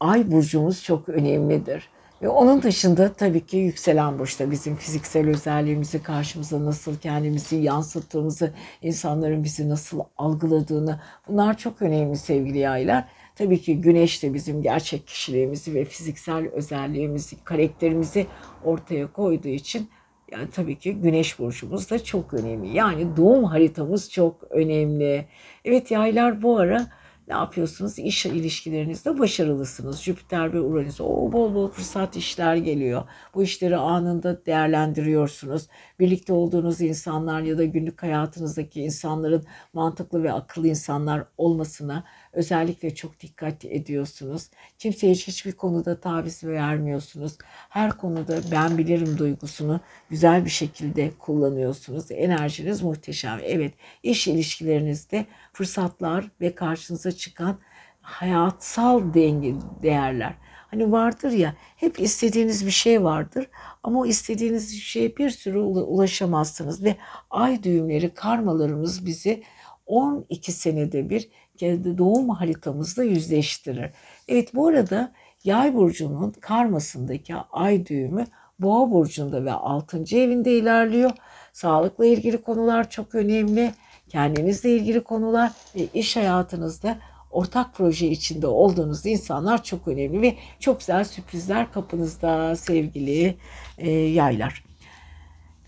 ay 0.00 0.30
burcumuz 0.30 0.82
çok 0.82 1.08
önemlidir. 1.08 1.88
Ve 2.22 2.28
onun 2.28 2.62
dışında 2.62 3.12
tabii 3.12 3.46
ki 3.46 3.56
yükselen 3.56 4.18
burçta 4.18 4.50
bizim 4.50 4.76
fiziksel 4.76 5.28
özelliğimizi 5.28 6.02
karşımıza 6.02 6.64
nasıl 6.64 6.98
kendimizi 6.98 7.56
yansıttığımızı, 7.56 8.52
insanların 8.82 9.44
bizi 9.44 9.68
nasıl 9.68 10.00
algıladığını 10.16 11.00
bunlar 11.28 11.58
çok 11.58 11.82
önemli 11.82 12.16
sevgili 12.16 12.58
yaylar. 12.58 13.04
Tabii 13.36 13.60
ki 13.60 13.80
güneş 13.80 14.22
de 14.22 14.34
bizim 14.34 14.62
gerçek 14.62 15.06
kişiliğimizi 15.06 15.74
ve 15.74 15.84
fiziksel 15.84 16.48
özelliğimizi, 16.48 17.44
karakterimizi 17.44 18.26
ortaya 18.64 19.12
koyduğu 19.12 19.48
için 19.48 19.88
yani 20.32 20.50
tabii 20.50 20.78
ki 20.78 20.94
güneş 20.94 21.38
burcumuz 21.38 21.90
da 21.90 22.04
çok 22.04 22.34
önemli. 22.34 22.76
Yani 22.76 23.16
doğum 23.16 23.44
haritamız 23.44 24.10
çok 24.10 24.44
önemli. 24.50 25.26
Evet 25.64 25.90
yaylar 25.90 26.42
bu 26.42 26.58
ara 26.58 26.86
ne 27.28 27.34
yapıyorsunuz? 27.34 27.98
İş 27.98 28.26
ilişkilerinizde 28.26 29.18
başarılısınız. 29.18 30.00
Jüpiter 30.02 30.52
ve 30.52 30.60
Uranüs 30.60 31.00
o 31.00 31.32
bol 31.32 31.54
bol 31.54 31.68
fırsat 31.68 32.16
işler 32.16 32.56
geliyor. 32.56 33.02
Bu 33.34 33.42
işleri 33.42 33.76
anında 33.76 34.46
değerlendiriyorsunuz. 34.46 35.68
Birlikte 36.00 36.32
olduğunuz 36.32 36.80
insanlar 36.80 37.40
ya 37.40 37.58
da 37.58 37.64
günlük 37.64 38.02
hayatınızdaki 38.02 38.82
insanların 38.82 39.44
mantıklı 39.72 40.22
ve 40.22 40.32
akıllı 40.32 40.68
insanlar 40.68 41.24
olmasına 41.38 42.04
özellikle 42.32 42.94
çok 42.94 43.20
dikkat 43.20 43.64
ediyorsunuz. 43.64 44.50
Kimseye 44.78 45.12
hiçbir 45.14 45.52
konuda 45.52 46.00
taviz 46.00 46.44
vermiyorsunuz. 46.44 47.38
Her 47.68 47.90
konuda 47.90 48.40
ben 48.52 48.78
bilirim 48.78 49.18
duygusunu 49.18 49.80
güzel 50.10 50.44
bir 50.44 50.50
şekilde 50.50 51.10
kullanıyorsunuz. 51.18 52.10
Enerjiniz 52.10 52.82
muhteşem. 52.82 53.40
Evet, 53.42 53.74
iş 54.02 54.28
ilişkilerinizde 54.28 55.26
fırsatlar 55.52 56.30
ve 56.40 56.54
karşınıza 56.54 57.12
çıkan 57.12 57.58
hayatsal 58.00 59.14
denge 59.14 59.54
değerler. 59.82 60.34
Hani 60.70 60.92
vardır 60.92 61.30
ya 61.30 61.54
hep 61.76 62.00
istediğiniz 62.00 62.66
bir 62.66 62.70
şey 62.70 63.04
vardır 63.04 63.48
ama 63.82 64.00
o 64.00 64.06
istediğiniz 64.06 64.82
şeye 64.82 65.16
bir 65.16 65.30
sürü 65.30 65.58
ulaşamazsınız 65.58 66.84
ve 66.84 66.96
ay 67.30 67.62
düğümleri 67.62 68.14
karmalarımız 68.14 69.06
bizi 69.06 69.42
12 69.86 70.52
senede 70.52 71.10
bir 71.10 71.28
kendi 71.56 71.98
doğum 71.98 72.28
haritamızla 72.28 73.04
yüzleştirir. 73.04 73.90
Evet 74.28 74.54
bu 74.54 74.66
arada 74.66 75.12
yay 75.44 75.74
burcunun 75.74 76.30
karmasındaki 76.30 77.34
ay 77.52 77.86
düğümü 77.86 78.26
boğa 78.58 78.90
burcunda 78.90 79.44
ve 79.44 79.52
6. 79.52 80.16
evinde 80.16 80.52
ilerliyor. 80.52 81.10
Sağlıkla 81.52 82.06
ilgili 82.06 82.42
konular 82.42 82.90
çok 82.90 83.14
önemli. 83.14 83.72
Kendinizle 84.08 84.76
ilgili 84.76 85.00
konular 85.00 85.52
ve 85.76 85.86
iş 85.94 86.16
hayatınızda 86.16 86.98
ortak 87.30 87.74
proje 87.74 88.06
içinde 88.06 88.46
olduğunuz 88.46 89.06
insanlar 89.06 89.64
çok 89.64 89.88
önemli 89.88 90.22
ve 90.22 90.36
çok 90.60 90.78
güzel 90.78 91.04
sürprizler 91.04 91.72
kapınızda 91.72 92.56
sevgili 92.56 93.36
e, 93.78 93.90
yaylar. 93.90 94.64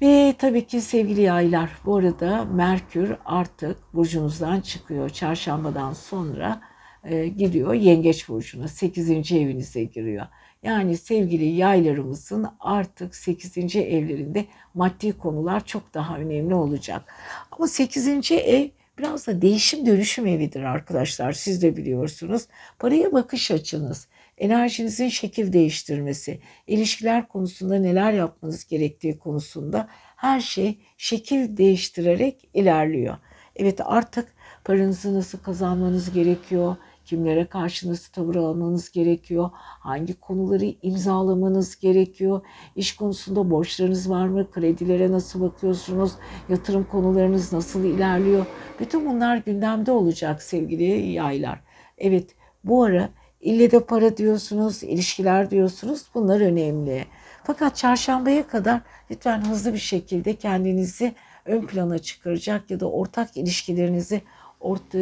Ve 0.02 0.34
tabii 0.38 0.66
ki 0.66 0.80
sevgili 0.80 1.20
yaylar 1.20 1.70
bu 1.84 1.96
arada 1.96 2.44
Merkür 2.44 3.16
artık 3.24 3.94
burcunuzdan 3.94 4.60
çıkıyor. 4.60 5.10
Çarşambadan 5.10 5.92
sonra 5.92 6.60
e, 7.04 7.28
gidiyor 7.28 7.74
Yengeç 7.74 8.28
burcuna 8.28 8.68
8. 8.68 9.10
evinize 9.32 9.84
giriyor. 9.84 10.26
Yani 10.62 10.96
sevgili 10.96 11.44
yaylarımızın 11.44 12.46
artık 12.60 13.16
8. 13.16 13.76
evlerinde 13.76 14.46
maddi 14.74 15.18
konular 15.18 15.64
çok 15.64 15.94
daha 15.94 16.16
önemli 16.16 16.54
olacak. 16.54 17.14
Ama 17.50 17.66
8. 17.66 18.32
ev 18.32 18.68
biraz 19.00 19.26
da 19.26 19.42
değişim 19.42 19.86
dönüşüm 19.86 20.26
evidir 20.26 20.62
arkadaşlar. 20.62 21.32
Siz 21.32 21.62
de 21.62 21.76
biliyorsunuz. 21.76 22.46
Paraya 22.78 23.12
bakış 23.12 23.50
açınız, 23.50 24.08
enerjinizin 24.38 25.08
şekil 25.08 25.52
değiştirmesi, 25.52 26.40
ilişkiler 26.66 27.28
konusunda 27.28 27.78
neler 27.78 28.12
yapmanız 28.12 28.64
gerektiği 28.64 29.18
konusunda 29.18 29.88
her 30.16 30.40
şey 30.40 30.78
şekil 30.98 31.56
değiştirerek 31.56 32.48
ilerliyor. 32.54 33.16
Evet 33.56 33.80
artık 33.84 34.34
paranızı 34.64 35.14
nasıl 35.14 35.38
kazanmanız 35.38 36.12
gerekiyor? 36.12 36.76
Kimlere 37.10 37.46
karşı 37.46 37.90
nasıl 37.90 38.12
tavır 38.12 38.34
almanız 38.34 38.90
gerekiyor, 38.90 39.50
hangi 39.54 40.20
konuları 40.20 40.74
imzalamanız 40.82 41.80
gerekiyor, 41.80 42.40
iş 42.76 42.96
konusunda 42.96 43.50
borçlarınız 43.50 44.10
var 44.10 44.26
mı, 44.26 44.50
kredilere 44.50 45.12
nasıl 45.12 45.40
bakıyorsunuz, 45.40 46.12
yatırım 46.48 46.84
konularınız 46.84 47.52
nasıl 47.52 47.84
ilerliyor. 47.84 48.46
Bütün 48.80 49.06
bunlar 49.06 49.36
gündemde 49.36 49.92
olacak 49.92 50.42
sevgili 50.42 51.12
yaylar. 51.12 51.60
Evet 51.98 52.34
bu 52.64 52.84
ara 52.84 53.08
ille 53.40 53.70
de 53.70 53.80
para 53.80 54.16
diyorsunuz, 54.16 54.82
ilişkiler 54.82 55.50
diyorsunuz 55.50 56.06
bunlar 56.14 56.40
önemli. 56.40 57.04
Fakat 57.44 57.76
çarşambaya 57.76 58.46
kadar 58.46 58.80
lütfen 59.10 59.40
hızlı 59.40 59.72
bir 59.72 59.78
şekilde 59.78 60.34
kendinizi 60.34 61.14
ön 61.44 61.66
plana 61.66 61.98
çıkaracak 61.98 62.70
ya 62.70 62.80
da 62.80 62.90
ortak 62.90 63.36
ilişkilerinizi 63.36 64.22
orta, 64.60 64.98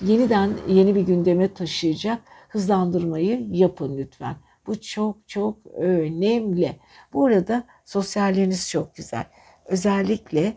yeniden 0.00 0.50
yeni 0.68 0.94
bir 0.94 1.00
gündeme 1.00 1.54
taşıyacak 1.54 2.18
hızlandırmayı 2.48 3.46
yapın 3.50 3.98
lütfen. 3.98 4.36
Bu 4.66 4.80
çok 4.80 5.28
çok 5.28 5.66
önemli. 5.66 6.76
Bu 7.12 7.26
arada 7.26 7.64
sosyalliğiniz 7.84 8.70
çok 8.70 8.96
güzel. 8.96 9.24
Özellikle 9.66 10.56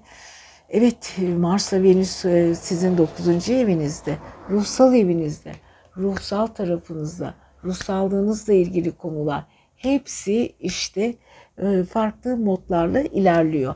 evet 0.70 1.16
Mars'la 1.38 1.84
Venüs 1.84 2.26
e, 2.26 2.56
sizin 2.56 2.98
9. 2.98 3.50
evinizde, 3.50 4.18
ruhsal 4.50 4.96
evinizde, 4.96 5.52
ruhsal 5.98 6.48
tarafınızda, 6.48 7.34
ruhsallığınızla 7.64 8.54
ilgili 8.54 8.92
konular 8.92 9.46
hepsi 9.76 10.56
işte 10.60 11.16
e, 11.58 11.84
farklı 11.84 12.38
modlarla 12.38 13.02
ilerliyor. 13.02 13.76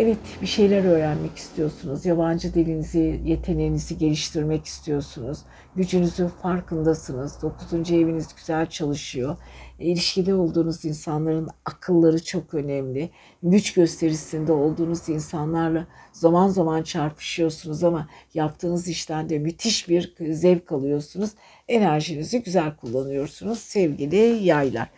Evet 0.00 0.18
bir 0.42 0.46
şeyler 0.46 0.84
öğrenmek 0.84 1.36
istiyorsunuz. 1.36 2.06
Yabancı 2.06 2.54
dilinizi, 2.54 3.20
yeteneğinizi 3.24 3.98
geliştirmek 3.98 4.64
istiyorsunuz. 4.64 5.38
Gücünüzün 5.76 6.28
farkındasınız. 6.28 7.42
Dokuzuncu 7.42 7.94
eviniz 7.94 8.34
güzel 8.36 8.66
çalışıyor. 8.66 9.36
İlişkide 9.78 10.34
olduğunuz 10.34 10.84
insanların 10.84 11.48
akılları 11.64 12.24
çok 12.24 12.54
önemli. 12.54 13.10
Güç 13.42 13.74
gösterisinde 13.74 14.52
olduğunuz 14.52 15.08
insanlarla 15.08 15.86
zaman 16.12 16.48
zaman 16.48 16.82
çarpışıyorsunuz 16.82 17.84
ama 17.84 18.08
yaptığınız 18.34 18.88
işten 18.88 19.28
de 19.28 19.38
müthiş 19.38 19.88
bir 19.88 20.14
zevk 20.32 20.72
alıyorsunuz. 20.72 21.30
Enerjinizi 21.68 22.42
güzel 22.42 22.76
kullanıyorsunuz 22.76 23.58
sevgili 23.58 24.16
yaylar. 24.44 24.90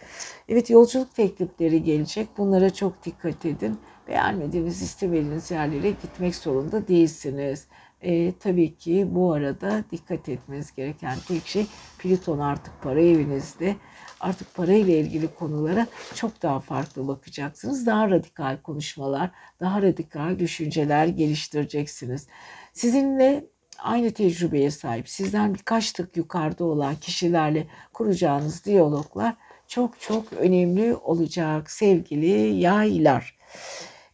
Evet 0.48 0.70
yolculuk 0.70 1.14
teklifleri 1.14 1.82
gelecek. 1.82 2.28
Bunlara 2.38 2.70
çok 2.70 3.05
dikkat 3.05 3.46
edin 3.46 3.78
beğenmediğiniz, 4.11 4.82
istemediğiniz 4.82 5.50
yerlere 5.50 5.90
gitmek 5.90 6.36
zorunda 6.36 6.88
değilsiniz. 6.88 7.66
E, 8.02 8.32
tabii 8.32 8.76
ki 8.76 9.06
bu 9.11 9.32
arada 9.32 9.84
dikkat 9.90 10.28
etmeniz 10.28 10.74
gereken 10.74 11.18
tek 11.28 11.46
şey 11.46 11.66
Plüton 11.98 12.38
artık 12.38 12.82
para 12.82 13.00
evinizde. 13.00 13.76
Artık 14.20 14.54
parayla 14.54 14.94
ilgili 14.94 15.34
konulara 15.34 15.86
çok 16.14 16.42
daha 16.42 16.61
farklı 16.61 17.08
bakacaksınız. 17.08 17.86
Daha 17.86 18.11
radikal 18.11 18.56
konuşmalar, 18.62 19.30
daha 19.61 19.82
radikal 19.82 20.38
düşünceler 20.38 21.06
geliştireceksiniz. 21.06 22.26
Sizinle 22.72 23.44
aynı 23.78 24.11
tecrübeye 24.11 24.70
sahip, 24.70 25.08
sizden 25.08 25.54
birkaç 25.54 25.92
tık 25.92 26.16
yukarıda 26.16 26.64
olan 26.64 26.94
kişilerle 26.94 27.66
kuracağınız 27.92 28.64
diyaloglar 28.64 29.34
çok 29.68 30.00
çok 30.00 30.32
önemli 30.32 30.94
olacak 30.94 31.70
sevgili 31.70 32.54
yaylar. 32.61 33.36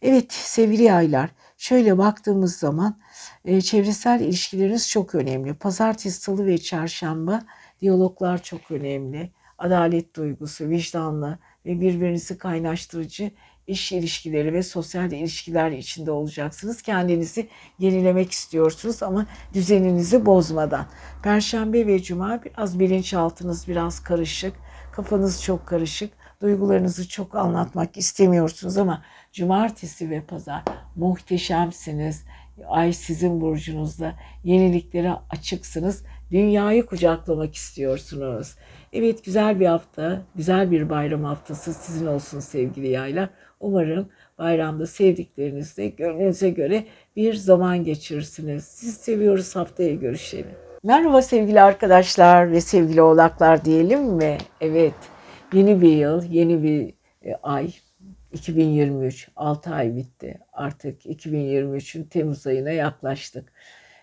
Evet 0.01 0.33
sevgili 0.33 0.93
aylar 0.93 1.29
şöyle 1.57 1.97
baktığımız 1.97 2.55
zaman 2.55 2.99
e, 3.45 3.61
çevresel 3.61 4.19
ilişkileriniz 4.21 4.89
çok 4.89 5.15
önemli. 5.15 5.53
Pazartesi, 5.53 6.21
salı 6.21 6.45
ve 6.45 6.57
çarşamba 6.57 7.43
diyaloglar 7.81 8.43
çok 8.43 8.71
önemli. 8.71 9.31
Adalet 9.57 10.15
duygusu, 10.15 10.69
vicdanlı 10.69 11.39
ve 11.65 11.81
birbirinizi 11.81 12.37
kaynaştırıcı 12.37 13.31
iş 13.67 13.91
ilişkileri 13.91 14.53
ve 14.53 14.63
sosyal 14.63 15.11
ilişkiler 15.11 15.71
içinde 15.71 16.11
olacaksınız. 16.11 16.81
Kendinizi 16.81 17.49
yenilemek 17.79 18.31
istiyorsunuz 18.31 19.03
ama 19.03 19.25
düzeninizi 19.53 20.25
bozmadan. 20.25 20.85
Perşembe 21.23 21.87
ve 21.87 22.03
cuma 22.03 22.43
biraz 22.43 22.79
bilinçaltınız 22.79 23.67
biraz 23.67 24.03
karışık, 24.03 24.53
kafanız 24.91 25.43
çok 25.43 25.67
karışık 25.67 26.13
duygularınızı 26.41 27.09
çok 27.09 27.35
anlatmak 27.35 27.97
istemiyorsunuz 27.97 28.77
ama 28.77 29.03
cumartesi 29.37 30.09
ve 30.09 30.21
pazar 30.21 30.63
muhteşemsiniz. 30.95 32.25
Ay 32.67 32.93
sizin 32.93 33.41
burcunuzda 33.41 34.15
yeniliklere 34.43 35.13
açıksınız. 35.29 36.03
Dünyayı 36.31 36.85
kucaklamak 36.85 37.55
istiyorsunuz. 37.55 38.55
Evet 38.93 39.25
güzel 39.25 39.59
bir 39.59 39.65
hafta, 39.65 40.21
güzel 40.35 40.71
bir 40.71 40.89
bayram 40.89 41.23
haftası 41.23 41.73
sizin 41.73 42.05
olsun 42.05 42.39
sevgili 42.39 42.87
yaylar. 42.87 43.29
Umarım 43.59 44.09
bayramda 44.37 44.87
sevdiklerinizle 44.87 45.87
gönlünüze 45.87 46.49
göre 46.49 46.85
bir 47.15 47.33
zaman 47.33 47.83
geçirirsiniz. 47.83 48.63
Siz 48.63 48.97
seviyoruz 48.97 49.55
haftaya 49.55 49.93
görüşelim. 49.93 50.55
Merhaba 50.83 51.21
sevgili 51.21 51.61
arkadaşlar 51.61 52.51
ve 52.51 52.61
sevgili 52.61 53.01
oğlaklar 53.01 53.65
diyelim 53.65 54.03
mi? 54.03 54.37
Evet. 54.61 54.93
Yeni 55.53 55.81
bir 55.81 55.97
yıl, 55.97 56.23
yeni 56.23 56.63
bir 56.63 56.93
e, 57.25 57.35
ay. 57.43 57.71
2023, 58.37 59.29
6 59.35 59.73
ay 59.73 59.95
bitti. 59.95 60.39
Artık 60.53 61.05
2023'ün 61.05 62.03
Temmuz 62.03 62.47
ayına 62.47 62.71
yaklaştık. 62.71 63.53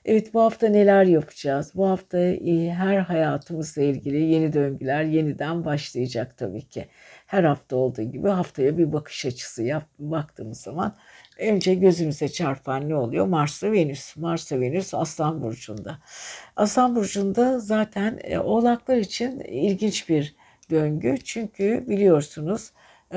Evet 0.05 0.35
bu 0.35 0.43
hafta 0.43 0.68
neler 0.68 1.05
yapacağız? 1.05 1.72
Bu 1.74 1.89
hafta 1.89 2.18
e, 2.18 2.70
her 2.70 2.99
hayatımızla 2.99 3.82
ilgili 3.82 4.22
yeni 4.22 4.53
döngüler 4.53 5.05
yeniden 5.05 5.64
başlayacak 5.64 6.39
tabii 6.39 6.68
ki. 6.68 6.89
Her 7.26 7.45
hafta 7.45 7.76
olduğu 7.76 8.03
gibi 8.03 8.28
haftaya 8.28 8.78
bir 8.78 8.93
bakış 8.93 9.26
açısı 9.26 9.62
yap, 9.62 9.85
baktığımız 9.99 10.61
zaman 10.61 10.97
Önce 11.39 11.74
gözümüze 11.74 12.28
çarpan 12.28 12.89
ne 12.89 12.95
oluyor? 12.95 13.26
Mars'la 13.26 13.72
Venüs. 13.72 14.16
Mars'la 14.16 14.61
Venüs 14.61 14.95
Aslan 14.95 15.43
Burcu'nda. 15.43 15.99
Aslan 16.57 16.97
Burcu'nda 16.97 17.59
zaten 17.61 18.20
e, 18.24 18.39
oğlaklar 18.39 18.97
için 18.97 19.41
ilginç 19.41 20.09
bir 20.09 20.35
döngü. 20.70 21.18
Çünkü 21.24 21.85
biliyorsunuz 21.89 22.70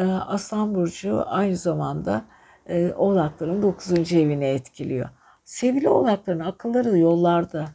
Aslan 0.04 0.76
Burcu 0.76 1.24
aynı 1.28 1.56
zamanda 1.56 2.26
e, 2.70 2.94
oğlakların 2.98 3.62
9. 3.62 4.14
evini 4.14 4.46
etkiliyor. 4.46 5.10
Sevgili 5.46 5.90
oğlakların 5.90 6.40
akılları 6.40 6.98
yollarda, 6.98 7.66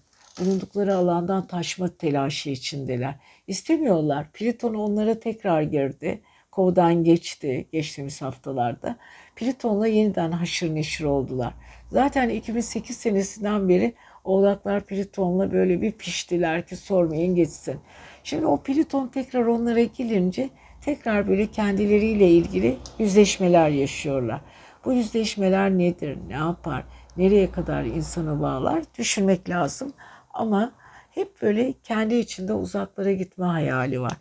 bulundukları 0.41 0.97
alandan 0.97 1.47
taşma 1.47 1.89
telaşı 1.89 2.51
içindeler. 2.51 3.15
İstemiyorlar. 3.47 4.33
Plüton 4.33 4.75
onlara 4.75 5.21
tekrar 5.21 5.63
girdi. 5.63 6.23
Kovdan 6.51 7.05
geçti 7.05 7.69
geçtiğimiz 7.73 8.23
haftalarda. 8.23 8.97
Plüton'la 9.37 9.87
yeniden 9.87 10.33
haşır 10.33 10.75
neşir 10.75 11.05
oldular. 11.05 11.55
Zaten 11.91 12.29
2008 12.29 12.97
senesinden 12.97 13.69
beri 13.69 13.95
Oğlaklar 14.25 14.87
Plüton'la 14.87 15.53
böyle 15.53 15.83
bir 15.83 15.93
piştiler 15.93 16.67
ki 16.67 16.77
sormayın 16.77 17.35
geçsin. 17.35 17.81
Şimdi 18.25 18.47
o 18.47 18.63
Plüton 18.63 19.09
tekrar 19.09 19.47
onlara 19.47 19.83
gelince 19.83 20.51
tekrar 20.83 21.29
böyle 21.29 21.47
kendileriyle 21.47 22.31
ilgili 22.31 22.79
yüzleşmeler 22.99 23.69
yaşıyorlar. 23.69 24.41
Bu 24.85 24.93
yüzleşmeler 24.93 25.71
nedir, 25.71 26.19
ne 26.29 26.35
yapar, 26.35 26.85
nereye 27.17 27.51
kadar 27.51 27.85
insanı 27.85 28.41
bağlar 28.41 28.83
düşünmek 28.99 29.49
lazım. 29.49 29.93
Ama 30.35 30.73
hep 31.11 31.43
böyle 31.43 31.75
kendi 31.83 32.15
içinde 32.15 32.53
uzaklara 32.53 33.13
gitme 33.13 33.47
hayali 33.47 34.01
var. 34.01 34.17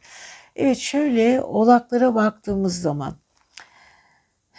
Evet 0.55 0.77
şöyle 0.77 1.41
oğlaklara 1.41 2.15
baktığımız 2.15 2.81
zaman 2.81 3.13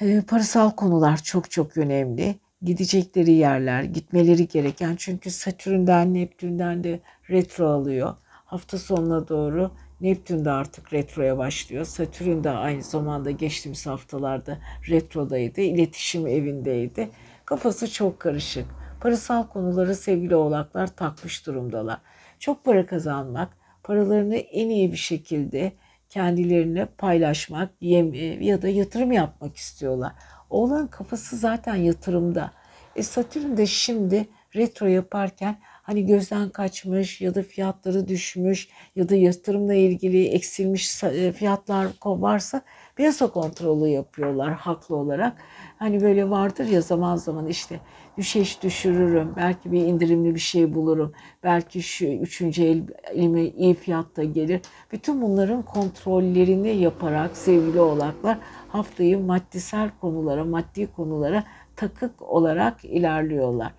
e, 0.00 0.20
parasal 0.20 0.70
konular 0.70 1.16
çok 1.16 1.50
çok 1.50 1.76
önemli. 1.76 2.34
Gidecekleri 2.62 3.32
yerler, 3.32 3.82
gitmeleri 3.82 4.48
gereken 4.48 4.96
çünkü 4.96 5.30
Satürn'den, 5.30 6.14
Neptün'den 6.14 6.84
de 6.84 7.00
retro 7.30 7.68
alıyor. 7.68 8.16
Hafta 8.44 8.78
sonuna 8.78 9.28
doğru 9.28 9.70
Neptün 10.02 10.44
de 10.44 10.50
artık 10.50 10.92
retroya 10.92 11.38
başlıyor. 11.38 11.84
Satürn 11.84 12.44
de 12.44 12.50
aynı 12.50 12.82
zamanda 12.82 13.30
geçtiğimiz 13.30 13.86
haftalarda 13.86 14.58
retrodaydı. 14.88 15.60
İletişim 15.60 16.26
evindeydi. 16.26 17.10
Kafası 17.44 17.92
çok 17.92 18.20
karışık. 18.20 18.66
Parasal 19.00 19.46
konuları 19.46 19.94
sevgili 19.94 20.36
oğlaklar 20.36 20.96
takmış 20.96 21.46
durumdalar. 21.46 21.98
Çok 22.38 22.64
para 22.64 22.86
kazanmak, 22.86 23.56
paralarını 23.82 24.36
en 24.36 24.68
iyi 24.68 24.92
bir 24.92 24.96
şekilde 24.96 25.72
kendilerine 26.08 26.86
paylaşmak 26.86 27.70
ya 27.80 28.62
da 28.62 28.68
yatırım 28.68 29.12
yapmak 29.12 29.56
istiyorlar. 29.56 30.12
Oğlan 30.50 30.86
kafası 30.86 31.36
zaten 31.36 31.76
yatırımda. 31.76 32.52
E 32.96 33.02
Satürn 33.02 33.56
de 33.56 33.66
şimdi 33.66 34.28
retro 34.56 34.86
yaparken 34.86 35.58
hani 35.92 36.06
gözden 36.06 36.48
kaçmış 36.48 37.20
ya 37.20 37.34
da 37.34 37.42
fiyatları 37.42 38.08
düşmüş 38.08 38.68
ya 38.96 39.08
da 39.08 39.16
yatırımla 39.16 39.74
ilgili 39.74 40.28
eksilmiş 40.28 41.04
e, 41.04 41.32
fiyatlar 41.32 41.86
varsa 42.04 42.62
piyasa 42.96 43.26
kontrolü 43.26 43.88
yapıyorlar 43.88 44.52
haklı 44.52 44.96
olarak. 44.96 45.36
Hani 45.78 46.02
böyle 46.02 46.30
vardır 46.30 46.66
ya 46.66 46.80
zaman 46.80 47.16
zaman 47.16 47.46
işte 47.46 47.80
düşeş 48.16 48.62
düşürürüm, 48.62 49.36
belki 49.36 49.72
bir 49.72 49.80
indirimli 49.80 50.34
bir 50.34 50.40
şey 50.40 50.74
bulurum, 50.74 51.12
belki 51.42 51.82
şu 51.82 52.06
üçüncü 52.06 52.62
el, 52.62 52.82
elime 53.10 53.42
iyi 53.42 53.74
fiyatta 53.74 54.24
gelir. 54.24 54.60
Bütün 54.92 55.22
bunların 55.22 55.62
kontrollerini 55.62 56.76
yaparak 56.76 57.36
sevgili 57.36 57.80
oğlaklar 57.80 58.38
haftayı 58.68 59.18
maddisel 59.18 59.90
konulara, 60.00 60.44
maddi 60.44 60.92
konulara 60.92 61.44
takık 61.76 62.22
olarak 62.22 62.84
ilerliyorlar. 62.84 63.72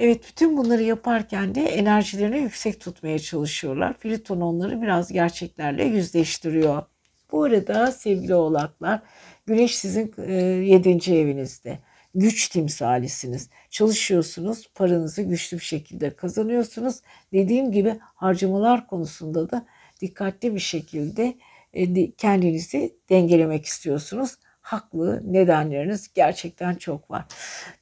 Evet 0.00 0.24
bütün 0.28 0.56
bunları 0.56 0.82
yaparken 0.82 1.54
de 1.54 1.62
enerjilerini 1.62 2.38
yüksek 2.38 2.80
tutmaya 2.80 3.18
çalışıyorlar. 3.18 3.98
Plüton 3.98 4.40
onları 4.40 4.82
biraz 4.82 5.12
gerçeklerle 5.12 5.84
yüzleştiriyor. 5.84 6.82
Bu 7.32 7.44
arada 7.44 7.92
sevgili 7.92 8.34
oğlaklar 8.34 9.02
Güneş 9.46 9.76
sizin 9.78 10.14
e, 10.18 10.32
yedinci 10.42 11.14
evinizde. 11.16 11.78
Güç 12.14 12.48
timsalisiniz. 12.48 13.50
Çalışıyorsunuz, 13.70 14.70
paranızı 14.74 15.22
güçlü 15.22 15.56
bir 15.56 15.62
şekilde 15.62 16.10
kazanıyorsunuz. 16.10 17.00
Dediğim 17.32 17.72
gibi 17.72 17.98
harcamalar 18.00 18.86
konusunda 18.86 19.50
da 19.50 19.66
dikkatli 20.00 20.54
bir 20.54 20.60
şekilde 20.60 21.34
e, 21.72 22.10
kendinizi 22.10 22.96
dengelemek 23.10 23.66
istiyorsunuz 23.66 24.36
haklı 24.72 25.22
nedenleriniz 25.32 26.14
gerçekten 26.14 26.74
çok 26.74 27.10
var. 27.10 27.24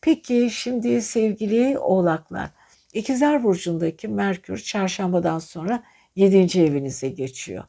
Peki 0.01 0.51
şimdi 0.51 1.03
sevgili 1.03 1.79
oğlaklar, 1.79 2.51
İkizler 2.93 3.45
Burcu'ndaki 3.45 4.09
Merkür 4.09 4.59
çarşambadan 4.59 5.39
sonra 5.39 5.83
7. 6.17 6.61
evinize 6.61 7.09
geçiyor. 7.09 7.65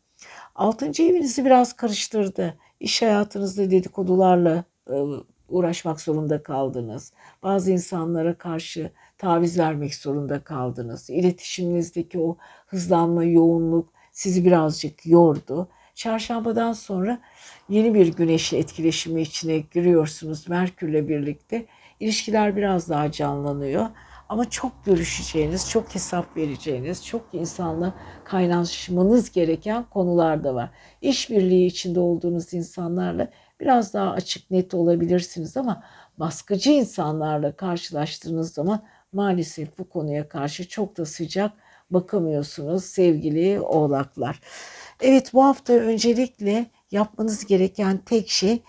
6. 0.55 0.85
evinizi 0.85 1.45
biraz 1.45 1.73
karıştırdı. 1.73 2.57
İş 2.79 3.01
hayatınızda 3.01 3.71
dedikodularla 3.71 4.63
e, 4.89 4.95
uğraşmak 5.49 6.01
zorunda 6.01 6.43
kaldınız. 6.43 7.13
Bazı 7.43 7.71
insanlara 7.71 8.37
karşı 8.37 8.91
taviz 9.17 9.59
vermek 9.59 9.95
zorunda 9.95 10.43
kaldınız. 10.43 11.09
İletişiminizdeki 11.09 12.19
o 12.19 12.37
hızlanma, 12.67 13.23
yoğunluk 13.23 13.93
sizi 14.11 14.45
birazcık 14.45 15.05
yordu. 15.05 15.69
Çarşambadan 15.99 16.73
sonra 16.73 17.19
yeni 17.69 17.93
bir 17.93 18.07
güneşi 18.07 18.57
etkileşimi 18.57 19.21
içine 19.21 19.59
giriyorsunuz 19.59 20.49
Merkürle 20.49 21.09
birlikte. 21.09 21.65
İlişkiler 21.99 22.55
biraz 22.55 22.89
daha 22.89 23.11
canlanıyor. 23.11 23.85
Ama 24.29 24.49
çok 24.49 24.85
görüşeceğiniz, 24.85 25.69
çok 25.69 25.95
hesap 25.95 26.37
vereceğiniz, 26.37 27.05
çok 27.05 27.25
insanla 27.33 27.93
kaynaşmanız 28.23 29.31
gereken 29.31 29.83
konular 29.83 30.43
da 30.43 30.55
var. 30.55 30.69
İşbirliği 31.01 31.65
içinde 31.65 31.99
olduğunuz 31.99 32.53
insanlarla 32.53 33.27
biraz 33.59 33.93
daha 33.93 34.11
açık 34.11 34.51
net 34.51 34.73
olabilirsiniz 34.73 35.57
ama 35.57 35.83
baskıcı 36.17 36.71
insanlarla 36.71 37.55
karşılaştığınız 37.55 38.53
zaman 38.53 38.83
maalesef 39.13 39.77
bu 39.77 39.89
konuya 39.89 40.29
karşı 40.29 40.67
çok 40.67 40.97
da 40.97 41.05
sıcak 41.05 41.51
bakamıyorsunuz 41.91 42.85
sevgili 42.85 43.59
oğlaklar. 43.59 44.39
Evet 45.01 45.33
bu 45.33 45.43
hafta 45.43 45.73
öncelikle 45.73 46.65
yapmanız 46.91 47.45
gereken 47.45 47.97
tek 47.97 48.29
şey 48.29 48.61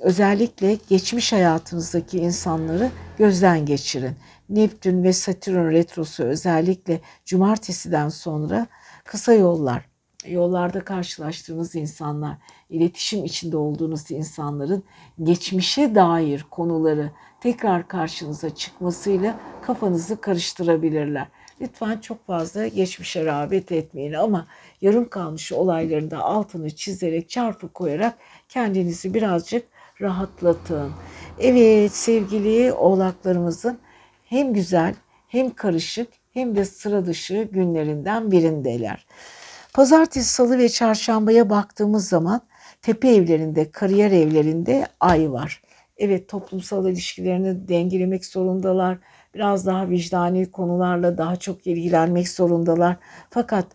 özellikle 0.00 0.78
geçmiş 0.88 1.32
hayatınızdaki 1.32 2.18
insanları 2.18 2.90
gözden 3.18 3.66
geçirin. 3.66 4.16
Neptün 4.48 5.02
ve 5.02 5.12
Satürn 5.12 5.70
retrosu 5.70 6.24
özellikle 6.24 7.00
cumartesiden 7.24 8.08
sonra 8.08 8.66
kısa 9.04 9.32
yollar, 9.32 9.84
yollarda 10.26 10.84
karşılaştığınız 10.84 11.74
insanlar, 11.74 12.36
iletişim 12.70 13.24
içinde 13.24 13.56
olduğunuz 13.56 14.10
insanların 14.10 14.84
geçmişe 15.22 15.94
dair 15.94 16.46
konuları 16.50 17.10
tekrar 17.40 17.88
karşınıza 17.88 18.54
çıkmasıyla 18.54 19.40
kafanızı 19.62 20.20
karıştırabilirler. 20.20 21.28
Lütfen 21.60 21.98
çok 21.98 22.26
fazla 22.26 22.66
geçmişe 22.66 23.24
rağbet 23.24 23.72
etmeyin 23.72 24.12
ama 24.12 24.46
yarım 24.80 25.08
kalmış 25.08 25.52
olayların 25.52 26.10
da 26.10 26.18
altını 26.18 26.70
çizerek 26.70 27.30
çarpı 27.30 27.72
koyarak 27.72 28.18
kendinizi 28.48 29.14
birazcık 29.14 29.66
rahatlatın. 30.00 30.92
Evet 31.40 31.92
sevgili 31.92 32.72
oğlaklarımızın 32.72 33.78
hem 34.24 34.52
güzel 34.54 34.94
hem 35.28 35.54
karışık 35.54 36.08
hem 36.32 36.56
de 36.56 36.64
sıra 36.64 37.06
dışı 37.06 37.48
günlerinden 37.52 38.30
birindeler. 38.30 39.06
Pazartesi, 39.72 40.28
salı 40.28 40.58
ve 40.58 40.68
çarşambaya 40.68 41.50
baktığımız 41.50 42.08
zaman 42.08 42.40
tepe 42.82 43.08
evlerinde, 43.08 43.70
kariyer 43.70 44.10
evlerinde 44.10 44.86
ay 45.00 45.32
var. 45.32 45.62
Evet 45.98 46.28
toplumsal 46.28 46.88
ilişkilerini 46.88 47.68
dengelemek 47.68 48.24
zorundalar. 48.24 48.98
Biraz 49.36 49.66
daha 49.66 49.88
vicdani 49.88 50.50
konularla 50.50 51.18
daha 51.18 51.36
çok 51.36 51.66
ilgilenmek 51.66 52.28
zorundalar. 52.28 52.96
Fakat 53.30 53.66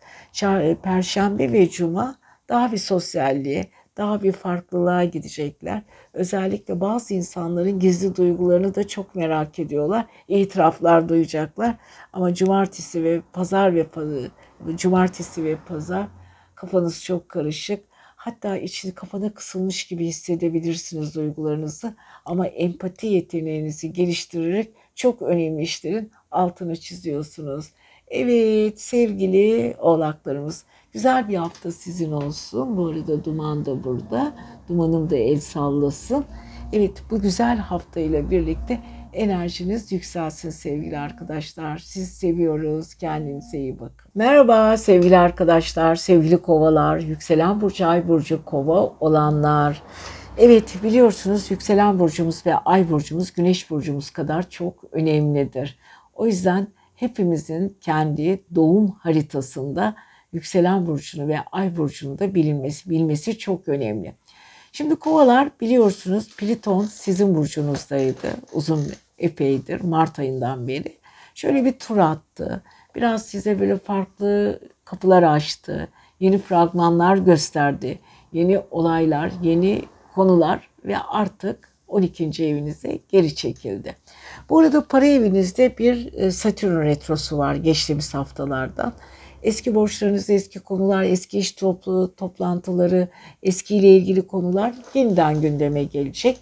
perşembe 0.83 1.51
ve 1.51 1.69
cuma 1.69 2.15
daha 2.49 2.71
bir 2.71 2.77
sosyalliğe, 2.77 3.67
daha 3.97 4.23
bir 4.23 4.31
farklılığa 4.31 5.03
gidecekler. 5.03 5.81
Özellikle 6.13 6.81
bazı 6.81 7.13
insanların 7.13 7.79
gizli 7.79 8.15
duygularını 8.15 8.75
da 8.75 8.87
çok 8.87 9.15
merak 9.15 9.59
ediyorlar. 9.59 10.05
İtiraflar 10.27 11.09
duyacaklar. 11.09 11.75
Ama 12.13 12.33
cumartesi 12.33 13.03
ve 13.03 13.21
pazar 13.33 13.75
ve 13.75 13.85
cumartesi 14.75 15.43
ve 15.43 15.57
pazar 15.67 16.07
kafanız 16.55 17.03
çok 17.03 17.29
karışık. 17.29 17.83
Hatta 18.15 18.57
içini 18.57 18.93
kafana 18.95 19.33
kısılmış 19.33 19.87
gibi 19.87 20.05
hissedebilirsiniz 20.05 21.15
duygularınızı. 21.15 21.95
Ama 22.25 22.47
empati 22.47 23.07
yeteneğinizi 23.07 23.93
geliştirerek 23.93 24.73
çok 25.01 25.21
önemli 25.21 25.61
işlerin 25.61 26.11
altını 26.31 26.75
çiziyorsunuz. 26.75 27.65
Evet 28.07 28.81
sevgili 28.81 29.75
oğlaklarımız 29.79 30.63
güzel 30.93 31.29
bir 31.29 31.35
hafta 31.35 31.71
sizin 31.71 32.11
olsun. 32.11 32.77
Bu 32.77 32.87
arada 32.87 33.23
Duman 33.23 33.65
da 33.65 33.83
burada. 33.83 34.33
Dumanım 34.69 35.09
da 35.09 35.17
el 35.17 35.39
sallasın. 35.39 36.25
Evet 36.73 37.03
bu 37.11 37.21
güzel 37.21 37.57
haftayla 37.57 38.31
birlikte 38.31 38.79
enerjiniz 39.13 39.91
yükselsin 39.91 40.49
sevgili 40.49 40.97
arkadaşlar. 40.97 41.77
Siz 41.77 42.09
seviyoruz. 42.09 42.93
Kendinize 42.93 43.57
iyi 43.57 43.79
bakın. 43.79 44.11
Merhaba 44.15 44.77
sevgili 44.77 45.17
arkadaşlar, 45.17 45.95
sevgili 45.95 46.37
kovalar, 46.37 46.99
yükselen 46.99 47.61
burcu, 47.61 47.87
ay 47.87 48.07
burcu, 48.07 48.45
kova 48.45 48.93
olanlar. 48.99 49.83
Evet 50.37 50.77
biliyorsunuz 50.83 51.51
yükselen 51.51 51.99
burcumuz 51.99 52.45
ve 52.45 52.55
ay 52.55 52.89
burcumuz 52.89 53.33
güneş 53.33 53.69
burcumuz 53.69 54.09
kadar 54.09 54.49
çok 54.49 54.83
önemlidir. 54.91 55.77
O 56.13 56.27
yüzden 56.27 56.67
hepimizin 56.95 57.77
kendi 57.81 58.43
doğum 58.55 58.87
haritasında 58.91 59.95
yükselen 60.33 60.85
burcunu 60.85 61.27
ve 61.27 61.39
ay 61.51 61.77
burcunu 61.77 62.19
da 62.19 62.35
bilinmesi, 62.35 62.89
bilmesi 62.89 63.37
çok 63.37 63.67
önemli. 63.67 64.15
Şimdi 64.71 64.95
kovalar 64.95 65.49
biliyorsunuz 65.61 66.35
Pliton 66.37 66.83
sizin 66.83 67.35
burcunuzdaydı 67.35 68.27
uzun 68.53 68.87
epeydir 69.17 69.81
Mart 69.81 70.19
ayından 70.19 70.67
beri. 70.67 70.97
Şöyle 71.35 71.65
bir 71.65 71.79
tur 71.79 71.97
attı. 71.97 72.63
Biraz 72.95 73.25
size 73.25 73.59
böyle 73.59 73.77
farklı 73.77 74.59
kapılar 74.85 75.23
açtı. 75.23 75.87
Yeni 76.19 76.37
fragmanlar 76.37 77.17
gösterdi. 77.17 77.99
Yeni 78.33 78.59
olaylar, 78.71 79.31
yeni 79.43 79.81
konular 80.15 80.69
ve 80.85 80.97
artık 80.97 81.71
12. 81.87 82.23
evinize 82.23 82.99
geri 83.09 83.35
çekildi. 83.35 83.95
Bu 84.49 84.59
arada 84.59 84.87
para 84.87 85.05
evinizde 85.05 85.77
bir 85.77 86.13
e, 86.13 86.31
Satürn 86.31 86.81
retrosu 86.81 87.37
var 87.37 87.55
geçtiğimiz 87.55 88.13
haftalardan. 88.13 88.93
Eski 89.43 89.75
borçlarınız, 89.75 90.29
eski 90.29 90.59
konular, 90.59 91.03
eski 91.03 91.39
iş 91.39 91.51
toplu, 91.51 92.15
toplantıları, 92.15 93.07
eskiyle 93.43 93.95
ilgili 93.95 94.27
konular 94.27 94.73
yeniden 94.93 95.41
gündeme 95.41 95.83
gelecek. 95.83 96.37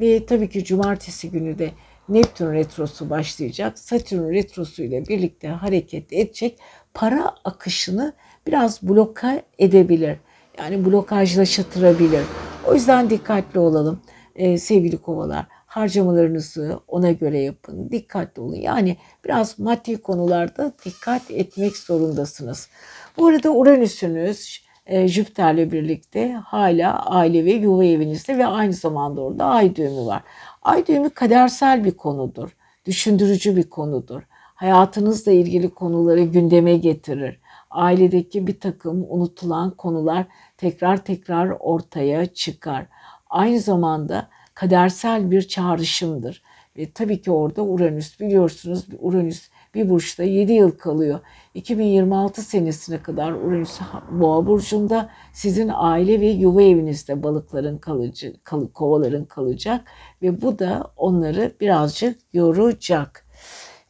Ve 0.00 0.26
tabii 0.26 0.48
ki 0.48 0.64
cumartesi 0.64 1.30
günü 1.30 1.58
de 1.58 1.70
Neptün 2.08 2.52
retrosu 2.52 3.10
başlayacak. 3.10 3.78
Satürn 3.78 4.32
retrosu 4.32 4.82
ile 4.82 5.08
birlikte 5.08 5.48
hareket 5.48 6.12
edecek. 6.12 6.58
Para 6.94 7.34
akışını 7.44 8.12
biraz 8.46 8.82
bloka 8.82 9.42
edebilir. 9.58 10.16
Yani 10.58 10.84
blokajlaştırabilir. 10.84 12.22
O 12.68 12.74
yüzden 12.74 13.10
dikkatli 13.10 13.60
olalım 13.60 14.00
ee, 14.36 14.58
sevgili 14.58 14.98
kovalar. 14.98 15.46
Harcamalarınızı 15.66 16.80
ona 16.88 17.10
göre 17.10 17.38
yapın. 17.38 17.90
Dikkatli 17.90 18.42
olun. 18.42 18.54
Yani 18.54 18.96
biraz 19.24 19.58
maddi 19.58 20.02
konularda 20.02 20.72
dikkat 20.84 21.30
etmek 21.30 21.76
zorundasınız. 21.76 22.68
Bu 23.16 23.26
arada 23.26 23.50
Uranüs'ünüz 23.50 24.62
e, 24.86 25.08
Jüpiter'le 25.08 25.72
birlikte 25.72 26.32
hala 26.32 27.06
aile 27.06 27.44
ve 27.44 27.52
yuva 27.52 27.84
evinizde 27.84 28.38
ve 28.38 28.46
aynı 28.46 28.72
zamanda 28.72 29.20
orada 29.20 29.44
ay 29.44 29.76
düğümü 29.76 30.06
var. 30.06 30.22
Ay 30.62 30.86
düğümü 30.86 31.10
kadersel 31.10 31.84
bir 31.84 31.96
konudur. 31.96 32.56
Düşündürücü 32.86 33.56
bir 33.56 33.70
konudur. 33.70 34.22
Hayatınızla 34.54 35.32
ilgili 35.32 35.70
konuları 35.70 36.22
gündeme 36.22 36.76
getirir. 36.76 37.40
Ailedeki 37.70 38.46
bir 38.46 38.60
takım 38.60 39.06
unutulan 39.08 39.70
konular 39.70 40.26
tekrar 40.62 41.04
tekrar 41.04 41.48
ortaya 41.60 42.26
çıkar. 42.26 42.86
Aynı 43.30 43.60
zamanda 43.60 44.28
kadersel 44.54 45.30
bir 45.30 45.42
çağrışımdır. 45.42 46.42
Ve 46.76 46.92
tabii 46.92 47.22
ki 47.22 47.30
orada 47.30 47.62
Uranüs 47.62 48.20
biliyorsunuz 48.20 48.86
Uranüs 48.98 49.48
bir 49.74 49.90
burçta 49.90 50.22
7 50.22 50.52
yıl 50.52 50.70
kalıyor. 50.70 51.20
2026 51.54 52.42
senesine 52.42 53.02
kadar 53.02 53.32
Uranüs 53.32 53.80
Boğa 54.10 54.46
burcunda 54.46 55.10
sizin 55.32 55.70
aile 55.74 56.20
ve 56.20 56.26
yuva 56.26 56.62
evinizde 56.62 57.22
balıkların 57.22 57.78
kalıcı, 57.78 58.34
kal, 58.44 58.66
kovaların 58.66 59.24
kalacak 59.24 59.84
ve 60.22 60.42
bu 60.42 60.58
da 60.58 60.92
onları 60.96 61.52
birazcık 61.60 62.18
yoracak. 62.32 63.26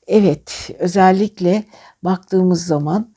Evet, 0.07 0.71
özellikle 0.79 1.65
baktığımız 2.03 2.67
zaman 2.67 3.13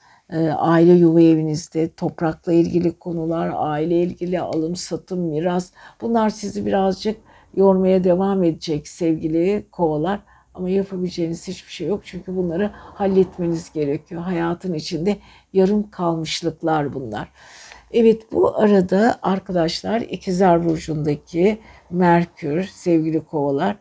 aile 0.57 0.93
yuva 0.93 1.21
evinizde 1.21 1.93
toprakla 1.93 2.53
ilgili 2.53 2.99
konular, 2.99 3.51
aile 3.55 4.01
ilgili 4.01 4.39
alım, 4.39 4.75
satım, 4.75 5.19
miras 5.19 5.71
bunlar 6.01 6.29
sizi 6.29 6.65
birazcık 6.65 7.17
yormaya 7.55 8.03
devam 8.03 8.43
edecek 8.43 8.87
sevgili 8.87 9.65
kovalar. 9.71 10.19
Ama 10.53 10.69
yapabileceğiniz 10.69 11.47
hiçbir 11.47 11.71
şey 11.71 11.87
yok 11.87 12.01
çünkü 12.05 12.35
bunları 12.35 12.71
halletmeniz 12.73 13.73
gerekiyor. 13.73 14.21
Hayatın 14.21 14.73
içinde 14.73 15.17
yarım 15.53 15.89
kalmışlıklar 15.89 16.93
bunlar. 16.93 17.31
Evet 17.91 18.31
bu 18.31 18.57
arada 18.57 19.19
arkadaşlar 19.21 20.01
İkizler 20.01 20.65
Burcu'ndaki 20.65 21.59
Merkür 21.89 22.63
sevgili 22.63 23.25
kovalar 23.25 23.77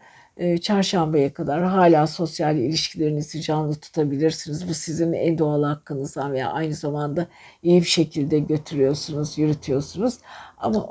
çarşambaya 0.63 1.35
kadar 1.35 1.65
hala 1.65 2.07
sosyal 2.07 2.57
ilişkilerinizi 2.57 3.43
canlı 3.43 3.75
tutabilirsiniz. 3.75 4.69
Bu 4.69 4.75
sizin 4.75 5.13
en 5.13 5.39
doğal 5.39 5.63
hakkınızdan 5.63 6.33
veya 6.33 6.53
aynı 6.53 6.75
zamanda 6.75 7.27
iyi 7.63 7.81
bir 7.81 7.87
şekilde 7.87 8.39
götürüyorsunuz, 8.39 9.39
yürütüyorsunuz. 9.39 10.19
Ama 10.59 10.87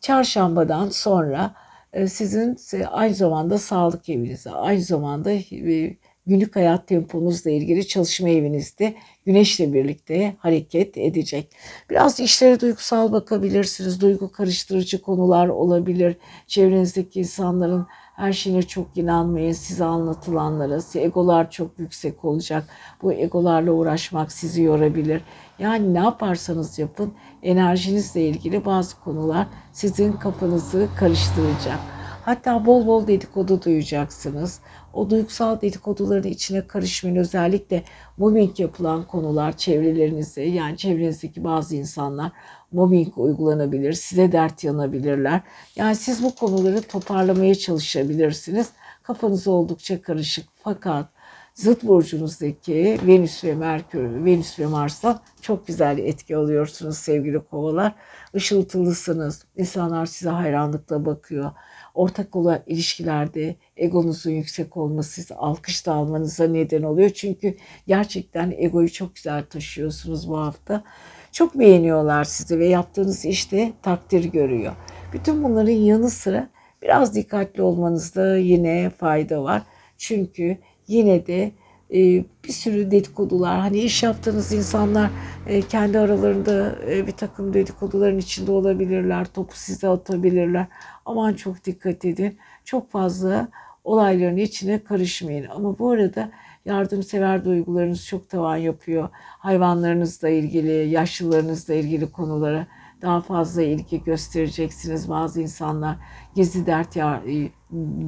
çarşambadan 0.00 0.88
sonra 0.88 1.54
e, 1.92 2.08
sizin 2.08 2.56
aynı 2.90 3.14
zamanda 3.14 3.58
sağlık 3.58 4.08
evinizde, 4.08 4.50
aynı 4.50 4.80
zamanda 4.80 5.32
e, 5.32 5.96
günlük 6.26 6.56
hayat 6.56 6.88
temponuzla 6.88 7.50
ilgili 7.50 7.88
çalışma 7.88 8.28
evinizde 8.28 8.94
güneşle 9.26 9.72
birlikte 9.72 10.36
hareket 10.38 10.98
edecek. 10.98 11.50
Biraz 11.90 12.20
işlere 12.20 12.60
duygusal 12.60 13.12
bakabilirsiniz. 13.12 14.00
Duygu 14.00 14.32
karıştırıcı 14.32 15.02
konular 15.02 15.48
olabilir. 15.48 16.16
Çevrenizdeki 16.46 17.20
insanların 17.20 17.86
her 18.16 18.32
şeyine 18.32 18.62
çok 18.62 18.96
inanmayın. 18.96 19.52
Size 19.52 19.84
anlatılanlara. 19.84 20.78
Egolar 20.94 21.50
çok 21.50 21.78
yüksek 21.78 22.24
olacak. 22.24 22.64
Bu 23.02 23.12
egolarla 23.12 23.72
uğraşmak 23.72 24.32
sizi 24.32 24.62
yorabilir. 24.62 25.22
Yani 25.58 25.94
ne 25.94 25.98
yaparsanız 25.98 26.78
yapın 26.78 27.12
enerjinizle 27.42 28.28
ilgili 28.28 28.64
bazı 28.64 29.00
konular 29.00 29.46
sizin 29.72 30.12
kafanızı 30.12 30.88
karıştıracak. 30.98 32.03
Hatta 32.24 32.66
bol 32.66 32.86
bol 32.86 33.06
dedikodu 33.06 33.62
duyacaksınız. 33.62 34.60
O 34.92 35.10
duygusal 35.10 35.60
dedikoduların 35.60 36.28
içine 36.28 36.66
karışmayın. 36.66 37.16
Özellikle 37.16 37.82
mobbing 38.16 38.60
yapılan 38.60 39.06
konular 39.06 39.56
çevrelerinizde 39.56 40.42
yani 40.42 40.76
çevrenizdeki 40.76 41.44
bazı 41.44 41.76
insanlar 41.76 42.32
mobbing 42.72 43.18
uygulanabilir, 43.18 43.92
size 43.92 44.32
dert 44.32 44.64
yanabilirler. 44.64 45.40
Yani 45.76 45.96
siz 45.96 46.22
bu 46.22 46.34
konuları 46.34 46.82
toparlamaya 46.82 47.54
çalışabilirsiniz. 47.54 48.70
Kafanız 49.02 49.48
oldukça 49.48 50.02
karışık 50.02 50.46
fakat 50.62 51.08
zıt 51.54 51.82
burcunuzdaki 51.82 52.98
Venüs 53.06 53.44
ve 53.44 53.54
Merkür, 53.54 54.24
Venüs 54.24 54.58
ve 54.58 54.66
Mars'tan 54.66 55.20
çok 55.40 55.66
güzel 55.66 55.98
etki 55.98 56.36
alıyorsunuz 56.36 56.98
sevgili 56.98 57.40
kovalar. 57.40 57.94
Işıltılısınız. 58.34 59.44
İnsanlar 59.56 60.06
size 60.06 60.30
hayranlıkla 60.30 61.06
bakıyor. 61.06 61.50
Ortak 61.94 62.36
olan 62.36 62.62
ilişkilerde 62.66 63.56
egonuzun 63.76 64.30
yüksek 64.30 64.76
olması 64.76 65.10
siz 65.10 65.32
alkış 65.32 65.86
da 65.86 65.92
almanıza 65.92 66.46
neden 66.46 66.82
oluyor. 66.82 67.10
Çünkü 67.10 67.56
gerçekten 67.86 68.54
egoyu 68.56 68.92
çok 68.92 69.14
güzel 69.14 69.44
taşıyorsunuz 69.44 70.28
bu 70.28 70.38
hafta. 70.38 70.84
Çok 71.32 71.58
beğeniyorlar 71.58 72.24
sizi 72.24 72.58
ve 72.58 72.66
yaptığınız 72.66 73.24
işte 73.24 73.72
takdir 73.82 74.24
görüyor. 74.24 74.72
Bütün 75.12 75.44
bunların 75.44 75.72
yanı 75.72 76.10
sıra 76.10 76.48
biraz 76.82 77.14
dikkatli 77.14 77.62
olmanızda 77.62 78.36
yine 78.36 78.90
fayda 78.90 79.42
var. 79.42 79.62
Çünkü 79.98 80.58
yine 80.88 81.26
de 81.26 81.52
bir 81.90 82.52
sürü 82.52 82.90
dedikodular. 82.90 83.60
Hani 83.60 83.78
iş 83.78 84.02
yaptığınız 84.02 84.52
insanlar 84.52 85.10
e, 85.46 85.62
kendi 85.62 85.98
aralarında 85.98 86.76
e, 86.88 87.06
bir 87.06 87.12
takım 87.12 87.54
dedikoduların 87.54 88.18
içinde 88.18 88.52
olabilirler 88.52 89.24
topu 89.24 89.56
size 89.56 89.88
atabilirler. 89.88 90.66
Aman 91.04 91.34
çok 91.34 91.64
dikkat 91.64 92.04
edin. 92.04 92.38
Çok 92.64 92.90
fazla 92.90 93.48
olayların 93.84 94.36
içine 94.36 94.84
karışmayın. 94.84 95.46
Ama 95.48 95.78
bu 95.78 95.90
arada 95.90 96.30
yardımsever 96.64 97.44
duygularınız 97.44 98.06
çok 98.06 98.28
tavan 98.28 98.56
yapıyor. 98.56 99.08
Hayvanlarınızla 99.14 100.28
ilgili 100.28 100.88
yaşlılarınızla 100.88 101.74
ilgili 101.74 102.12
konulara 102.12 102.66
daha 103.02 103.20
fazla 103.20 103.62
ilgi 103.62 104.04
göstereceksiniz. 104.04 105.08
Bazı 105.08 105.42
insanlar 105.42 105.96
gizli 106.34 106.66
dert 106.66 106.96
ya, 106.96 107.22
e, 107.28 107.50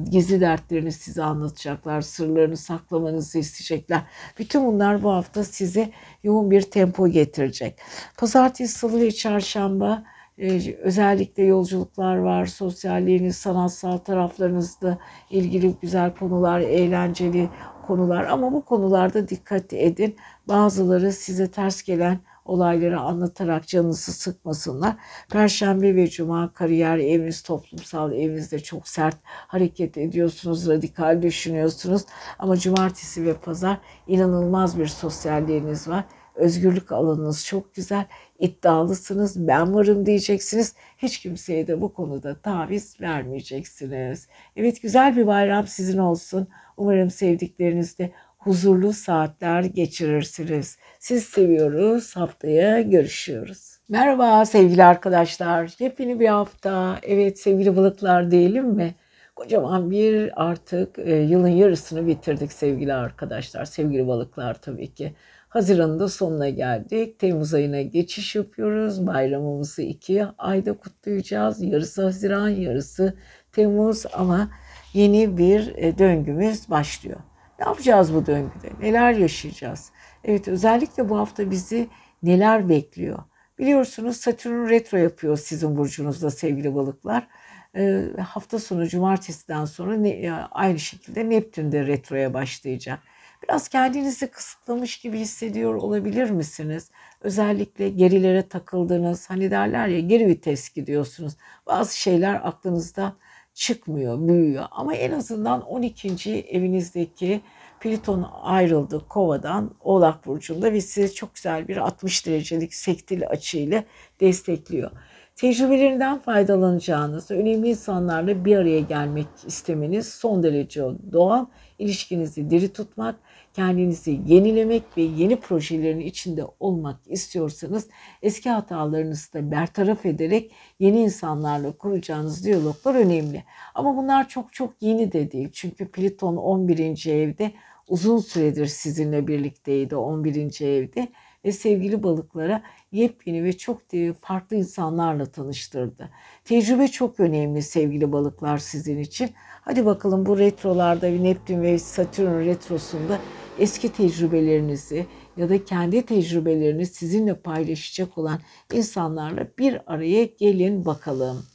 gizli 0.09 0.41
dertlerini 0.41 0.91
size 0.91 1.23
anlatacaklar, 1.23 2.01
sırlarını 2.01 2.57
saklamanızı 2.57 3.39
isteyecekler. 3.39 4.01
Bütün 4.39 4.65
bunlar 4.65 5.03
bu 5.03 5.11
hafta 5.11 5.43
size 5.43 5.91
yoğun 6.23 6.51
bir 6.51 6.61
tempo 6.61 7.07
getirecek. 7.07 7.79
Pazartesi, 8.17 8.79
salı 8.79 9.01
ve 9.01 9.11
çarşamba 9.11 10.03
e, 10.37 10.75
özellikle 10.75 11.43
yolculuklar 11.43 12.17
var, 12.17 12.45
sosyalliğiniz, 12.45 13.35
sanatsal 13.35 13.97
taraflarınızla 13.97 14.97
ilgili 15.29 15.75
güzel 15.81 16.15
konular, 16.15 16.59
eğlenceli 16.59 17.49
konular 17.87 18.23
ama 18.23 18.53
bu 18.53 18.65
konularda 18.65 19.29
dikkat 19.29 19.73
edin. 19.73 20.15
Bazıları 20.47 21.11
size 21.13 21.51
ters 21.51 21.83
gelen 21.83 22.19
olayları 22.47 22.99
anlatarak 22.99 23.67
canınızı 23.67 24.11
sıkmasınlar. 24.11 24.95
Perşembe 25.29 25.95
ve 25.95 26.09
cuma 26.09 26.53
kariyer 26.53 26.97
eviniz, 26.97 27.41
toplumsal 27.41 28.13
evinizde 28.13 28.59
çok 28.59 28.87
sert 28.87 29.17
hareket 29.23 29.97
ediyorsunuz, 29.97 30.67
radikal 30.67 31.21
düşünüyorsunuz. 31.21 32.01
Ama 32.39 32.57
cumartesi 32.57 33.25
ve 33.25 33.33
pazar 33.33 33.77
inanılmaz 34.07 34.79
bir 34.79 34.87
sosyalliğiniz 34.87 35.87
var. 35.87 36.03
Özgürlük 36.35 36.91
alanınız 36.91 37.45
çok 37.45 37.75
güzel. 37.75 38.05
iddialısınız. 38.39 39.47
Ben 39.47 39.73
varım 39.75 40.05
diyeceksiniz. 40.05 40.75
Hiç 40.97 41.19
kimseye 41.19 41.67
de 41.67 41.81
bu 41.81 41.93
konuda 41.93 42.41
taviz 42.41 43.01
vermeyeceksiniz. 43.01 44.27
Evet 44.55 44.81
güzel 44.81 45.15
bir 45.17 45.27
bayram 45.27 45.67
sizin 45.67 45.97
olsun. 45.97 46.47
Umarım 46.77 47.09
sevdiklerinizle 47.09 48.11
huzurlu 48.47 48.93
saatler 48.93 49.63
geçirirsiniz. 49.63 50.77
Siz 50.99 51.23
seviyoruz. 51.23 52.15
Haftaya 52.15 52.81
görüşüyoruz. 52.81 53.77
Merhaba 53.89 54.45
sevgili 54.45 54.83
arkadaşlar. 54.83 55.75
Yepyeni 55.79 56.19
bir 56.19 56.27
hafta. 56.27 56.99
Evet 57.03 57.39
sevgili 57.39 57.75
balıklar 57.75 58.31
diyelim 58.31 58.65
mi? 58.65 58.95
Kocaman 59.35 59.91
bir 59.91 60.31
artık 60.35 60.99
e, 60.99 61.15
yılın 61.15 61.47
yarısını 61.47 62.07
bitirdik 62.07 62.51
sevgili 62.51 62.93
arkadaşlar. 62.93 63.65
Sevgili 63.65 64.07
balıklar 64.07 64.61
tabii 64.61 64.93
ki. 64.93 65.13
Haziran'ın 65.49 65.99
da 65.99 66.09
sonuna 66.09 66.49
geldik. 66.49 67.19
Temmuz 67.19 67.53
ayına 67.53 67.81
geçiş 67.81 68.35
yapıyoruz. 68.35 69.07
Bayramımızı 69.07 69.81
iki 69.81 70.25
ayda 70.37 70.73
kutlayacağız. 70.73 71.61
Yarısı 71.61 72.03
Haziran, 72.03 72.49
yarısı 72.49 73.17
Temmuz 73.51 74.03
ama 74.13 74.49
yeni 74.93 75.37
bir 75.37 75.73
e, 75.75 75.97
döngümüz 75.97 76.69
başlıyor. 76.69 77.19
Ne 77.59 77.65
yapacağız 77.65 78.13
bu 78.13 78.25
döngüde? 78.25 78.69
Neler 78.81 79.13
yaşayacağız? 79.13 79.91
Evet 80.23 80.47
özellikle 80.47 81.09
bu 81.09 81.17
hafta 81.17 81.51
bizi 81.51 81.87
neler 82.23 82.69
bekliyor? 82.69 83.19
Biliyorsunuz 83.59 84.17
Satürn 84.17 84.69
retro 84.69 84.97
yapıyor 84.97 85.37
sizin 85.37 85.77
burcunuzda 85.77 86.31
sevgili 86.31 86.75
balıklar. 86.75 87.27
E, 87.75 88.03
hafta 88.27 88.59
sonu 88.59 88.87
cumartesiden 88.87 89.65
sonra 89.65 89.95
ne, 89.95 90.33
aynı 90.51 90.79
şekilde 90.79 91.29
Neptün 91.29 91.71
de 91.71 91.87
retroya 91.87 92.33
başlayacak. 92.33 92.99
Biraz 93.43 93.67
kendinizi 93.67 94.27
kısıtlamış 94.27 94.97
gibi 94.97 95.19
hissediyor 95.19 95.75
olabilir 95.75 96.29
misiniz? 96.29 96.91
Özellikle 97.21 97.89
gerilere 97.89 98.47
takıldınız. 98.47 99.29
Hani 99.29 99.51
derler 99.51 99.87
ya 99.87 99.99
geri 99.99 100.27
vites 100.27 100.69
gidiyorsunuz. 100.69 101.33
Bazı 101.67 101.97
şeyler 101.97 102.35
aklınızda 102.47 103.15
çıkmıyor, 103.57 104.27
büyüyor. 104.27 104.65
Ama 104.71 104.95
en 104.95 105.11
azından 105.11 105.61
12. 105.61 106.45
evinizdeki 106.49 107.41
Plüton 107.79 108.29
ayrıldı 108.41 109.01
Kova'dan 109.09 109.71
Oğlak 109.81 110.25
Burcu'nda 110.25 110.73
ve 110.73 110.81
sizi 110.81 111.15
çok 111.15 111.35
güzel 111.35 111.67
bir 111.67 111.77
60 111.77 112.25
derecelik 112.25 112.73
sektil 112.73 113.27
açıyla 113.27 113.83
destekliyor. 114.19 114.91
Tecrübelerinden 115.35 116.19
faydalanacağınız, 116.19 117.31
önemli 117.31 117.69
insanlarla 117.69 118.45
bir 118.45 118.57
araya 118.57 118.79
gelmek 118.79 119.27
istemeniz 119.47 120.09
son 120.13 120.43
derece 120.43 120.83
doğal. 121.11 121.45
İlişkinizi 121.79 122.49
diri 122.49 122.73
tutmak, 122.73 123.15
kendinizi 123.57 124.19
yenilemek 124.27 124.83
ve 124.97 125.01
yeni 125.01 125.39
projelerin 125.39 125.99
içinde 125.99 126.43
olmak 126.59 126.99
istiyorsanız 127.05 127.87
eski 128.21 128.49
hatalarınızı 128.49 129.33
da 129.33 129.51
bertaraf 129.51 130.05
ederek 130.05 130.51
yeni 130.79 131.01
insanlarla 131.01 131.71
kuracağınız 131.71 132.45
diyaloglar 132.45 132.95
önemli. 132.95 133.43
Ama 133.75 133.97
bunlar 133.97 134.29
çok 134.29 134.53
çok 134.53 134.73
yeni 134.81 135.11
de 135.11 135.31
değil. 135.31 135.49
Çünkü 135.53 135.91
Plüton 135.91 136.35
11. 136.35 137.07
evde 137.09 137.51
uzun 137.87 138.17
süredir 138.17 138.65
sizinle 138.65 139.27
birlikteydi 139.27 139.95
11. 139.95 140.61
evde 140.61 141.07
ve 141.45 141.51
sevgili 141.51 142.03
balıklara 142.03 142.63
yepyeni 142.91 143.43
ve 143.43 143.57
çok 143.57 143.81
farklı 144.21 144.55
insanlarla 144.55 145.25
tanıştırdı. 145.25 146.09
Tecrübe 146.45 146.87
çok 146.87 147.19
önemli 147.19 147.61
sevgili 147.61 148.11
balıklar 148.11 148.57
sizin 148.57 148.99
için. 148.99 149.29
Hadi 149.61 149.85
bakalım 149.85 150.25
bu 150.25 150.37
retrolarda 150.37 151.07
Neptün 151.07 151.61
ve 151.61 151.79
Satürn 151.79 152.45
retrosunda 152.45 153.19
eski 153.59 153.91
tecrübelerinizi 153.91 155.05
ya 155.37 155.49
da 155.49 155.65
kendi 155.65 156.05
tecrübelerini 156.05 156.85
sizinle 156.85 157.33
paylaşacak 157.33 158.17
olan 158.17 158.39
insanlarla 158.73 159.47
bir 159.57 159.81
araya 159.87 160.25
gelin 160.25 160.85
bakalım. 160.85 161.45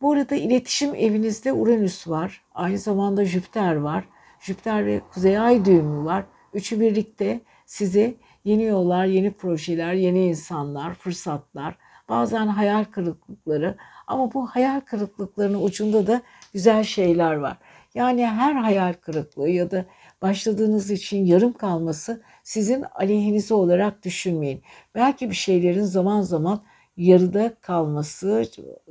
Bu 0.00 0.12
arada 0.12 0.34
iletişim 0.34 0.94
evinizde 0.94 1.52
Uranüs 1.52 2.08
var. 2.08 2.44
Aynı 2.54 2.78
zamanda 2.78 3.24
Jüpiter 3.24 3.76
var. 3.76 4.04
Jüpiter 4.40 4.86
ve 4.86 5.00
Kuzey 5.12 5.38
Ay 5.38 5.64
düğümü 5.64 6.04
var. 6.04 6.24
Üçü 6.54 6.80
birlikte 6.80 7.40
size 7.66 8.14
yeni 8.44 8.64
yollar, 8.64 9.04
yeni 9.04 9.32
projeler, 9.32 9.92
yeni 9.92 10.26
insanlar, 10.26 10.94
fırsatlar, 10.94 11.78
bazen 12.08 12.46
hayal 12.46 12.84
kırıklıkları 12.84 13.76
ama 14.06 14.34
bu 14.34 14.46
hayal 14.46 14.80
kırıklıklarının 14.80 15.62
ucunda 15.62 16.06
da 16.06 16.22
güzel 16.52 16.84
şeyler 16.84 17.34
var. 17.34 17.56
Yani 17.94 18.26
her 18.26 18.54
hayal 18.54 18.92
kırıklığı 18.92 19.48
ya 19.48 19.70
da 19.70 19.84
başladığınız 20.22 20.90
için 20.90 21.24
yarım 21.24 21.52
kalması 21.52 22.22
sizin 22.42 22.84
aleyhinize 22.94 23.54
olarak 23.54 24.04
düşünmeyin. 24.04 24.62
Belki 24.94 25.30
bir 25.30 25.34
şeylerin 25.34 25.84
zaman 25.84 26.22
zaman 26.22 26.62
yarıda 26.96 27.54
kalması 27.60 28.44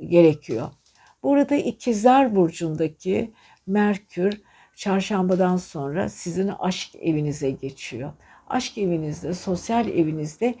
gerekiyor. 0.08 0.68
Burada 1.22 1.56
ikizler 1.56 2.36
burcundaki 2.36 3.32
Merkür 3.66 4.42
çarşambadan 4.76 5.56
sonra 5.56 6.08
sizin 6.08 6.48
aşk 6.48 6.94
evinize 6.94 7.50
geçiyor. 7.50 8.12
Aşk 8.48 8.78
evinizde, 8.78 9.34
sosyal 9.34 9.88
evinizde 9.88 10.54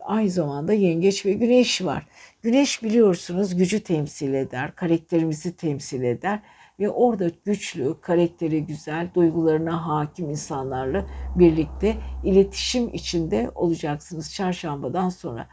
aynı 0.00 0.30
zamanda 0.30 0.72
yengeç 0.72 1.26
ve 1.26 1.32
güneş 1.32 1.84
var. 1.84 2.06
Güneş 2.42 2.82
biliyorsunuz 2.82 3.56
gücü 3.56 3.80
temsil 3.80 4.34
eder, 4.34 4.74
karakterimizi 4.74 5.56
temsil 5.56 6.02
eder 6.02 6.40
ve 6.80 6.90
orada 6.90 7.30
güçlü, 7.44 8.00
karakteri 8.00 8.66
güzel, 8.66 9.08
duygularına 9.14 9.86
hakim 9.86 10.30
insanlarla 10.30 11.06
birlikte 11.34 11.96
iletişim 12.24 12.94
içinde 12.94 13.50
olacaksınız 13.54 14.34
çarşambadan 14.34 15.08
sonra. 15.08 15.48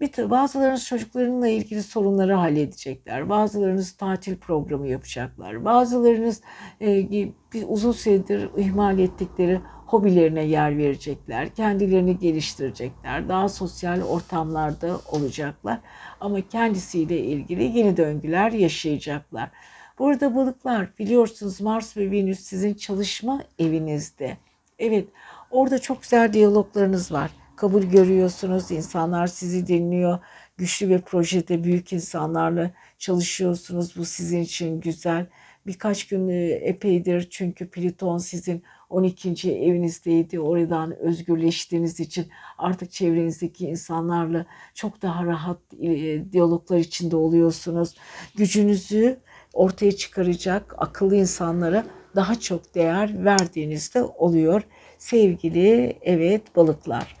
Bir 0.00 0.30
bazılarınız 0.30 0.86
çocuklarınla 0.86 1.48
ilgili 1.48 1.82
sorunları 1.82 2.34
halledecekler. 2.34 3.28
Bazılarınız 3.28 3.92
tatil 3.92 4.36
programı 4.36 4.88
yapacaklar. 4.88 5.64
Bazılarınız 5.64 6.40
e, 6.80 7.10
bir 7.52 7.64
uzun 7.68 7.92
süredir 7.92 8.50
ihmal 8.56 8.98
ettikleri 8.98 9.60
hobilerine 9.86 10.44
yer 10.44 10.78
verecekler. 10.78 11.48
Kendilerini 11.54 12.18
geliştirecekler. 12.18 13.28
Daha 13.28 13.48
sosyal 13.48 14.02
ortamlarda 14.02 15.00
olacaklar. 15.12 15.80
Ama 16.20 16.40
kendisiyle 16.40 17.18
ilgili 17.18 17.78
yeni 17.78 17.96
döngüler 17.96 18.52
yaşayacaklar. 18.52 19.50
Burada 19.98 20.36
balıklar 20.36 20.88
biliyorsunuz 20.98 21.60
Mars 21.60 21.96
ve 21.96 22.10
Venüs 22.10 22.40
sizin 22.40 22.74
çalışma 22.74 23.44
evinizde. 23.58 24.36
Evet 24.78 25.08
orada 25.50 25.78
çok 25.78 26.02
güzel 26.02 26.32
diyaloglarınız 26.32 27.12
var. 27.12 27.30
Kabul 27.56 27.82
görüyorsunuz, 27.82 28.70
insanlar 28.70 29.26
sizi 29.26 29.66
dinliyor. 29.66 30.18
Güçlü 30.56 30.88
bir 30.88 31.00
projede 31.00 31.64
büyük 31.64 31.92
insanlarla 31.92 32.70
çalışıyorsunuz. 32.98 33.96
Bu 33.96 34.04
sizin 34.04 34.40
için 34.40 34.80
güzel. 34.80 35.26
Birkaç 35.66 36.06
gün 36.06 36.28
e, 36.28 36.46
epeydir 36.46 37.28
çünkü 37.30 37.70
Plüton 37.70 38.18
sizin 38.18 38.62
12. 38.90 39.52
evinizdeydi. 39.52 40.40
Oradan 40.40 40.96
özgürleştiğiniz 40.96 42.00
için 42.00 42.26
artık 42.58 42.92
çevrenizdeki 42.92 43.66
insanlarla 43.66 44.46
çok 44.74 45.02
daha 45.02 45.26
rahat 45.26 45.60
e, 45.80 46.32
diyaloglar 46.32 46.78
içinde 46.78 47.16
oluyorsunuz. 47.16 47.94
Gücünüzü 48.36 49.20
ortaya 49.52 49.92
çıkaracak 49.92 50.74
akıllı 50.78 51.16
insanlara 51.16 51.84
daha 52.16 52.40
çok 52.40 52.74
değer 52.74 53.24
verdiğinizde 53.24 54.02
oluyor. 54.02 54.62
Sevgili 54.98 55.98
evet 56.02 56.56
balıklar. 56.56 57.16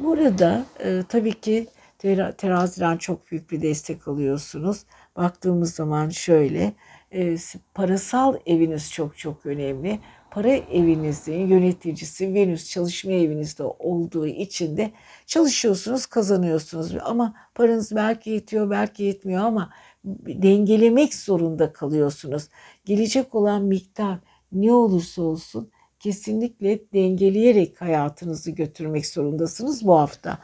Burada 0.00 0.64
e, 0.84 1.02
tabii 1.08 1.40
ki 1.40 1.66
ter 1.98 2.32
teraziden 2.32 2.96
çok 2.96 3.30
büyük 3.30 3.50
bir 3.50 3.62
destek 3.62 4.08
alıyorsunuz. 4.08 4.84
Baktığımız 5.16 5.74
zaman 5.74 6.08
şöyle 6.08 6.72
e, 7.12 7.36
parasal 7.74 8.36
eviniz 8.46 8.92
çok 8.92 9.18
çok 9.18 9.46
önemli. 9.46 10.00
Para 10.30 10.50
evinizin 10.50 11.46
yöneticisi 11.46 12.34
Venüs 12.34 12.70
çalışma 12.70 13.12
evinizde 13.12 13.62
olduğu 13.62 14.26
için 14.26 14.76
de 14.76 14.90
çalışıyorsunuz, 15.26 16.06
kazanıyorsunuz. 16.06 16.94
Ama 17.04 17.34
paranız 17.54 17.96
belki 17.96 18.30
yetiyor, 18.30 18.70
belki 18.70 19.02
yetmiyor 19.02 19.44
ama 19.44 19.70
dengelemek 20.26 21.14
zorunda 21.14 21.72
kalıyorsunuz. 21.72 22.48
Gelecek 22.84 23.34
olan 23.34 23.62
miktar 23.62 24.18
ne 24.52 24.72
olursa 24.72 25.22
olsun 25.22 25.70
kesinlikle 26.00 26.80
dengeleyerek 26.92 27.80
hayatınızı 27.80 28.50
götürmek 28.50 29.06
zorundasınız 29.06 29.86
bu 29.86 29.98
hafta. 29.98 30.38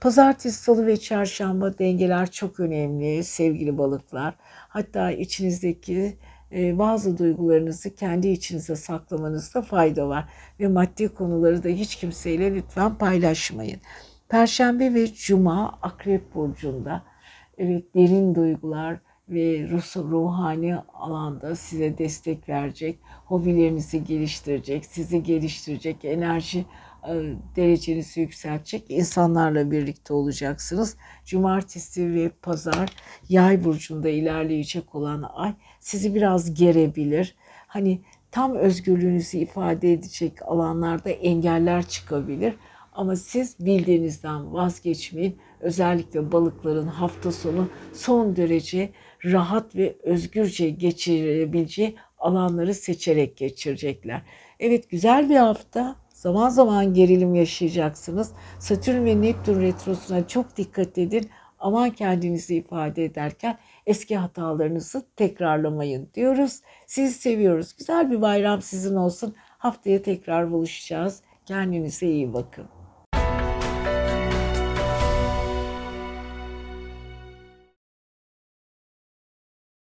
Pazartesi, 0.00 0.62
salı 0.62 0.86
ve 0.86 0.96
çarşamba 0.96 1.78
dengeler 1.78 2.30
çok 2.30 2.60
önemli 2.60 3.24
sevgili 3.24 3.78
balıklar. 3.78 4.34
Hatta 4.68 5.10
içinizdeki 5.10 6.16
e, 6.52 6.78
bazı 6.78 7.18
duygularınızı 7.18 7.94
kendi 7.94 8.28
içinize 8.28 8.76
saklamanızda 8.76 9.62
fayda 9.62 10.08
var. 10.08 10.28
Ve 10.60 10.68
maddi 10.68 11.08
konuları 11.08 11.64
da 11.64 11.68
hiç 11.68 11.96
kimseyle 11.96 12.54
lütfen 12.54 12.98
paylaşmayın. 12.98 13.80
Perşembe 14.28 14.94
ve 14.94 15.14
Cuma 15.14 15.78
Akrep 15.82 16.34
Burcu'nda. 16.34 17.11
Evet 17.58 17.94
derin 17.94 18.34
duygular 18.34 19.00
ve 19.28 19.68
ruh, 19.70 19.96
ruhani 19.96 20.76
alanda 20.76 21.56
size 21.56 21.98
destek 21.98 22.48
verecek, 22.48 22.98
hobilerinizi 23.24 24.04
geliştirecek, 24.04 24.86
sizi 24.86 25.22
geliştirecek, 25.22 26.04
enerji 26.04 26.64
e, 27.08 27.12
derecenizi 27.56 28.20
yükseltecek 28.20 28.84
insanlarla 28.88 29.70
birlikte 29.70 30.14
olacaksınız. 30.14 30.96
Cumartesi 31.24 32.14
ve 32.14 32.28
pazar 32.28 32.90
yay 33.28 33.64
burcunda 33.64 34.08
ilerleyecek 34.08 34.94
olan 34.94 35.30
ay 35.34 35.54
sizi 35.80 36.14
biraz 36.14 36.54
gerebilir. 36.54 37.34
Hani 37.66 38.00
tam 38.30 38.54
özgürlüğünüzü 38.54 39.38
ifade 39.38 39.92
edecek 39.92 40.42
alanlarda 40.42 41.10
engeller 41.10 41.88
çıkabilir. 41.88 42.54
Ama 42.92 43.16
siz 43.16 43.56
bildiğinizden 43.60 44.52
vazgeçmeyin. 44.52 45.38
Özellikle 45.62 46.32
balıkların 46.32 46.86
hafta 46.86 47.32
sonu 47.32 47.68
son 47.92 48.36
derece 48.36 48.90
rahat 49.24 49.76
ve 49.76 49.96
özgürce 50.02 50.70
geçirebileceği 50.70 51.96
alanları 52.18 52.74
seçerek 52.74 53.36
geçirecekler. 53.36 54.22
Evet 54.60 54.90
güzel 54.90 55.30
bir 55.30 55.36
hafta. 55.36 55.96
Zaman 56.08 56.48
zaman 56.48 56.94
gerilim 56.94 57.34
yaşayacaksınız. 57.34 58.32
Satürn 58.58 59.04
ve 59.04 59.20
Neptün 59.22 59.60
retrosuna 59.60 60.28
çok 60.28 60.56
dikkat 60.56 60.98
edin. 60.98 61.30
Aman 61.58 61.90
kendinizi 61.90 62.56
ifade 62.56 63.04
ederken 63.04 63.58
eski 63.86 64.16
hatalarınızı 64.16 65.02
tekrarlamayın 65.16 66.08
diyoruz. 66.14 66.60
Sizi 66.86 67.14
seviyoruz. 67.14 67.76
Güzel 67.76 68.10
bir 68.10 68.22
bayram 68.22 68.62
sizin 68.62 68.94
olsun. 68.94 69.34
Haftaya 69.58 70.02
tekrar 70.02 70.52
buluşacağız. 70.52 71.22
Kendinize 71.46 72.06
iyi 72.06 72.34
bakın. 72.34 72.81